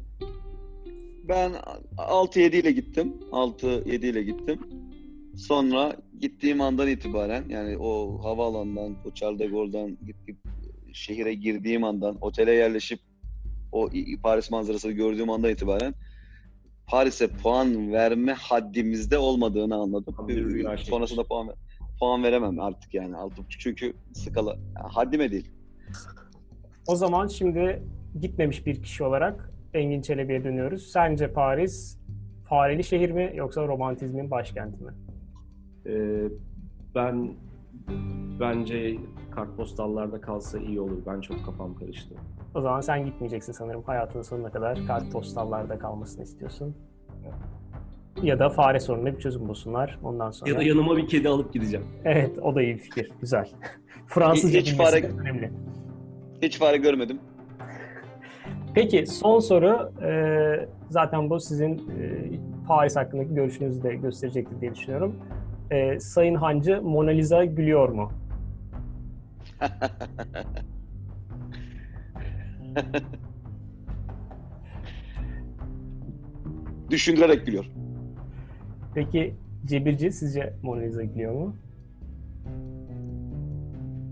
Ben 1.28 1.52
6-7 1.98 2.56
ile 2.58 2.72
gittim. 2.72 3.14
6-7 3.32 4.06
ile 4.08 4.24
gittim. 4.24 4.60
Sonra 5.36 5.96
gittiğim 6.20 6.62
andan 6.62 6.88
itibaren 6.88 7.44
yani 7.50 7.78
o 7.78 8.20
havaalanından, 8.24 8.96
o 9.06 9.12
Charles 9.14 9.40
de 9.40 9.48
Gaulle'dan 9.48 9.98
gittik 10.06 10.38
şehire 10.98 11.34
girdiğim 11.34 11.84
andan, 11.84 12.18
otele 12.22 12.52
yerleşip 12.52 13.00
o 13.72 13.90
Paris 14.24 14.52
manzarasını 14.52 14.92
gördüğüm 14.92 15.30
andan 15.30 15.52
itibaren 15.52 15.94
Paris'e 16.88 17.28
puan 17.28 17.94
verme 17.94 18.34
haddimizde 18.34 19.18
olmadığını 19.18 19.76
anladım. 19.76 20.16
Bir 20.28 20.64
çekmiş. 20.64 20.86
Sonrasında 20.86 21.24
puan 21.24 21.50
puan 22.00 22.24
veremem 22.24 22.60
artık 22.60 22.94
yani 22.94 23.16
6.5 23.16 23.32
çünkü 23.60 23.94
skala 24.14 24.50
yani 24.52 24.92
haddime 24.92 25.32
değil. 25.32 25.52
O 26.88 26.96
zaman 26.96 27.28
şimdi 27.28 27.84
gitmemiş 28.22 28.66
bir 28.66 28.84
kişi 28.84 29.04
olarak 29.04 29.52
Engin 29.74 30.02
Çelebi'ye 30.02 30.44
dönüyoruz. 30.44 30.92
Sence 30.92 31.34
Paris 31.34 31.98
fareli 32.50 32.84
şehir 32.84 33.12
mi 33.12 33.32
yoksa 33.36 33.68
romantizmin 33.68 34.32
başkenti 34.32 34.84
mi? 34.84 34.92
Ee, 35.86 36.24
ben 36.96 37.34
bence 38.40 38.98
kartpostallarda 39.32 40.22
kalsa 40.22 40.60
iyi 40.60 40.80
olur. 40.80 40.98
Ben 41.08 41.22
çok 41.22 41.46
kafam 41.46 41.76
karıştı. 41.76 42.16
O 42.56 42.62
zaman 42.62 42.82
sen 42.82 43.06
gitmeyeceksin 43.06 43.54
sanırım. 43.54 43.84
Hayatının 43.84 44.24
sonuna 44.24 44.50
kadar 44.52 44.86
kartpostallarda 44.88 45.80
kalmasını 45.80 46.24
istiyorsun. 46.24 46.76
Ya 48.22 48.40
da 48.40 48.50
fare 48.50 48.80
sorununa 48.80 49.14
bir 49.14 49.20
çözüm 49.20 49.48
bulsunlar. 49.48 50.00
Ondan 50.04 50.32
sonra... 50.32 50.52
Ya 50.52 50.58
da 50.58 50.64
yanıma 50.64 50.98
bir 50.98 51.08
kedi 51.08 51.30
alıp 51.30 51.54
gideceğim. 51.54 51.86
Evet, 52.06 52.40
o 52.40 52.56
da 52.56 52.62
iyi 52.62 52.76
bir 52.76 52.80
fikir. 52.80 53.12
Güzel. 53.22 53.50
Fransızca 54.08 54.60
Hiç 54.60 54.74
bilmesi 54.74 54.98
fare- 54.98 55.20
önemli. 55.22 55.52
Hiç 56.42 56.60
fare 56.60 56.78
görmedim. 56.78 57.20
Peki 58.76 59.06
son 59.08 59.40
soru. 59.40 59.92
Ee, 60.02 60.70
zaten 60.90 61.30
bu 61.30 61.40
sizin 61.40 61.78
e, 61.78 62.32
Paris 62.68 62.96
hakkındaki 62.96 63.34
görüşünüzü 63.36 63.84
de 63.84 63.96
gösterecektir 63.96 64.62
diye 64.62 64.76
düşünüyorum. 64.76 65.16
Ee, 65.72 66.00
Sayın 66.00 66.36
Hancı 66.36 66.82
Mona 66.82 67.10
Lisa 67.10 67.46
gülüyor 67.46 67.90
mu? 67.90 68.12
Düşündürerek 76.90 77.46
gülüyor. 77.46 77.66
Peki 78.94 79.36
Cebirci 79.66 80.12
sizce 80.12 80.54
Mona 80.64 80.82
Lisa 80.82 81.04
gülüyor 81.04 81.34
mu? 81.34 81.56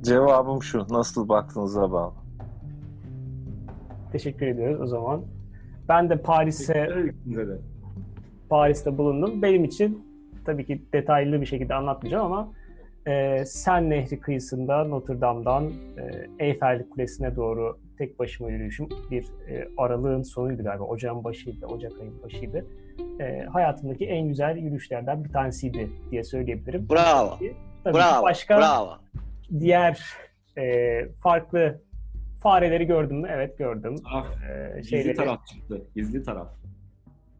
Cevabım 0.01 0.63
şu. 0.63 0.85
Nasıl 0.89 1.29
baktığınıza 1.29 1.91
bağlı. 1.91 2.13
Teşekkür 4.11 4.47
ediyoruz 4.47 4.81
o 4.81 4.87
zaman. 4.87 5.21
Ben 5.89 6.09
de 6.09 6.21
Paris'e. 6.21 6.89
Paris'te 8.49 8.97
bulundum. 8.97 9.41
Benim 9.41 9.63
için 9.63 10.14
tabii 10.45 10.65
ki 10.65 10.81
detaylı 10.93 11.41
bir 11.41 11.45
şekilde 11.45 11.73
anlatmayacağım 11.73 12.25
ama 12.25 12.53
e, 13.07 13.45
Sen 13.45 13.89
Nehri 13.89 14.19
kıyısında 14.19 14.83
Notre 14.83 15.21
Dame'dan 15.21 15.63
e, 15.97 16.45
Eyfel 16.45 16.89
Kulesi'ne 16.89 17.35
doğru 17.35 17.79
tek 17.97 18.19
başıma 18.19 18.51
yürüyüşüm 18.51 18.89
bir 19.11 19.23
e, 19.49 19.67
aralığın 19.77 20.21
sonuydu 20.21 20.63
galiba. 20.63 20.83
Ocağın 20.83 21.23
başıydı, 21.23 21.65
Ocak 21.65 21.91
ayının 22.01 22.23
başıydı. 22.23 22.65
E, 23.19 23.45
hayatımdaki 23.45 24.05
en 24.05 24.27
güzel 24.27 24.57
yürüyüşlerden 24.57 25.23
bir 25.23 25.29
tanesiydi 25.29 25.89
diye 26.11 26.23
söyleyebilirim. 26.23 26.87
Bravo. 26.89 27.37
Tabii 27.83 27.95
Bravo. 27.97 28.23
başka 28.23 28.57
Bravo. 28.57 28.89
diğer 29.59 30.03
e, 30.57 31.05
farklı 31.23 31.81
fareleri 32.41 32.85
gördüm 32.87 33.21
mü? 33.21 33.27
Evet 33.31 33.57
gördüm. 33.57 33.95
Taraf, 34.11 34.27
E, 34.49 34.77
gizli 34.79 34.89
şeyleri, 34.89 35.15
taraf 35.15 35.47
çıktı. 35.47 35.81
Gizli 35.95 36.23
taraf. 36.23 36.47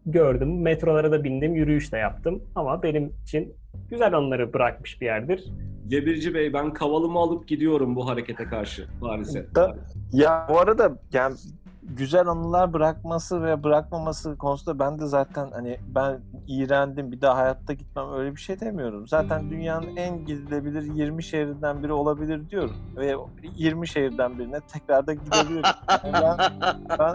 Gördüm. 0.06 0.62
Metrolara 0.62 1.12
da 1.12 1.24
bindim, 1.24 1.56
yürüyüş 1.56 1.91
de 1.93 1.97
yaptım. 1.97 2.43
Ama 2.56 2.84
benim 2.84 3.14
için 3.24 3.53
güzel 3.89 4.14
anıları 4.14 4.53
bırakmış 4.53 5.01
bir 5.01 5.06
yerdir. 5.06 5.43
Cebirci 5.88 6.34
Bey 6.34 6.53
ben 6.53 6.74
kavalımı 6.74 7.20
alıp 7.20 7.47
gidiyorum 7.47 7.95
bu 7.95 8.08
harekete 8.10 8.43
karşı 8.45 8.88
Paris'e. 9.01 9.45
Da- 9.56 9.76
Ya 10.12 10.45
bu 10.49 10.60
arada 10.60 10.97
yani 11.14 11.36
güzel 11.84 12.28
anılar 12.28 12.74
bırakması 12.74 13.43
ve 13.43 13.64
bırakmaması 13.64 14.38
konusunda 14.38 14.80
ben 14.80 14.99
de 14.99 15.06
zaten 15.06 15.49
hani 15.53 15.78
ben 15.95 16.20
iğrendim 16.47 17.12
bir 17.12 17.22
daha 17.22 17.36
hayatta 17.38 17.74
gitmem 17.74 18.06
öyle 18.14 18.36
bir 18.36 18.41
şey 18.41 18.60
demiyorum. 18.60 19.08
Zaten 19.08 19.49
dünyanın 19.49 19.95
en 19.95 20.26
gidilebilir 20.26 20.82
20 20.95 21.24
şehrinden 21.24 21.84
biri 21.84 21.93
olabilir 21.93 22.49
diyorum. 22.49 22.74
Ve 22.97 23.16
20 23.56 23.88
şehirden 23.88 24.39
birine 24.39 24.60
tekrar 24.74 25.08
da 25.08 25.14
gidebilirim. 25.14 25.64
Yani 26.14 26.38
ben, 26.39 26.51
ben, 26.99 27.14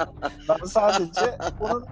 ben 0.48 0.64
sadece 0.64 1.20
bunun 1.60 1.84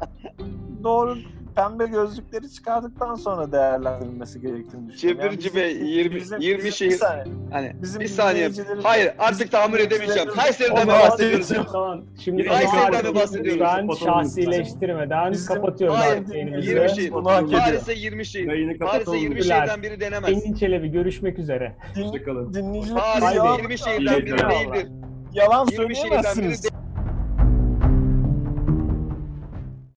doğru 0.84 1.16
pembe 1.56 1.86
gözlükleri 1.86 2.50
çıkardıktan 2.52 3.14
sonra 3.14 3.52
değerlendirilmesi 3.52 4.40
gerektiğini 4.40 4.92
düşünüyorum. 4.92 5.20
Yani 5.24 5.30
Cebirci 5.40 5.48
bizim- 5.54 5.60
Bey 5.84 5.90
20 5.90 6.14
bizim- 6.16 6.40
20 6.40 6.58
bizim- 6.58 6.72
şehir 6.72 6.90
bir 6.90 6.96
saniye. 6.96 7.24
hani 7.52 7.72
Bizim 7.82 8.00
bir 8.00 8.06
saniye. 8.08 8.50
Hayır 8.82 9.12
artık 9.18 9.50
tahammül 9.52 9.78
edemeyeceğim. 9.80 10.28
Kayseri'den 10.28 10.86
mi 10.86 10.92
bahsediyoruz? 10.92 11.40
bahsediyorum. 11.40 11.70
Tamam. 11.72 12.00
Şimdi 12.24 12.44
Kayseri'den 12.44 13.06
mi 13.06 13.14
bahsediyoruz? 13.14 13.98
şahsileştirmeden 14.04 15.32
Bizim- 15.32 15.54
kapatıyoruz 15.54 15.96
Hayır, 15.98 16.12
artık 16.16 16.34
20 16.34 16.50
yayınımızı. 16.50 16.94
şehir. 16.96 17.12
Bunu 17.12 17.30
hak 17.30 17.42
ediyor. 17.44 17.60
Paris'e 17.60 17.92
20 17.92 18.24
şehir. 18.26 18.46
Paris'e 18.46 18.78
kapatalım. 18.78 19.18
20 19.18 19.34
Güler. 19.34 19.56
şehirden 19.56 19.82
biri 19.82 20.00
denemez. 20.00 20.30
Engin 20.30 20.54
Çelebi 20.54 20.88
görüşmek 20.88 21.38
üzere. 21.38 21.76
Hoşçakalın. 21.94 22.52
Paris'e 22.94 23.34
yalan, 23.36 23.56
20 23.58 23.78
şehirden 23.78 24.18
biri 24.18 24.38
değildir. 24.38 24.86
yalan 25.34 25.66
20 25.72 25.96
söyleyemezsiniz. 25.96 26.68